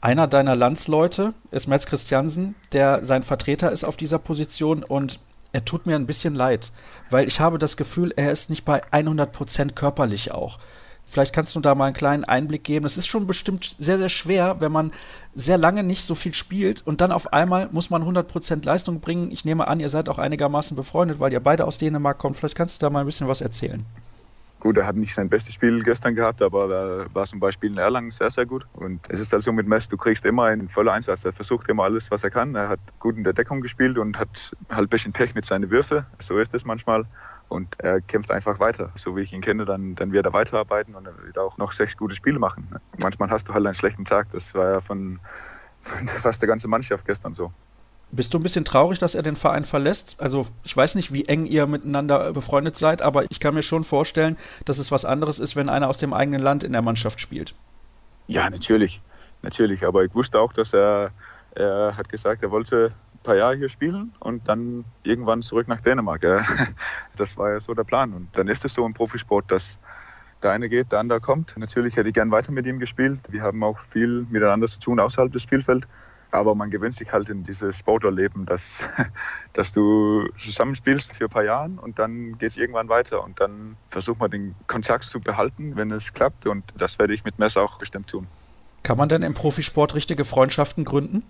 einer 0.00 0.28
deiner 0.28 0.54
Landsleute 0.54 1.34
ist 1.50 1.66
Metz 1.66 1.86
Christiansen, 1.86 2.54
der 2.72 3.02
sein 3.02 3.24
Vertreter 3.24 3.72
ist 3.72 3.82
auf 3.82 3.96
dieser 3.96 4.20
Position 4.20 4.84
und 4.84 5.18
er 5.52 5.64
tut 5.64 5.86
mir 5.86 5.96
ein 5.96 6.06
bisschen 6.06 6.34
leid, 6.34 6.70
weil 7.08 7.26
ich 7.26 7.40
habe 7.40 7.58
das 7.58 7.76
Gefühl, 7.76 8.12
er 8.14 8.30
ist 8.30 8.50
nicht 8.50 8.64
bei 8.64 8.82
100 8.92 9.32
Prozent 9.32 9.74
körperlich 9.74 10.30
auch. 10.32 10.58
Vielleicht 11.08 11.32
kannst 11.32 11.54
du 11.56 11.60
da 11.60 11.74
mal 11.74 11.86
einen 11.86 11.94
kleinen 11.94 12.24
Einblick 12.24 12.64
geben. 12.64 12.84
Es 12.84 12.96
ist 12.96 13.06
schon 13.06 13.26
bestimmt 13.26 13.76
sehr, 13.78 13.96
sehr 13.96 14.08
schwer, 14.08 14.56
wenn 14.60 14.72
man 14.72 14.92
sehr 15.34 15.56
lange 15.56 15.82
nicht 15.82 16.04
so 16.04 16.14
viel 16.14 16.34
spielt 16.34 16.86
und 16.86 17.00
dann 17.00 17.10
auf 17.10 17.32
einmal 17.32 17.68
muss 17.72 17.90
man 17.90 18.02
100% 18.02 18.64
Leistung 18.64 19.00
bringen. 19.00 19.30
Ich 19.30 19.44
nehme 19.44 19.66
an, 19.66 19.80
ihr 19.80 19.88
seid 19.88 20.08
auch 20.08 20.18
einigermaßen 20.18 20.76
befreundet, 20.76 21.20
weil 21.20 21.32
ihr 21.32 21.40
beide 21.40 21.64
aus 21.64 21.78
Dänemark 21.78 22.18
kommt. 22.18 22.36
Vielleicht 22.36 22.56
kannst 22.56 22.80
du 22.82 22.86
da 22.86 22.90
mal 22.90 23.00
ein 23.00 23.06
bisschen 23.06 23.28
was 23.28 23.40
erzählen. 23.40 23.84
Gut, 24.66 24.78
er 24.78 24.86
hat 24.88 24.96
nicht 24.96 25.14
sein 25.14 25.28
bestes 25.28 25.54
Spiel 25.54 25.84
gestern 25.84 26.16
gehabt, 26.16 26.42
aber 26.42 26.68
er 26.68 27.14
war 27.14 27.24
zum 27.24 27.38
Beispiel 27.38 27.70
in 27.70 27.78
Erlangen 27.78 28.10
sehr, 28.10 28.32
sehr 28.32 28.46
gut. 28.46 28.66
Und 28.72 28.98
es 29.08 29.20
ist 29.20 29.32
also 29.32 29.52
mit 29.52 29.68
Mess, 29.68 29.86
du 29.86 29.96
kriegst 29.96 30.24
immer 30.24 30.46
einen 30.46 30.68
vollen 30.68 30.88
Einsatz. 30.88 31.24
Er 31.24 31.32
versucht 31.32 31.68
immer 31.68 31.84
alles, 31.84 32.10
was 32.10 32.24
er 32.24 32.30
kann. 32.30 32.56
Er 32.56 32.68
hat 32.68 32.80
gut 32.98 33.16
in 33.16 33.22
der 33.22 33.32
Deckung 33.32 33.60
gespielt 33.60 33.96
und 33.96 34.18
hat 34.18 34.56
halt 34.68 34.86
ein 34.86 34.88
bisschen 34.88 35.12
Pech 35.12 35.36
mit 35.36 35.44
seinen 35.44 35.70
Würfen. 35.70 36.04
So 36.18 36.36
ist 36.40 36.52
es 36.52 36.64
manchmal. 36.64 37.04
Und 37.46 37.78
er 37.78 38.00
kämpft 38.00 38.32
einfach 38.32 38.58
weiter. 38.58 38.90
So 38.96 39.16
wie 39.16 39.20
ich 39.20 39.32
ihn 39.32 39.40
kenne, 39.40 39.66
dann, 39.66 39.94
dann 39.94 40.10
wird 40.10 40.26
er 40.26 40.32
weiterarbeiten 40.32 40.96
und 40.96 41.06
er 41.06 41.16
wird 41.24 41.38
auch 41.38 41.58
noch 41.58 41.70
sechs 41.70 41.96
gute 41.96 42.16
Spiele 42.16 42.40
machen. 42.40 42.68
Manchmal 42.98 43.30
hast 43.30 43.46
du 43.46 43.54
halt 43.54 43.64
einen 43.64 43.76
schlechten 43.76 44.04
Tag. 44.04 44.30
Das 44.30 44.52
war 44.56 44.68
ja 44.68 44.80
von 44.80 45.20
fast 45.80 46.42
der 46.42 46.48
ganzen 46.48 46.70
Mannschaft 46.70 47.04
gestern 47.04 47.34
so. 47.34 47.52
Bist 48.12 48.32
du 48.32 48.38
ein 48.38 48.42
bisschen 48.42 48.64
traurig, 48.64 49.00
dass 49.00 49.16
er 49.16 49.22
den 49.22 49.34
Verein 49.34 49.64
verlässt? 49.64 50.16
Also 50.18 50.46
ich 50.62 50.76
weiß 50.76 50.94
nicht, 50.94 51.12
wie 51.12 51.24
eng 51.24 51.44
ihr 51.44 51.66
miteinander 51.66 52.32
befreundet 52.32 52.76
seid, 52.76 53.02
aber 53.02 53.28
ich 53.30 53.40
kann 53.40 53.54
mir 53.54 53.64
schon 53.64 53.82
vorstellen, 53.82 54.36
dass 54.64 54.78
es 54.78 54.92
was 54.92 55.04
anderes 55.04 55.40
ist, 55.40 55.56
wenn 55.56 55.68
einer 55.68 55.88
aus 55.88 55.98
dem 55.98 56.12
eigenen 56.12 56.40
Land 56.40 56.62
in 56.62 56.72
der 56.72 56.82
Mannschaft 56.82 57.20
spielt. 57.20 57.54
Ja, 58.28 58.48
natürlich, 58.48 59.00
natürlich. 59.42 59.84
Aber 59.84 60.04
ich 60.04 60.14
wusste 60.14 60.38
auch, 60.38 60.52
dass 60.52 60.72
er, 60.72 61.10
er 61.54 61.96
hat 61.96 62.08
gesagt, 62.08 62.44
er 62.44 62.52
wollte 62.52 62.92
ein 63.14 63.22
paar 63.24 63.36
Jahre 63.36 63.56
hier 63.56 63.68
spielen 63.68 64.14
und 64.20 64.46
dann 64.48 64.84
irgendwann 65.02 65.42
zurück 65.42 65.66
nach 65.66 65.80
Dänemark. 65.80 66.22
Das 67.16 67.36
war 67.36 67.52
ja 67.52 67.60
so 67.60 67.74
der 67.74 67.84
Plan. 67.84 68.12
Und 68.12 68.28
dann 68.34 68.46
ist 68.46 68.64
es 68.64 68.74
so 68.74 68.86
im 68.86 68.94
Profisport, 68.94 69.50
dass 69.50 69.80
der 70.42 70.52
eine 70.52 70.68
geht, 70.68 70.92
der 70.92 71.00
andere 71.00 71.20
kommt. 71.20 71.54
Natürlich 71.56 71.96
hätte 71.96 72.08
ich 72.08 72.14
gern 72.14 72.30
weiter 72.30 72.52
mit 72.52 72.66
ihm 72.66 72.78
gespielt. 72.78 73.20
Wir 73.30 73.42
haben 73.42 73.62
auch 73.64 73.80
viel 73.80 74.26
miteinander 74.30 74.68
zu 74.68 74.78
tun 74.78 75.00
außerhalb 75.00 75.32
des 75.32 75.42
Spielfelds. 75.42 75.88
Aber 76.30 76.54
man 76.54 76.70
gewöhnt 76.70 76.94
sich 76.94 77.12
halt 77.12 77.28
in 77.28 77.44
dieses 77.44 77.78
Sportlerleben, 77.78 78.46
dass, 78.46 78.86
dass 79.52 79.72
du 79.72 80.28
zusammenspielst 80.36 81.12
für 81.12 81.24
ein 81.24 81.30
paar 81.30 81.44
Jahre 81.44 81.70
und 81.80 81.98
dann 81.98 82.38
geht 82.38 82.52
es 82.52 82.56
irgendwann 82.56 82.88
weiter 82.88 83.22
und 83.22 83.40
dann 83.40 83.76
versucht 83.90 84.20
man 84.20 84.30
den 84.30 84.54
Kontakt 84.66 85.04
zu 85.04 85.20
behalten, 85.20 85.76
wenn 85.76 85.90
es 85.90 86.12
klappt 86.12 86.46
und 86.46 86.64
das 86.76 86.98
werde 86.98 87.14
ich 87.14 87.24
mit 87.24 87.38
Mess 87.38 87.56
auch 87.56 87.78
bestimmt 87.78 88.08
tun. 88.08 88.26
Kann 88.82 88.98
man 88.98 89.08
denn 89.08 89.22
im 89.22 89.34
Profisport 89.34 89.94
richtige 89.94 90.24
Freundschaften 90.24 90.84
gründen? 90.84 91.22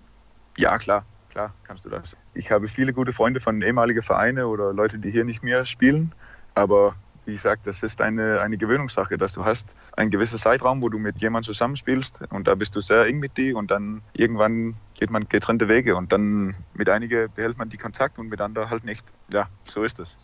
Ja, 0.57 0.77
klar, 0.77 1.05
klar 1.29 1.53
kannst 1.63 1.85
du 1.85 1.89
das. 1.89 2.15
Ich 2.33 2.51
habe 2.51 2.67
viele 2.67 2.93
gute 2.93 3.13
Freunde 3.13 3.39
von 3.39 3.61
ehemaligen 3.61 4.03
Vereinen 4.03 4.45
oder 4.45 4.73
Leute, 4.73 4.99
die 4.99 5.11
hier 5.11 5.25
nicht 5.25 5.43
mehr 5.43 5.65
spielen, 5.65 6.13
aber 6.53 6.95
wie 7.27 7.33
gesagt, 7.33 7.67
das 7.67 7.83
ist 7.83 7.99
eine, 7.99 8.39
eine 8.39 8.57
Gewöhnungssache, 8.57 9.17
dass 9.17 9.33
du 9.33 9.43
hast 9.43 9.75
einen 9.97 10.09
gewissen 10.09 10.37
Zeitraum, 10.37 10.81
wo 10.81 10.89
du 10.89 10.97
mit 10.97 11.17
jemandem 11.17 11.51
zusammenspielst 11.51 12.19
und 12.29 12.47
da 12.47 12.55
bist 12.55 12.75
du 12.75 12.81
sehr 12.81 13.05
eng 13.05 13.19
mit 13.19 13.37
dir 13.37 13.57
und 13.57 13.69
dann 13.69 14.01
irgendwann 14.13 14.75
geht 14.97 15.09
man 15.09 15.29
getrennte 15.29 15.67
Wege 15.67 15.95
und 15.95 16.11
dann 16.11 16.55
mit 16.73 16.89
einigen 16.89 17.29
behält 17.33 17.57
man 17.57 17.69
die 17.69 17.77
Kontakt 17.77 18.19
und 18.19 18.29
mit 18.29 18.41
anderen 18.41 18.69
halt 18.69 18.83
nicht. 18.83 19.03
Ja, 19.31 19.47
so 19.63 19.83
ist 19.83 19.99
es. 19.99 20.17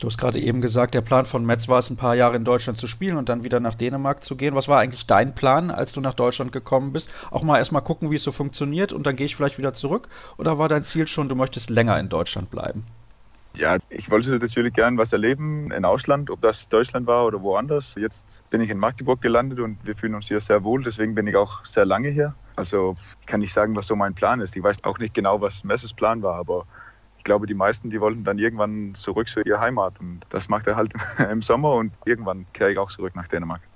Du 0.00 0.06
hast 0.06 0.16
gerade 0.16 0.40
eben 0.40 0.62
gesagt, 0.62 0.94
der 0.94 1.02
Plan 1.02 1.26
von 1.26 1.44
Metz 1.44 1.68
war 1.68 1.78
es, 1.78 1.90
ein 1.90 1.96
paar 1.96 2.14
Jahre 2.14 2.34
in 2.34 2.44
Deutschland 2.44 2.78
zu 2.78 2.86
spielen 2.86 3.18
und 3.18 3.28
dann 3.28 3.44
wieder 3.44 3.60
nach 3.60 3.74
Dänemark 3.74 4.24
zu 4.24 4.34
gehen. 4.34 4.54
Was 4.54 4.66
war 4.66 4.80
eigentlich 4.80 5.06
dein 5.06 5.34
Plan, 5.34 5.70
als 5.70 5.92
du 5.92 6.00
nach 6.00 6.14
Deutschland 6.14 6.52
gekommen 6.52 6.92
bist? 6.94 7.12
Auch 7.30 7.42
mal 7.42 7.58
erstmal 7.58 7.82
gucken, 7.82 8.10
wie 8.10 8.16
es 8.16 8.22
so 8.22 8.32
funktioniert 8.32 8.94
und 8.94 9.06
dann 9.06 9.14
gehe 9.14 9.26
ich 9.26 9.36
vielleicht 9.36 9.58
wieder 9.58 9.74
zurück? 9.74 10.08
Oder 10.38 10.58
war 10.58 10.70
dein 10.70 10.84
Ziel 10.84 11.06
schon, 11.06 11.28
du 11.28 11.34
möchtest 11.34 11.68
länger 11.68 12.00
in 12.00 12.08
Deutschland 12.08 12.50
bleiben? 12.50 12.86
Ja, 13.56 13.78
ich 13.88 14.10
wollte 14.10 14.38
natürlich 14.38 14.72
gern 14.72 14.96
was 14.96 15.12
erleben 15.12 15.72
in 15.72 15.84
Ausland, 15.84 16.30
ob 16.30 16.40
das 16.40 16.68
Deutschland 16.68 17.06
war 17.06 17.26
oder 17.26 17.42
woanders. 17.42 17.94
Jetzt 17.96 18.44
bin 18.50 18.60
ich 18.60 18.70
in 18.70 18.78
Magdeburg 18.78 19.20
gelandet 19.20 19.58
und 19.58 19.78
wir 19.84 19.96
fühlen 19.96 20.14
uns 20.14 20.28
hier 20.28 20.40
sehr 20.40 20.62
wohl, 20.62 20.82
deswegen 20.82 21.14
bin 21.14 21.26
ich 21.26 21.36
auch 21.36 21.64
sehr 21.64 21.84
lange 21.84 22.08
hier. 22.08 22.34
Also 22.56 22.94
ich 23.20 23.26
kann 23.26 23.40
nicht 23.40 23.52
sagen, 23.52 23.74
was 23.74 23.86
so 23.86 23.96
mein 23.96 24.14
Plan 24.14 24.40
ist. 24.40 24.56
Ich 24.56 24.62
weiß 24.62 24.84
auch 24.84 24.98
nicht 24.98 25.14
genau, 25.14 25.40
was 25.40 25.64
Messes 25.64 25.92
Plan 25.92 26.22
war, 26.22 26.36
aber 26.36 26.64
ich 27.18 27.24
glaube, 27.24 27.46
die 27.46 27.54
meisten, 27.54 27.90
die 27.90 28.00
wollten 28.00 28.24
dann 28.24 28.38
irgendwann 28.38 28.94
zurück 28.94 29.28
zu 29.28 29.40
ihrer 29.42 29.60
Heimat 29.60 30.00
und 30.00 30.20
das 30.30 30.48
macht 30.48 30.66
er 30.66 30.76
halt 30.76 30.92
im 31.30 31.42
Sommer 31.42 31.74
und 31.74 31.92
irgendwann 32.04 32.46
kehre 32.52 32.72
ich 32.72 32.78
auch 32.78 32.90
zurück 32.90 33.14
nach 33.14 33.28
Dänemark. 33.28 33.69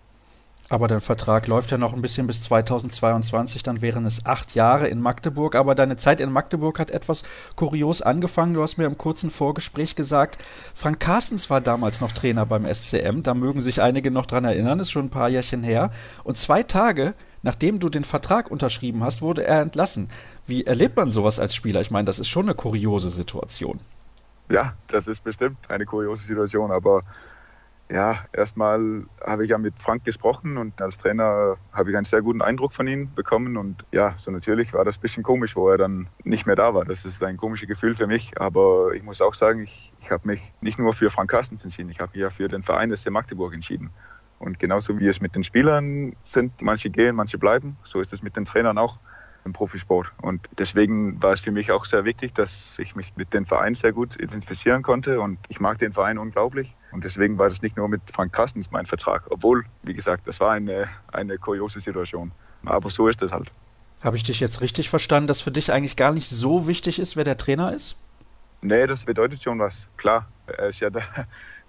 Aber 0.71 0.89
der 0.89 1.03
Vertrag 1.03 1.47
läuft 1.47 1.71
ja 1.73 1.79
noch 1.79 1.93
ein 1.93 2.01
bisschen 2.01 2.27
bis 2.27 2.43
2022, 2.43 3.63
dann 3.63 3.83
wären 3.83 4.07
es 4.07 4.25
acht 4.25 4.55
Jahre 4.55 4.89
in 4.89 4.99
Magdeburg. 4.99 5.57
Aber 5.57 5.75
deine 5.75 5.99
Zeit 5.99 6.21
in 6.21 6.33
Magdeburg 6.33 6.79
hat 6.79 6.91
etwas 6.91 7.23
kurios 7.55 8.01
angefangen. 8.01 8.55
Du 8.55 8.63
hast 8.63 8.79
mir 8.79 8.87
im 8.87 8.97
kurzen 8.97 9.29
Vorgespräch 9.29 9.95
gesagt, 9.95 10.43
Frank 10.75 11.01
Carstens 11.01 11.51
war 11.51 11.61
damals 11.61 12.01
noch 12.01 12.13
Trainer 12.13 12.47
beim 12.47 12.67
SCM. 12.67 13.23
Da 13.23 13.35
mögen 13.35 13.61
sich 13.61 13.83
einige 13.83 14.11
noch 14.11 14.25
dran 14.25 14.45
erinnern, 14.45 14.81
ist 14.81 14.91
schon 14.91 15.07
ein 15.07 15.11
paar 15.11 15.29
Jährchen 15.29 15.63
her. 15.63 15.91
Und 16.25 16.39
zwei 16.39 16.63
Tage, 16.63 17.13
nachdem 17.43 17.79
du 17.79 17.91
den 17.91 18.05
Vertrag 18.05 18.51
unterschrieben 18.51 19.05
hast, 19.05 19.21
wurde 19.21 19.47
er 19.47 19.61
entlassen. 19.61 20.09
Wie 20.47 20.65
erlebt 20.65 20.97
man 20.97 21.11
sowas 21.11 21.39
als 21.39 21.55
Spieler? 21.55 21.83
Ich 21.83 21.91
meine, 21.91 22.07
das 22.07 22.19
ist 22.19 22.29
schon 22.29 22.47
eine 22.47 22.55
kuriose 22.55 23.11
Situation. 23.11 23.81
Ja, 24.49 24.75
das 24.89 25.07
ist 25.09 25.23
bestimmt 25.25 25.59
eine 25.69 25.85
kuriose 25.85 26.25
Situation, 26.25 26.71
aber 26.71 27.03
ja, 27.91 28.25
erstmal 28.33 29.05
habe 29.23 29.45
ich 29.45 29.51
ja 29.51 29.59
mit 29.59 29.79
Frank 29.79 30.05
gesprochen 30.05 30.57
und 30.57 30.81
als 30.81 30.97
Trainer 30.97 31.59
habe 31.71 31.91
ich 31.91 31.97
einen 31.97 32.07
sehr 32.07 32.23
guten 32.23 32.41
Eindruck 32.41 32.73
von 32.73 32.87
ihm 32.87 33.15
bekommen. 33.15 33.57
Und 33.59 33.85
ja, 33.93 34.15
so 34.17 34.31
natürlich 34.31 34.73
war 34.73 34.85
das 34.85 34.97
ein 34.97 35.03
bisschen 35.03 35.23
komisch, 35.23 35.55
wo 35.55 35.69
er 35.69 35.77
dann 35.77 36.09
nicht 36.25 36.47
mehr 36.47 36.57
da 36.57 36.73
war. 36.73 36.85
Das 36.85 37.05
ist 37.05 37.23
ein 37.23 37.37
komisches 37.37 37.69
Gefühl 37.69 37.95
für 37.95 38.07
mich. 38.07 38.41
Aber 38.41 38.93
ich 38.95 39.03
muss 39.03 39.21
auch 39.21 39.35
sagen, 39.35 39.63
ich, 39.63 39.93
ich 40.01 40.11
habe 40.11 40.27
mich 40.27 40.53
nicht 40.63 40.79
nur 40.79 40.95
für 40.95 41.11
Frank 41.11 41.31
Carstens 41.31 41.63
entschieden, 41.63 41.91
ich 41.91 42.01
habe 42.01 42.13
mich 42.15 42.23
ja 42.23 42.31
für 42.31 42.49
den 42.49 42.63
Verein 42.63 42.95
SC 42.97 43.11
Magdeburg 43.11 43.53
entschieden. 43.53 43.91
Und 44.39 44.59
genauso 44.59 44.99
wie 44.99 45.07
es 45.07 45.21
mit 45.21 45.35
den 45.35 45.45
Spielern 45.45 46.17
sind, 46.25 46.63
manche 46.63 46.91
gehen, 46.91 47.15
manche 47.15 47.39
bleiben, 47.39 47.77
so 47.83 48.01
ist 48.01 48.13
es 48.13 48.23
mit 48.23 48.37
den 48.37 48.45
Trainern 48.45 48.79
auch 48.79 48.99
im 49.45 49.53
Profisport. 49.53 50.13
Und 50.23 50.49
deswegen 50.59 51.23
war 51.23 51.33
es 51.33 51.41
für 51.41 51.51
mich 51.51 51.71
auch 51.71 51.85
sehr 51.85 52.05
wichtig, 52.05 52.35
dass 52.35 52.79
ich 52.79 52.97
mich 52.97 53.13
mit 53.17 53.35
dem 53.35 53.45
Verein 53.45 53.75
sehr 53.75 53.93
gut 53.93 54.19
identifizieren 54.21 54.83
konnte. 54.83 55.21
Und 55.21 55.39
ich 55.49 55.61
mag 55.61 55.79
den 55.79 55.93
Verein 55.93 56.19
unglaublich. 56.19 56.75
Und 56.93 57.05
deswegen 57.05 57.39
war 57.39 57.49
das 57.49 57.63
nicht 57.63 57.77
nur 57.77 57.89
mit 57.89 58.03
Frank 58.11 58.33
Carstens 58.33 58.71
mein 58.71 58.87
Vertrag. 58.87 59.25
Obwohl, 59.31 59.65
wie 59.83 59.95
gesagt, 59.95 60.27
das 60.27 60.41
war 60.41 60.53
eine, 60.53 60.89
eine 61.13 61.39
kuriose 61.39 61.81
Situation. 61.81 62.33
Aber 62.65 62.89
so 62.91 63.09
ist 63.09 63.23
es 63.23 63.33
halt. 63.33 63.53
Habe 64.03 64.17
ich 64.17 64.23
dich 64.23 64.41
jetzt 64.41 64.61
richtig 64.61 64.91
verstanden, 64.91 65.27
dass 65.27 65.41
für 65.41 65.51
dich 65.51 65.73
eigentlich 65.73 65.97
gar 65.97 66.13
nicht 66.13 66.29
so 66.29 66.67
wichtig 66.67 66.99
ist, 66.99 67.17
wer 67.17 67.25
der 67.25 67.37
Trainer 67.37 67.73
ist? 67.75 67.97
Nee, 68.61 68.87
das 68.87 69.05
bedeutet 69.05 69.43
schon 69.43 69.59
was. 69.59 69.89
Klar, 69.97 70.27
er 70.47 70.69
ist 70.69 70.81
ja 70.81 70.91
der, 70.91 71.03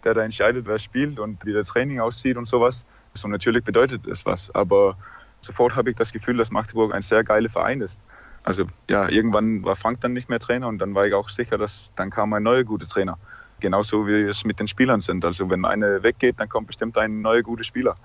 der 0.03 0.13
da 0.13 0.23
entscheidet, 0.23 0.65
wer 0.65 0.80
spielt 0.80 1.19
und 1.19 1.45
wie 1.45 1.53
das 1.53 1.67
Training 1.67 1.99
aussieht 1.99 2.38
und 2.38 2.47
sowas. 2.47 2.86
So 3.13 3.28
natürlich 3.28 3.63
bedeutet 3.63 4.07
es 4.07 4.26
was. 4.26 4.53
Aber 4.53 4.97
sofort 5.45 5.75
habe 5.75 5.91
ich 5.91 5.95
das 5.95 6.11
Gefühl, 6.11 6.37
dass 6.37 6.51
Magdeburg 6.51 6.93
ein 6.93 7.01
sehr 7.01 7.23
geiler 7.23 7.49
Verein 7.49 7.81
ist. 7.81 8.01
Also 8.43 8.65
ja, 8.89 9.09
irgendwann 9.09 9.63
war 9.63 9.75
Frank 9.75 10.01
dann 10.01 10.13
nicht 10.13 10.29
mehr 10.29 10.39
Trainer 10.39 10.67
und 10.67 10.77
dann 10.79 10.93
war 10.93 11.07
ich 11.07 11.13
auch 11.13 11.29
sicher, 11.29 11.57
dass 11.57 11.91
dann 11.95 12.09
kam 12.09 12.33
ein 12.33 12.43
neuer 12.43 12.63
guter 12.63 12.87
Trainer. 12.87 13.17
Genauso 13.59 14.07
wie 14.07 14.23
es 14.23 14.43
mit 14.43 14.59
den 14.59 14.67
Spielern 14.67 15.01
sind. 15.01 15.23
Also 15.23 15.49
wenn 15.49 15.65
einer 15.65 16.03
weggeht, 16.03 16.39
dann 16.39 16.49
kommt 16.49 16.67
bestimmt 16.67 16.97
ein 16.97 17.21
neuer 17.21 17.41
guter 17.41 17.63
Spieler. 17.63 17.95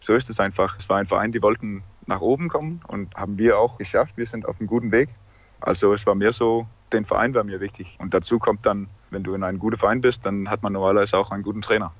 So 0.00 0.14
ist 0.14 0.28
es 0.28 0.40
einfach. 0.40 0.78
Es 0.78 0.88
war 0.88 0.98
ein 0.98 1.06
Verein, 1.06 1.32
die 1.32 1.40
wollten 1.42 1.82
nach 2.06 2.20
oben 2.20 2.48
kommen 2.48 2.80
und 2.86 3.14
haben 3.14 3.38
wir 3.38 3.58
auch 3.58 3.78
geschafft. 3.78 4.16
Wir 4.16 4.26
sind 4.26 4.46
auf 4.46 4.58
einem 4.60 4.66
guten 4.66 4.92
Weg. 4.92 5.10
Also 5.60 5.94
es 5.94 6.06
war 6.06 6.14
mehr 6.14 6.32
so, 6.32 6.66
den 6.92 7.04
Verein 7.04 7.34
war 7.34 7.44
mir 7.44 7.60
wichtig. 7.60 7.96
Und 7.98 8.12
dazu 8.12 8.38
kommt 8.38 8.66
dann, 8.66 8.88
wenn 9.10 9.22
du 9.22 9.34
in 9.34 9.42
einem 9.42 9.58
guten 9.58 9.78
Verein 9.78 10.00
bist, 10.00 10.26
dann 10.26 10.50
hat 10.50 10.62
man 10.62 10.72
normalerweise 10.72 11.16
auch 11.16 11.30
einen 11.30 11.42
guten 11.42 11.62
Trainer. 11.62 11.92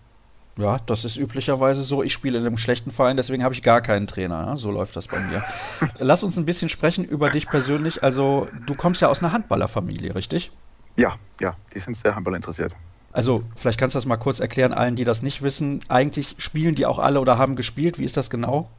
Ja, 0.59 0.79
das 0.87 1.05
ist 1.05 1.17
üblicherweise 1.17 1.83
so. 1.83 2.03
Ich 2.03 2.15
spiele 2.15 2.39
in 2.39 2.47
einem 2.47 2.57
schlechten 2.57 2.91
Verein, 2.91 3.17
deswegen 3.17 3.45
habe 3.45 3.53
ich 3.53 3.63
gar 3.63 3.83
keinen 3.83 4.07
Trainer. 4.07 4.47
Ja? 4.47 4.57
So 4.57 4.71
läuft 4.71 4.97
das 4.97 5.07
bei 5.07 5.19
mir. 5.19 5.43
Lass 5.99 6.23
uns 6.23 6.39
ein 6.39 6.47
bisschen 6.47 6.71
sprechen 6.71 7.05
über 7.05 7.29
dich 7.29 7.49
persönlich. 7.49 8.03
Also, 8.03 8.47
du 8.67 8.75
kommst 8.75 9.03
ja 9.03 9.09
aus 9.09 9.23
einer 9.23 9.33
Handballerfamilie, 9.33 10.15
richtig? 10.15 10.51
Ja, 10.97 11.15
ja, 11.41 11.57
die 11.75 11.79
sind 11.79 11.97
sehr 11.97 12.15
Handball 12.15 12.35
interessiert. 12.35 12.75
Also, 13.13 13.43
vielleicht 13.55 13.79
kannst 13.79 13.95
du 13.95 13.99
das 13.99 14.07
mal 14.07 14.17
kurz 14.17 14.41
erklären, 14.41 14.73
allen, 14.73 14.97
die 14.97 15.05
das 15.05 15.23
nicht 15.23 15.43
wissen. 15.43 15.81
Eigentlich 15.89 16.37
spielen 16.39 16.75
die 16.75 16.87
auch 16.87 16.99
alle 16.99 17.21
oder 17.21 17.37
haben 17.37 17.55
gespielt. 17.57 17.99
Wie 17.99 18.05
ist 18.05 18.17
das 18.17 18.31
genau? 18.31 18.71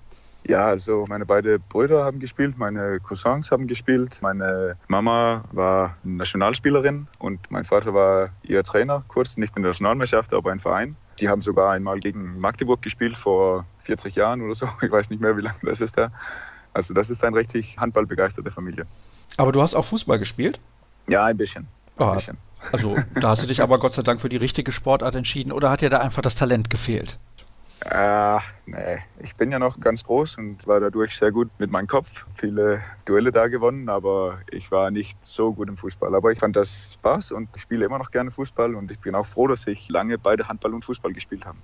Ja, 0.48 0.66
also 0.68 1.06
meine 1.10 1.26
beiden 1.26 1.62
Brüder 1.68 2.06
haben 2.06 2.20
gespielt, 2.20 2.58
meine 2.58 3.00
Cousins 3.02 3.52
haben 3.52 3.68
gespielt, 3.68 4.20
meine 4.22 4.78
Mama 4.88 5.44
war 5.52 5.98
Nationalspielerin 6.04 7.08
und 7.20 7.52
mein 7.52 7.66
Vater 7.66 7.94
war 7.94 8.30
ihr 8.44 8.64
Trainer, 8.64 9.04
kurz 9.10 9.36
nicht 9.36 9.58
in 9.58 9.64
der 9.64 9.72
Nationalmannschaft, 9.72 10.34
aber 10.34 10.52
ein 10.52 10.60
Verein. 10.60 10.96
Die 11.20 11.30
haben 11.30 11.42
sogar 11.42 11.72
einmal 11.72 12.00
gegen 12.00 12.40
Magdeburg 12.40 12.82
gespielt 12.82 13.18
vor 13.18 13.66
40 13.80 14.16
Jahren 14.16 14.42
oder 14.42 14.56
so. 14.56 14.68
Ich 14.82 14.92
weiß 14.92 15.10
nicht 15.10 15.22
mehr, 15.22 15.36
wie 15.38 15.42
lange 15.42 15.58
das 15.64 15.82
ist 15.82 15.98
da. 15.98 16.12
Also 16.74 16.94
das 16.94 17.10
ist 17.10 17.24
eine 17.24 17.36
richtig 17.36 17.78
handballbegeisterte 17.78 18.52
Familie. 18.52 18.86
Aber 19.38 19.52
du 19.52 19.62
hast 19.62 19.76
auch 19.76 19.86
Fußball 19.86 20.20
gespielt? 20.20 20.60
Ja, 21.08 21.26
ein 21.26 21.38
bisschen. 21.38 21.68
Ein 21.98 22.04
ah, 22.04 22.14
bisschen. 22.14 22.38
Also 22.72 22.96
da 23.20 23.30
hast 23.30 23.44
du 23.44 23.48
dich 23.48 23.62
aber 23.62 23.80
Gott 23.80 23.94
sei 23.94 24.02
Dank 24.02 24.22
für 24.22 24.30
die 24.30 24.38
richtige 24.38 24.72
Sportart 24.72 25.16
entschieden 25.16 25.52
oder 25.52 25.70
hat 25.70 25.82
dir 25.82 25.90
da 25.90 25.98
einfach 25.98 26.22
das 26.22 26.36
Talent 26.36 26.70
gefehlt? 26.70 27.18
Äh, 27.86 28.40
nee, 28.66 28.98
ich 29.22 29.36
bin 29.36 29.52
ja 29.52 29.60
noch 29.60 29.80
ganz 29.80 30.04
groß 30.04 30.38
und 30.38 30.66
war 30.66 30.80
dadurch 30.80 31.16
sehr 31.16 31.32
gut 31.32 31.50
mit 31.60 31.72
meinem 31.72 31.88
Kopf. 31.88 32.26
Viele 32.34 32.82
Duelle 33.06 33.32
da 33.32 33.48
gewonnen, 33.48 33.88
aber 33.88 34.40
ich 34.52 34.72
war 34.72 34.90
nicht 34.90 35.18
so 35.22 35.54
gut 35.54 35.70
im 35.70 35.78
Fußball. 35.78 36.14
Aber 36.16 36.32
ich 36.32 36.40
fand 36.40 36.56
das 36.56 36.94
Spaß 36.94 37.32
und 37.34 37.50
ich 37.56 37.62
spiele 37.62 37.86
immer 37.86 38.00
noch 38.00 38.12
gerne 38.12 38.32
Fußball 38.32 38.74
und 38.76 38.90
ich 38.90 39.00
bin 39.00 39.14
auch 39.14 39.26
froh, 39.26 39.48
dass 39.48 39.68
ich 39.68 39.90
lange 39.90 40.18
beide 40.18 40.48
Handball 40.48 40.74
und 40.74 40.86
Fußball 40.86 41.14
gespielt 41.14 41.46
habe. 41.46 41.58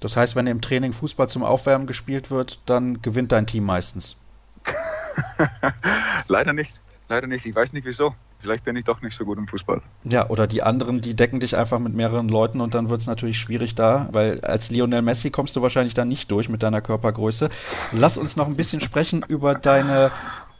Das 0.00 0.16
heißt, 0.16 0.34
wenn 0.34 0.46
im 0.46 0.60
Training 0.60 0.92
Fußball 0.92 1.28
zum 1.28 1.44
Aufwärmen 1.44 1.86
gespielt 1.86 2.30
wird, 2.30 2.60
dann 2.66 3.00
gewinnt 3.02 3.32
dein 3.32 3.46
Team 3.46 3.64
meistens. 3.64 4.16
Leider 6.28 6.52
nicht. 6.52 6.80
Leider 7.08 7.26
nicht. 7.26 7.46
Ich 7.46 7.54
weiß 7.54 7.72
nicht 7.72 7.84
wieso 7.84 8.14
vielleicht 8.40 8.64
bin 8.64 8.76
ich 8.76 8.84
doch 8.84 9.00
nicht 9.02 9.16
so 9.16 9.24
gut 9.24 9.38
im 9.38 9.46
Fußball. 9.46 9.82
Ja, 10.04 10.28
oder 10.28 10.46
die 10.46 10.62
anderen, 10.62 11.00
die 11.00 11.14
decken 11.14 11.40
dich 11.40 11.56
einfach 11.56 11.78
mit 11.78 11.94
mehreren 11.94 12.28
Leuten 12.28 12.60
und 12.60 12.74
dann 12.74 12.90
wird 12.90 13.00
es 13.00 13.06
natürlich 13.06 13.38
schwierig 13.38 13.74
da, 13.74 14.08
weil 14.12 14.40
als 14.40 14.70
Lionel 14.70 15.02
Messi 15.02 15.30
kommst 15.30 15.56
du 15.56 15.62
wahrscheinlich 15.62 15.94
da 15.94 16.04
nicht 16.04 16.30
durch 16.30 16.48
mit 16.48 16.62
deiner 16.62 16.80
Körpergröße. 16.80 17.48
Lass 17.92 18.18
uns 18.18 18.36
noch 18.36 18.46
ein 18.46 18.56
bisschen 18.56 18.80
sprechen 18.80 19.24
über 19.28 19.54
deine 19.54 20.10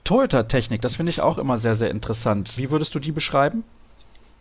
Torhüter-Technik. 0.05 0.81
Das 0.81 0.97
finde 0.97 1.11
ich 1.11 1.23
auch 1.23 1.39
immer 1.39 1.59
sehr, 1.59 1.75
sehr 1.75 1.91
interessant. 1.91 2.57
Wie 2.57 2.71
würdest 2.71 2.95
du 2.95 2.99
die 2.99 3.13
beschreiben? 3.13 3.65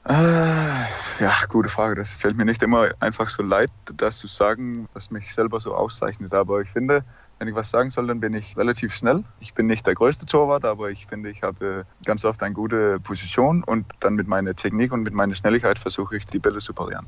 Äh, 0.06 0.14
ja, 0.14 1.34
gute 1.50 1.70
Frage. 1.70 1.95
Das 1.95 2.14
fällt 2.14 2.38
mir 2.38 2.45
nicht 2.45 2.64
immer 2.64 2.89
einfach 3.00 3.30
so 3.30 3.43
leid, 3.43 3.70
das 3.95 4.18
zu 4.18 4.28
sagen, 4.28 4.88
was 4.93 5.12
mich 5.12 5.34
selber 5.34 5.60
so 5.60 5.76
auszeichnet. 5.76 6.34
Aber 6.34 6.62
ich 6.62 6.70
finde, 6.70 7.04
wenn 7.38 7.47
ich 7.47 7.56
was 7.56 7.70
sagen 7.70 7.89
soll, 7.89 8.08
dann 8.08 8.20
bin 8.20 8.34
ich 8.34 8.56
relativ 8.56 8.93
schnell. 8.93 9.24
Ich 9.39 9.54
bin 9.54 9.68
nicht 9.68 9.86
der 9.86 9.95
größte 9.95 10.26
Torwart, 10.26 10.66
aber 10.66 10.89
ich 10.89 11.06
finde, 11.06 11.30
ich 11.30 11.43
habe 11.43 11.86
ganz 12.06 12.24
oft 12.24 12.41
eine 12.41 12.56
gute 12.56 13.00
Position 13.02 13.64
und 13.64 13.86
dann 14.00 14.16
mit 14.16 14.28
meiner 14.28 14.56
Technik 14.56 14.93
und 14.93 15.04
mit 15.04 15.14
meiner 15.14 15.36
Schnelligkeit 15.36 15.78
versuche 15.78 16.18
ich, 16.18 16.26
die 16.26 16.39
Bälle 16.39 16.60
zu 16.60 16.74
parieren. 16.74 17.06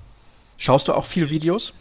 Schaust 0.58 0.88
du 0.88 0.94
auch 0.94 1.06
viel 1.06 1.30
Videos? 1.30 1.74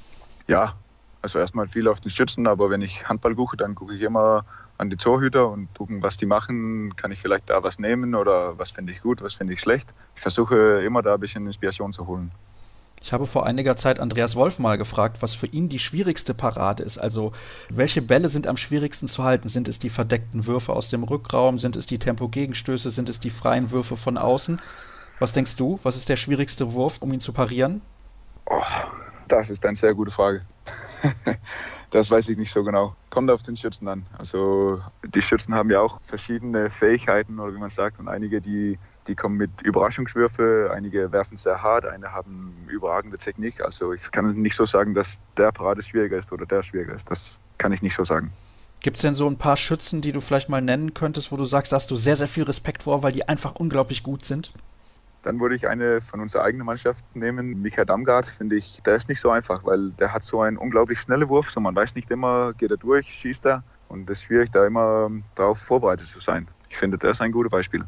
Ja, 0.47 0.75
also 1.23 1.39
erstmal 1.39 1.69
viel 1.69 1.89
auf 1.89 2.01
den 2.01 2.11
Schützen, 2.11 2.47
aber 2.47 2.71
wenn 2.71 2.81
ich 2.81 3.09
Handball 3.09 3.35
gucke, 3.35 3.57
dann 3.57 3.75
gucke 3.75 3.95
ich 3.95 4.01
immer 4.01 4.45
an 4.81 4.91
die 4.91 4.97
Torhüter 4.97 5.49
und 5.49 5.73
gucken, 5.75 6.03
was 6.03 6.17
die 6.17 6.27
machen. 6.27 6.97
Kann 6.97 7.13
ich 7.13 7.21
vielleicht 7.21 7.51
da 7.51 7.63
was 7.63 7.79
nehmen 7.79 8.15
oder 8.15 8.59
was 8.59 8.71
finde 8.71 8.93
ich 8.93 9.03
gut, 9.03 9.23
was 9.23 9.35
finde 9.35 9.53
ich 9.53 9.61
schlecht. 9.61 9.95
Ich 10.17 10.23
versuche 10.23 10.81
immer 10.81 11.03
da 11.03 11.15
ein 11.15 11.21
bisschen 11.21 11.47
Inspiration 11.47 11.93
zu 11.93 12.07
holen. 12.07 12.33
Ich 13.03 13.13
habe 13.13 13.27
vor 13.27 13.47
einiger 13.47 13.77
Zeit 13.77 13.99
Andreas 13.99 14.37
Wolf 14.37 14.59
mal 14.59 14.77
gefragt, 14.77 15.23
was 15.23 15.35
für 15.35 15.47
ihn 15.47 15.69
die 15.69 15.79
schwierigste 15.79 16.35
Parade 16.35 16.83
ist. 16.83 16.99
Also, 16.99 17.33
welche 17.71 18.03
Bälle 18.03 18.29
sind 18.29 18.47
am 18.47 18.59
schwierigsten 18.59 19.07
zu 19.07 19.25
halten? 19.25 19.49
Sind 19.49 19.69
es 19.69 19.79
die 19.79 19.89
verdeckten 19.89 20.47
Würfe 20.47 20.73
aus 20.73 20.91
dem 20.91 21.03
Rückraum? 21.05 21.59
Sind 21.59 21.77
es 21.77 21.87
die 21.87 21.99
Tempogegenstöße? 21.99 22.91
Sind 22.91 23.09
es 23.09 23.21
die 23.21 23.31
freien 23.31 23.71
Würfe 23.71 23.97
von 23.97 24.19
außen? 24.19 24.61
Was 25.19 25.33
denkst 25.33 25.57
du? 25.57 25.79
Was 25.83 25.97
ist 25.97 26.09
der 26.09 26.17
schwierigste 26.17 26.73
Wurf, 26.75 26.99
um 27.01 27.13
ihn 27.13 27.21
zu 27.21 27.33
parieren? 27.33 27.81
Oh, 28.47 28.61
das 29.29 29.49
ist 29.49 29.65
eine 29.65 29.77
sehr 29.77 29.95
gute 29.95 30.11
Frage. 30.11 30.43
Das 31.91 32.09
weiß 32.09 32.29
ich 32.29 32.39
nicht 32.39 32.53
so 32.53 32.63
genau. 32.63 32.95
Kommt 33.11 33.31
auf 33.31 33.43
den 33.43 33.57
Schützen 33.57 33.89
an. 33.89 34.07
Also 34.17 34.81
die 35.03 35.23
Schützen 35.23 35.55
haben 35.55 35.71
ja 35.71 35.81
auch 35.81 36.01
verschiedene 36.07 36.71
Fähigkeiten 36.71 37.41
oder 37.41 37.53
wie 37.53 37.59
man 37.59 37.71
sagt. 37.71 37.99
Und 37.99 38.09
einige, 38.09 38.41
die, 38.41 38.79
die 39.09 39.17
kommen 39.17 39.37
mit 39.37 39.51
Überraschungswürfe, 39.63 40.71
einige 40.73 41.11
werfen 41.11 41.37
sehr 41.37 41.63
hart, 41.63 41.85
einige 41.85 42.13
haben 42.13 42.55
überragende 42.69 43.19
Technik. 43.19 43.61
Also 43.61 43.93
ich 43.93 44.09
kann 44.13 44.33
nicht 44.41 44.55
so 44.55 44.67
sagen, 44.67 44.95
dass 44.95 45.21
der 45.37 45.51
Parade 45.51 45.83
schwieriger 45.83 46.17
ist 46.17 46.31
oder 46.33 46.47
der 46.47 46.63
schwieriger 46.63 46.95
ist. 46.95 47.11
Das 47.11 47.41
kann 47.59 47.73
ich 47.73 47.83
nicht 47.83 47.97
so 47.97 48.05
sagen. 48.05 48.33
Gibt 48.81 48.97
es 48.97 49.03
denn 49.03 49.15
so 49.15 49.29
ein 49.29 49.37
paar 49.37 49.57
Schützen, 49.57 50.01
die 50.01 50.13
du 50.13 50.21
vielleicht 50.21 50.49
mal 50.49 50.63
nennen 50.63 50.95
könntest, 50.95 51.33
wo 51.33 51.37
du 51.37 51.45
sagst, 51.45 51.73
da 51.73 51.77
hast 51.77 51.91
du 51.91 51.97
sehr, 51.97 52.17
sehr 52.17 52.29
viel 52.29 52.45
Respekt 52.45 52.85
vor, 52.85 53.03
weil 53.03 53.13
die 53.13 53.29
einfach 53.29 53.57
unglaublich 53.57 54.03
gut 54.03 54.25
sind? 54.25 54.53
Dann 55.23 55.39
würde 55.41 55.55
ich 55.55 55.69
eine 55.69 56.01
von 56.01 56.21
unserer 56.21 56.45
eigenen 56.45 56.67
Mannschaft 56.67 57.05
nehmen. 57.15 57.61
Mika 57.61 57.85
Damgard, 57.85 58.27
finde 58.27 58.57
ich, 58.57 58.81
der 58.87 58.97
ist 58.97 59.09
nicht 59.09 59.21
so 59.21 59.31
einfach, 59.31 59.65
weil 59.65 59.91
der 59.91 60.13
hat 60.15 60.25
so 60.25 60.41
einen 60.41 60.57
unglaublich 60.57 61.01
schnellen 61.01 61.29
Wurf. 61.29 61.51
So 61.51 61.61
man 61.61 61.75
weiß 61.75 61.95
nicht 61.95 62.11
immer, 62.11 62.55
geht 62.55 62.71
er 62.71 62.79
durch, 62.79 63.13
schießt 63.13 63.45
er. 63.47 63.63
Und 63.89 64.09
es 64.09 64.19
ist 64.19 64.25
schwierig, 64.25 64.51
da 64.51 64.67
immer 64.67 65.11
darauf 65.35 65.59
vorbereitet 65.59 66.07
zu 66.07 66.21
sein. 66.21 66.49
Ich 66.69 66.77
finde, 66.79 66.97
der 66.97 67.11
ist 67.11 67.21
ein 67.21 67.33
gutes 67.33 67.51
Beispiel. 67.51 67.85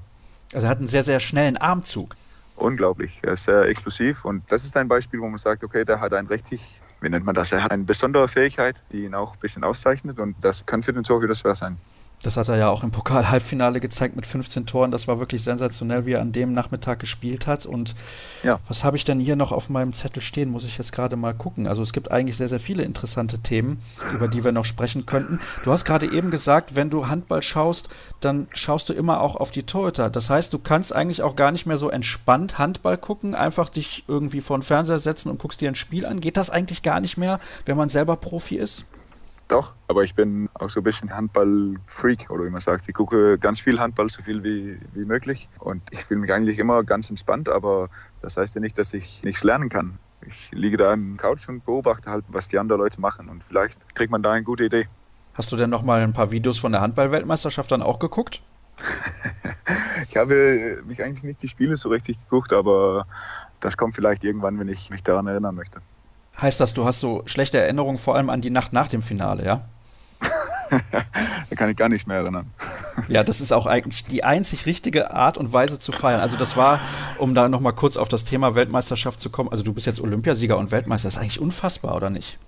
Also 0.52 0.66
er 0.66 0.70
hat 0.70 0.78
einen 0.78 0.88
sehr, 0.88 1.02
sehr 1.02 1.20
schnellen 1.20 1.56
Armzug. 1.56 2.16
unglaublich. 2.56 3.20
Er 3.22 3.32
ist 3.32 3.44
sehr 3.44 3.62
explosiv 3.62 4.24
und 4.24 4.42
das 4.50 4.64
ist 4.64 4.76
ein 4.76 4.88
Beispiel, 4.88 5.20
wo 5.20 5.28
man 5.28 5.38
sagt, 5.38 5.64
okay, 5.64 5.84
der 5.84 6.00
hat 6.00 6.12
ein 6.12 6.26
richtig, 6.26 6.80
wie 7.00 7.08
nennt 7.08 7.24
man 7.24 7.34
das, 7.34 7.52
er 7.52 7.62
hat 7.62 7.70
eine 7.70 7.84
besondere 7.84 8.28
Fähigkeit, 8.28 8.76
die 8.92 9.04
ihn 9.04 9.14
auch 9.14 9.34
ein 9.34 9.40
bisschen 9.40 9.64
auszeichnet 9.64 10.18
und 10.18 10.36
das 10.42 10.66
kann 10.66 10.82
für 10.82 10.92
den 10.92 11.02
Tor 11.04 11.22
wieder 11.22 11.34
schwer 11.34 11.54
sein. 11.54 11.78
Das 12.22 12.36
hat 12.36 12.48
er 12.48 12.56
ja 12.56 12.68
auch 12.68 12.84
im 12.84 12.92
Pokal-Halbfinale 12.92 13.80
gezeigt 13.80 14.14
mit 14.14 14.26
15 14.26 14.64
Toren. 14.64 14.92
Das 14.92 15.08
war 15.08 15.18
wirklich 15.18 15.42
sensationell, 15.42 16.06
wie 16.06 16.12
er 16.12 16.20
an 16.20 16.30
dem 16.30 16.52
Nachmittag 16.52 17.00
gespielt 17.00 17.48
hat. 17.48 17.66
Und 17.66 17.96
ja. 18.44 18.60
was 18.68 18.84
habe 18.84 18.96
ich 18.96 19.04
denn 19.04 19.18
hier 19.18 19.34
noch 19.34 19.50
auf 19.50 19.68
meinem 19.68 19.92
Zettel 19.92 20.22
stehen? 20.22 20.50
Muss 20.50 20.64
ich 20.64 20.78
jetzt 20.78 20.92
gerade 20.92 21.16
mal 21.16 21.34
gucken. 21.34 21.66
Also 21.66 21.82
es 21.82 21.92
gibt 21.92 22.12
eigentlich 22.12 22.36
sehr, 22.36 22.48
sehr 22.48 22.60
viele 22.60 22.84
interessante 22.84 23.40
Themen, 23.40 23.80
über 24.14 24.28
die 24.28 24.44
wir 24.44 24.52
noch 24.52 24.64
sprechen 24.64 25.04
könnten. 25.04 25.40
Du 25.64 25.72
hast 25.72 25.84
gerade 25.84 26.10
eben 26.12 26.30
gesagt, 26.30 26.76
wenn 26.76 26.90
du 26.90 27.08
Handball 27.08 27.42
schaust, 27.42 27.88
dann 28.20 28.46
schaust 28.52 28.88
du 28.88 28.92
immer 28.92 29.20
auch 29.20 29.34
auf 29.34 29.50
die 29.50 29.64
Torhüter. 29.64 30.08
Das 30.08 30.30
heißt, 30.30 30.52
du 30.52 30.60
kannst 30.60 30.94
eigentlich 30.94 31.22
auch 31.22 31.34
gar 31.34 31.50
nicht 31.50 31.66
mehr 31.66 31.78
so 31.78 31.90
entspannt 31.90 32.58
Handball 32.58 32.98
gucken, 32.98 33.34
einfach 33.34 33.68
dich 33.68 34.04
irgendwie 34.06 34.40
vor 34.40 34.56
den 34.58 34.62
Fernseher 34.62 35.00
setzen 35.00 35.28
und 35.28 35.40
guckst 35.40 35.60
dir 35.60 35.68
ein 35.68 35.74
Spiel 35.74 36.06
an. 36.06 36.20
Geht 36.20 36.36
das 36.36 36.50
eigentlich 36.50 36.82
gar 36.82 37.00
nicht 37.00 37.16
mehr, 37.16 37.40
wenn 37.66 37.76
man 37.76 37.88
selber 37.88 38.16
Profi 38.16 38.56
ist? 38.56 38.84
Doch, 39.52 39.74
aber 39.86 40.02
ich 40.02 40.14
bin 40.14 40.48
auch 40.54 40.70
so 40.70 40.80
ein 40.80 40.82
bisschen 40.82 41.14
Handball-Freak, 41.14 42.30
oder 42.30 42.46
wie 42.46 42.48
man 42.48 42.62
sagt. 42.62 42.88
Ich 42.88 42.94
gucke 42.94 43.38
ganz 43.38 43.60
viel 43.60 43.78
Handball, 43.78 44.08
so 44.08 44.22
viel 44.22 44.42
wie, 44.42 44.78
wie 44.94 45.04
möglich. 45.04 45.46
Und 45.58 45.82
ich 45.90 46.02
fühle 46.04 46.20
mich 46.20 46.32
eigentlich 46.32 46.58
immer 46.58 46.82
ganz 46.84 47.10
entspannt, 47.10 47.50
aber 47.50 47.90
das 48.22 48.38
heißt 48.38 48.54
ja 48.54 48.62
nicht, 48.62 48.78
dass 48.78 48.94
ich 48.94 49.20
nichts 49.22 49.44
lernen 49.44 49.68
kann. 49.68 49.98
Ich 50.26 50.48
liege 50.52 50.78
da 50.78 50.94
im 50.94 51.18
Couch 51.18 51.50
und 51.50 51.66
beobachte 51.66 52.10
halt, 52.10 52.24
was 52.28 52.48
die 52.48 52.58
anderen 52.58 52.80
Leute 52.80 52.98
machen. 52.98 53.28
Und 53.28 53.44
vielleicht 53.44 53.76
kriegt 53.94 54.10
man 54.10 54.22
da 54.22 54.32
eine 54.32 54.42
gute 54.42 54.64
Idee. 54.64 54.88
Hast 55.34 55.52
du 55.52 55.56
denn 55.56 55.68
noch 55.68 55.82
mal 55.82 56.00
ein 56.00 56.14
paar 56.14 56.30
Videos 56.30 56.58
von 56.58 56.72
der 56.72 56.80
Handball-Weltmeisterschaft 56.80 57.70
dann 57.72 57.82
auch 57.82 57.98
geguckt? 57.98 58.40
ich 60.08 60.16
habe 60.16 60.82
mich 60.86 61.02
eigentlich 61.02 61.24
nicht 61.24 61.42
die 61.42 61.48
Spiele 61.48 61.76
so 61.76 61.90
richtig 61.90 62.18
geguckt, 62.24 62.54
aber 62.54 63.06
das 63.60 63.76
kommt 63.76 63.96
vielleicht 63.96 64.24
irgendwann, 64.24 64.58
wenn 64.58 64.68
ich 64.68 64.88
mich 64.88 65.02
daran 65.02 65.26
erinnern 65.26 65.54
möchte. 65.54 65.82
Heißt 66.40 66.60
das, 66.60 66.74
du 66.74 66.84
hast 66.84 67.00
so 67.00 67.22
schlechte 67.26 67.58
Erinnerungen 67.58 67.98
vor 67.98 68.16
allem 68.16 68.30
an 68.30 68.40
die 68.40 68.50
Nacht 68.50 68.72
nach 68.72 68.88
dem 68.88 69.02
Finale, 69.02 69.44
ja? 69.44 69.64
da 71.50 71.56
kann 71.56 71.70
ich 71.70 71.76
gar 71.76 71.88
nicht 71.88 72.06
mehr 72.06 72.18
erinnern. 72.18 72.50
Ja, 73.08 73.22
das 73.24 73.40
ist 73.40 73.52
auch 73.52 73.66
eigentlich 73.66 74.04
die 74.04 74.24
einzig 74.24 74.64
richtige 74.66 75.12
Art 75.12 75.36
und 75.36 75.52
Weise 75.52 75.78
zu 75.78 75.92
feiern. 75.92 76.20
Also 76.20 76.36
das 76.36 76.56
war, 76.56 76.80
um 77.18 77.34
da 77.34 77.48
nochmal 77.48 77.74
kurz 77.74 77.96
auf 77.96 78.08
das 78.08 78.24
Thema 78.24 78.54
Weltmeisterschaft 78.54 79.20
zu 79.20 79.30
kommen, 79.30 79.50
also 79.50 79.62
du 79.62 79.72
bist 79.72 79.86
jetzt 79.86 80.00
Olympiasieger 80.00 80.56
und 80.56 80.70
Weltmeister, 80.70 81.08
das 81.08 81.14
ist 81.14 81.20
eigentlich 81.20 81.40
unfassbar, 81.40 81.94
oder 81.94 82.10
nicht? 82.10 82.38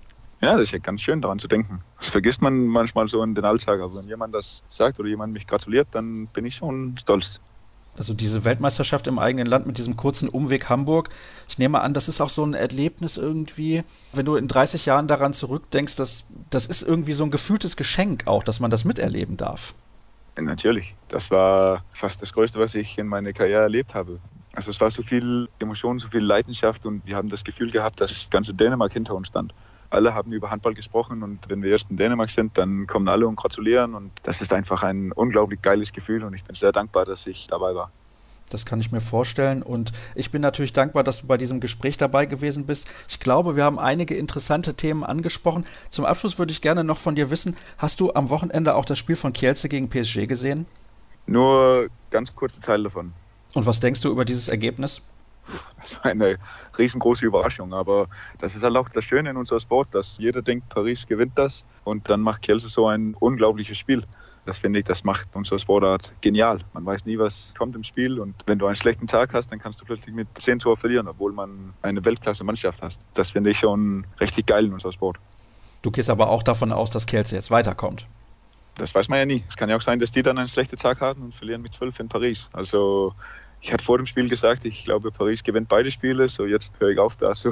Ja, 0.41 0.53
das 0.53 0.63
ist 0.63 0.71
ja 0.71 0.79
ganz 0.79 1.01
schön 1.01 1.21
daran 1.21 1.39
zu 1.39 1.47
denken. 1.47 1.79
Das 1.97 2.09
vergisst 2.09 2.41
man 2.41 2.67
manchmal 2.67 3.07
so 3.07 3.23
in 3.23 3.35
den 3.35 3.45
Alltag. 3.45 3.79
Aber 3.79 3.95
wenn 3.95 4.07
jemand 4.07 4.35
das 4.35 4.63
sagt 4.67 4.99
oder 4.99 5.07
jemand 5.07 5.33
mich 5.33 5.47
gratuliert, 5.47 5.87
dann 5.91 6.27
bin 6.27 6.45
ich 6.45 6.55
schon 6.55 6.97
stolz. 6.97 7.39
Also 7.97 8.13
diese 8.13 8.43
Weltmeisterschaft 8.43 9.07
im 9.07 9.19
eigenen 9.19 9.45
Land 9.45 9.67
mit 9.67 9.77
diesem 9.77 9.95
kurzen 9.95 10.27
Umweg 10.27 10.69
Hamburg. 10.69 11.09
Ich 11.47 11.57
nehme 11.57 11.81
an, 11.81 11.93
das 11.93 12.07
ist 12.07 12.19
auch 12.19 12.29
so 12.29 12.45
ein 12.45 12.53
Erlebnis 12.53 13.17
irgendwie, 13.17 13.83
wenn 14.11 14.25
du 14.25 14.35
in 14.35 14.47
30 14.47 14.85
Jahren 14.85 15.07
daran 15.07 15.33
zurückdenkst, 15.33 15.95
das, 15.95 16.25
das 16.49 16.65
ist 16.65 16.81
irgendwie 16.81 17.13
so 17.13 17.23
ein 17.23 17.31
gefühltes 17.31 17.77
Geschenk 17.77 18.27
auch, 18.27 18.43
dass 18.43 18.59
man 18.59 18.69
das 18.69 18.83
miterleben 18.83 19.37
darf. 19.37 19.73
Natürlich. 20.37 20.95
Das 21.07 21.31
war 21.31 21.85
fast 21.93 22.21
das 22.21 22.33
Größte, 22.33 22.59
was 22.59 22.75
ich 22.75 22.97
in 22.97 23.07
meiner 23.07 23.31
Karriere 23.31 23.61
erlebt 23.61 23.93
habe. 23.93 24.19
Also 24.53 24.71
es 24.71 24.81
war 24.81 24.91
so 24.91 25.01
viel 25.01 25.47
Emotion, 25.59 25.99
so 25.99 26.09
viel 26.09 26.23
Leidenschaft 26.23 26.85
und 26.85 27.05
wir 27.05 27.15
haben 27.15 27.29
das 27.29 27.43
Gefühl 27.43 27.71
gehabt, 27.71 28.01
dass 28.01 28.29
ganze 28.29 28.53
Dänemark 28.53 28.91
hinter 28.91 29.15
uns 29.15 29.29
stand 29.29 29.53
alle 29.89 30.13
haben 30.13 30.31
über 30.31 30.51
Handball 30.51 30.73
gesprochen 30.73 31.23
und 31.23 31.49
wenn 31.49 31.63
wir 31.63 31.71
erst 31.71 31.89
in 31.89 31.97
Dänemark 31.97 32.29
sind, 32.29 32.57
dann 32.57 32.87
kommen 32.87 33.07
alle 33.07 33.27
und 33.27 33.35
gratulieren 33.35 33.93
und 33.93 34.11
das 34.23 34.41
ist 34.41 34.53
einfach 34.53 34.83
ein 34.83 35.11
unglaublich 35.11 35.61
geiles 35.61 35.93
Gefühl 35.93 36.23
und 36.23 36.33
ich 36.33 36.43
bin 36.43 36.55
sehr 36.55 36.71
dankbar, 36.71 37.05
dass 37.05 37.27
ich 37.27 37.47
dabei 37.47 37.75
war. 37.75 37.91
Das 38.49 38.65
kann 38.65 38.79
ich 38.79 38.91
mir 38.91 39.01
vorstellen. 39.01 39.63
Und 39.63 39.91
ich 40.13 40.31
bin 40.31 40.41
natürlich 40.41 40.71
dankbar, 40.71 41.03
dass 41.03 41.21
du 41.21 41.27
bei 41.27 41.37
diesem 41.37 41.59
Gespräch 41.59 41.97
dabei 41.97 42.25
gewesen 42.25 42.65
bist. 42.65 42.87
Ich 43.07 43.19
glaube, 43.19 43.55
wir 43.55 43.63
haben 43.63 43.79
einige 43.79 44.15
interessante 44.15 44.75
Themen 44.75 45.03
angesprochen. 45.03 45.65
Zum 45.89 46.05
Abschluss 46.05 46.37
würde 46.37 46.51
ich 46.51 46.61
gerne 46.61 46.83
noch 46.83 46.97
von 46.97 47.15
dir 47.15 47.31
wissen, 47.31 47.55
hast 47.77 47.99
du 47.99 48.13
am 48.13 48.29
Wochenende 48.29 48.75
auch 48.75 48.85
das 48.85 48.99
Spiel 48.99 49.15
von 49.15 49.33
Kielce 49.33 49.67
gegen 49.67 49.89
PSG 49.89 50.27
gesehen? 50.27 50.67
Nur 51.25 51.87
ganz 52.11 52.35
kurze 52.35 52.59
Teile 52.59 52.83
davon. 52.83 53.13
Und 53.55 53.65
was 53.65 53.79
denkst 53.79 54.01
du 54.01 54.11
über 54.11 54.25
dieses 54.25 54.47
Ergebnis? 54.47 55.01
Das 55.81 55.95
war 55.97 56.05
eine 56.05 56.37
riesengroße 56.77 57.25
Überraschung. 57.25 57.73
Aber 57.73 58.07
das 58.39 58.55
ist 58.55 58.63
halt 58.63 58.75
auch 58.75 58.89
das 58.89 59.03
Schöne 59.05 59.29
in 59.29 59.37
unserem 59.37 59.59
Sport, 59.59 59.93
dass 59.93 60.17
jeder 60.17 60.41
denkt, 60.41 60.69
Paris 60.69 61.05
gewinnt 61.05 61.37
das 61.37 61.65
und 61.83 62.09
dann 62.09 62.21
macht 62.21 62.41
Kielce 62.41 62.69
so 62.69 62.87
ein 62.87 63.13
unglaubliches 63.13 63.77
Spiel. 63.77 64.03
Das 64.45 64.59
finde 64.59 64.79
ich, 64.79 64.85
das 64.85 65.03
macht 65.03 65.35
unsere 65.35 65.59
Sportart 65.59 66.13
genial. 66.21 66.59
Man 66.73 66.85
weiß 66.85 67.05
nie, 67.05 67.17
was 67.17 67.53
kommt 67.57 67.75
im 67.75 67.83
Spiel 67.83 68.19
und 68.19 68.35
wenn 68.45 68.59
du 68.59 68.67
einen 68.67 68.75
schlechten 68.75 69.07
Tag 69.07 69.33
hast, 69.33 69.51
dann 69.51 69.59
kannst 69.59 69.81
du 69.81 69.85
plötzlich 69.85 70.13
mit 70.13 70.27
10 70.37 70.59
Toren 70.59 70.77
verlieren, 70.77 71.07
obwohl 71.07 71.31
man 71.31 71.73
eine 71.81 72.05
Weltklasse-Mannschaft 72.05 72.83
hast. 72.83 73.01
Das 73.15 73.31
finde 73.31 73.49
ich 73.49 73.59
schon 73.59 74.05
richtig 74.19 74.45
geil 74.45 74.65
in 74.65 74.73
unserem 74.73 74.91
Sport. 74.91 75.17
Du 75.81 75.89
gehst 75.89 76.11
aber 76.11 76.29
auch 76.29 76.43
davon 76.43 76.71
aus, 76.71 76.91
dass 76.91 77.07
Kielce 77.07 77.35
jetzt 77.35 77.49
weiterkommt. 77.49 78.07
Das 78.75 78.93
weiß 78.93 79.07
man 79.07 79.19
ja 79.19 79.25
nie. 79.25 79.43
Es 79.47 79.55
kann 79.55 79.69
ja 79.69 79.77
auch 79.77 79.81
sein, 79.81 79.99
dass 79.99 80.11
die 80.11 80.21
dann 80.21 80.37
einen 80.37 80.47
schlechten 80.47 80.77
Tag 80.77 81.01
haben 81.01 81.23
und 81.23 81.33
verlieren 81.33 81.61
mit 81.61 81.73
12 81.73 82.01
in 82.01 82.09
Paris. 82.09 82.49
Also 82.53 83.13
ich 83.65 83.73
hatte 83.73 83.83
vor 83.83 83.97
dem 83.97 84.05
Spiel 84.05 84.29
gesagt, 84.29 84.63
ich 84.65 84.83
glaube, 84.83 85.11
Paris 85.11 85.43
gewinnt 85.43 85.67
beide 85.67 85.89
Spiele. 85.89 86.29
So 86.29 86.45
jetzt 86.45 86.79
höre 86.79 86.89
ich 86.89 86.99
auf, 86.99 87.17
da 87.17 87.33
so, 87.33 87.51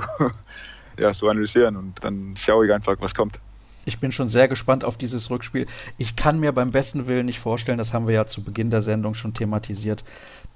ja, 1.00 1.12
so 1.12 1.28
analysieren 1.28 1.76
und 1.76 2.04
dann 2.04 2.36
schaue 2.38 2.68
ich 2.68 2.72
einfach, 2.72 2.96
was 3.00 3.16
kommt. 3.16 3.40
Ich 3.86 4.00
bin 4.00 4.12
schon 4.12 4.28
sehr 4.28 4.48
gespannt 4.48 4.86
auf 4.86 4.96
dieses 4.96 5.32
Rückspiel. 5.32 5.66
Ich 5.98 6.16
kann 6.16 6.40
mir 6.40 6.52
beim 6.52 6.70
besten 6.70 7.08
Willen 7.08 7.26
nicht 7.26 7.40
vorstellen, 7.40 7.80
das 7.80 7.94
haben 7.94 8.06
wir 8.06 8.14
ja 8.14 8.28
zu 8.28 8.44
Beginn 8.44 8.70
der 8.70 8.84
Sendung 8.84 9.16
schon 9.16 9.34
thematisiert, 9.34 10.04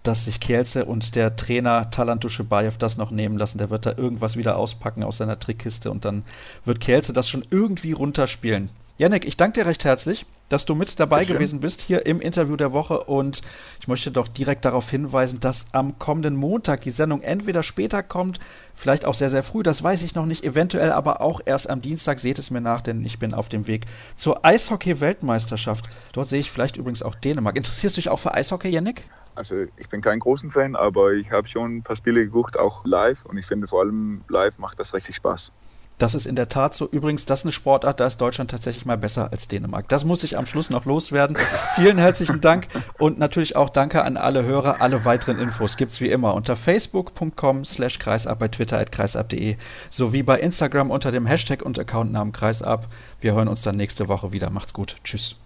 dass 0.03 0.25
sich 0.25 0.39
Kielce 0.39 0.85
und 0.85 1.15
der 1.15 1.35
Trainer 1.35 1.89
Talant 1.89 2.23
Duschebaev 2.23 2.77
das 2.77 2.97
noch 2.97 3.09
nehmen 3.09 3.39
lassen. 3.39 3.57
Der 3.57 3.71
wird 3.71 3.87
da 3.87 3.97
irgendwas 3.97 4.37
wieder 4.37 4.57
auspacken 4.57 5.03
aus 5.03 5.17
seiner 5.17 5.39
Trickkiste 5.39 5.89
und 5.89 6.05
dann 6.05 6.23
wird 6.65 6.79
Kielce 6.79 7.13
das 7.13 7.27
schon 7.27 7.43
irgendwie 7.49 7.93
runterspielen. 7.93 8.69
Janek, 8.99 9.25
ich 9.25 9.37
danke 9.37 9.59
dir 9.59 9.67
recht 9.67 9.85
herzlich, 9.85 10.25
dass 10.49 10.65
du 10.65 10.73
mit 10.73 10.99
dabei 10.99 11.19
Bitte. 11.19 11.33
gewesen 11.33 11.59
bist 11.59 11.81
hier 11.81 12.07
im 12.07 12.19
Interview 12.19 12.55
der 12.55 12.71
Woche 12.71 13.03
und 13.03 13.43
ich 13.79 13.87
möchte 13.87 14.09
doch 14.09 14.27
direkt 14.27 14.65
darauf 14.65 14.89
hinweisen, 14.89 15.39
dass 15.39 15.67
am 15.71 15.99
kommenden 15.99 16.35
Montag 16.35 16.81
die 16.81 16.89
Sendung 16.89 17.21
entweder 17.21 17.61
später 17.61 18.01
kommt, 18.01 18.39
vielleicht 18.73 19.05
auch 19.05 19.13
sehr, 19.13 19.29
sehr 19.29 19.43
früh, 19.43 19.61
das 19.61 19.83
weiß 19.83 20.01
ich 20.01 20.15
noch 20.15 20.25
nicht, 20.25 20.43
eventuell 20.43 20.91
aber 20.91 21.21
auch 21.21 21.41
erst 21.45 21.69
am 21.69 21.83
Dienstag, 21.83 22.17
seht 22.17 22.39
es 22.39 22.49
mir 22.49 22.59
nach, 22.59 22.81
denn 22.81 23.05
ich 23.05 23.19
bin 23.19 23.35
auf 23.35 23.49
dem 23.49 23.67
Weg 23.67 23.85
zur 24.15 24.43
Eishockey-Weltmeisterschaft. 24.43 25.85
Dort 26.13 26.29
sehe 26.29 26.39
ich 26.39 26.49
vielleicht 26.49 26.77
übrigens 26.77 27.03
auch 27.03 27.13
Dänemark. 27.13 27.55
Interessierst 27.55 27.97
du 27.97 28.01
dich 28.01 28.09
auch 28.09 28.19
für 28.19 28.33
Eishockey, 28.33 28.69
Janik? 28.69 29.03
Also 29.35 29.65
ich 29.77 29.89
bin 29.89 30.01
kein 30.01 30.17
großer 30.17 30.49
Fan, 30.49 30.75
aber 30.75 31.13
ich 31.13 31.29
habe 31.29 31.47
schon 31.47 31.75
ein 31.75 31.83
paar 31.83 31.95
Spiele 31.95 32.25
geguckt, 32.25 32.57
auch 32.57 32.83
live 32.83 33.25
und 33.25 33.37
ich 33.37 33.45
finde 33.45 33.67
vor 33.67 33.81
allem 33.81 34.23
live 34.27 34.57
macht 34.57 34.79
das 34.79 34.95
richtig 34.95 35.17
Spaß. 35.17 35.51
Das 35.97 36.13
ist 36.13 36.27
in 36.27 36.35
der 36.35 36.47
Tat 36.47 36.75
so. 36.75 36.87
Übrigens, 36.87 37.25
das 37.25 37.39
ist 37.39 37.45
eine 37.45 37.51
Sportart, 37.51 37.99
da 37.99 38.05
ist 38.05 38.21
Deutschland 38.21 38.51
tatsächlich 38.51 38.85
mal 38.85 38.97
besser 38.97 39.31
als 39.31 39.47
Dänemark. 39.47 39.87
Das 39.89 40.05
muss 40.05 40.23
ich 40.23 40.37
am 40.37 40.45
Schluss 40.45 40.69
noch 40.69 40.85
loswerden. 40.85 41.37
Vielen 41.75 41.97
herzlichen 41.97 42.39
Dank 42.41 42.67
und 42.99 43.17
natürlich 43.17 43.55
auch 43.55 43.69
danke 43.69 44.03
an 44.03 44.17
alle 44.17 44.43
Hörer. 44.43 44.81
Alle 44.81 45.05
weiteren 45.05 45.39
Infos 45.39 45.75
gibt's 45.75 45.99
wie 45.99 46.09
immer 46.09 46.35
unter 46.35 46.55
facebook.com 46.55 47.65
slash 47.65 47.97
kreisab, 47.97 48.37
bei 48.39 48.47
twitter 48.47 48.77
at 48.77 48.91
kreisab.de 48.91 49.57
sowie 49.89 50.23
bei 50.23 50.39
Instagram 50.39 50.91
unter 50.91 51.11
dem 51.11 51.25
Hashtag 51.25 51.63
und 51.63 51.79
Accountnamen 51.79 52.31
kreisab. 52.31 52.87
Wir 53.19 53.33
hören 53.33 53.47
uns 53.47 53.63
dann 53.63 53.75
nächste 53.75 54.07
Woche 54.07 54.31
wieder. 54.31 54.51
Macht's 54.51 54.73
gut. 54.73 54.97
Tschüss. 55.03 55.37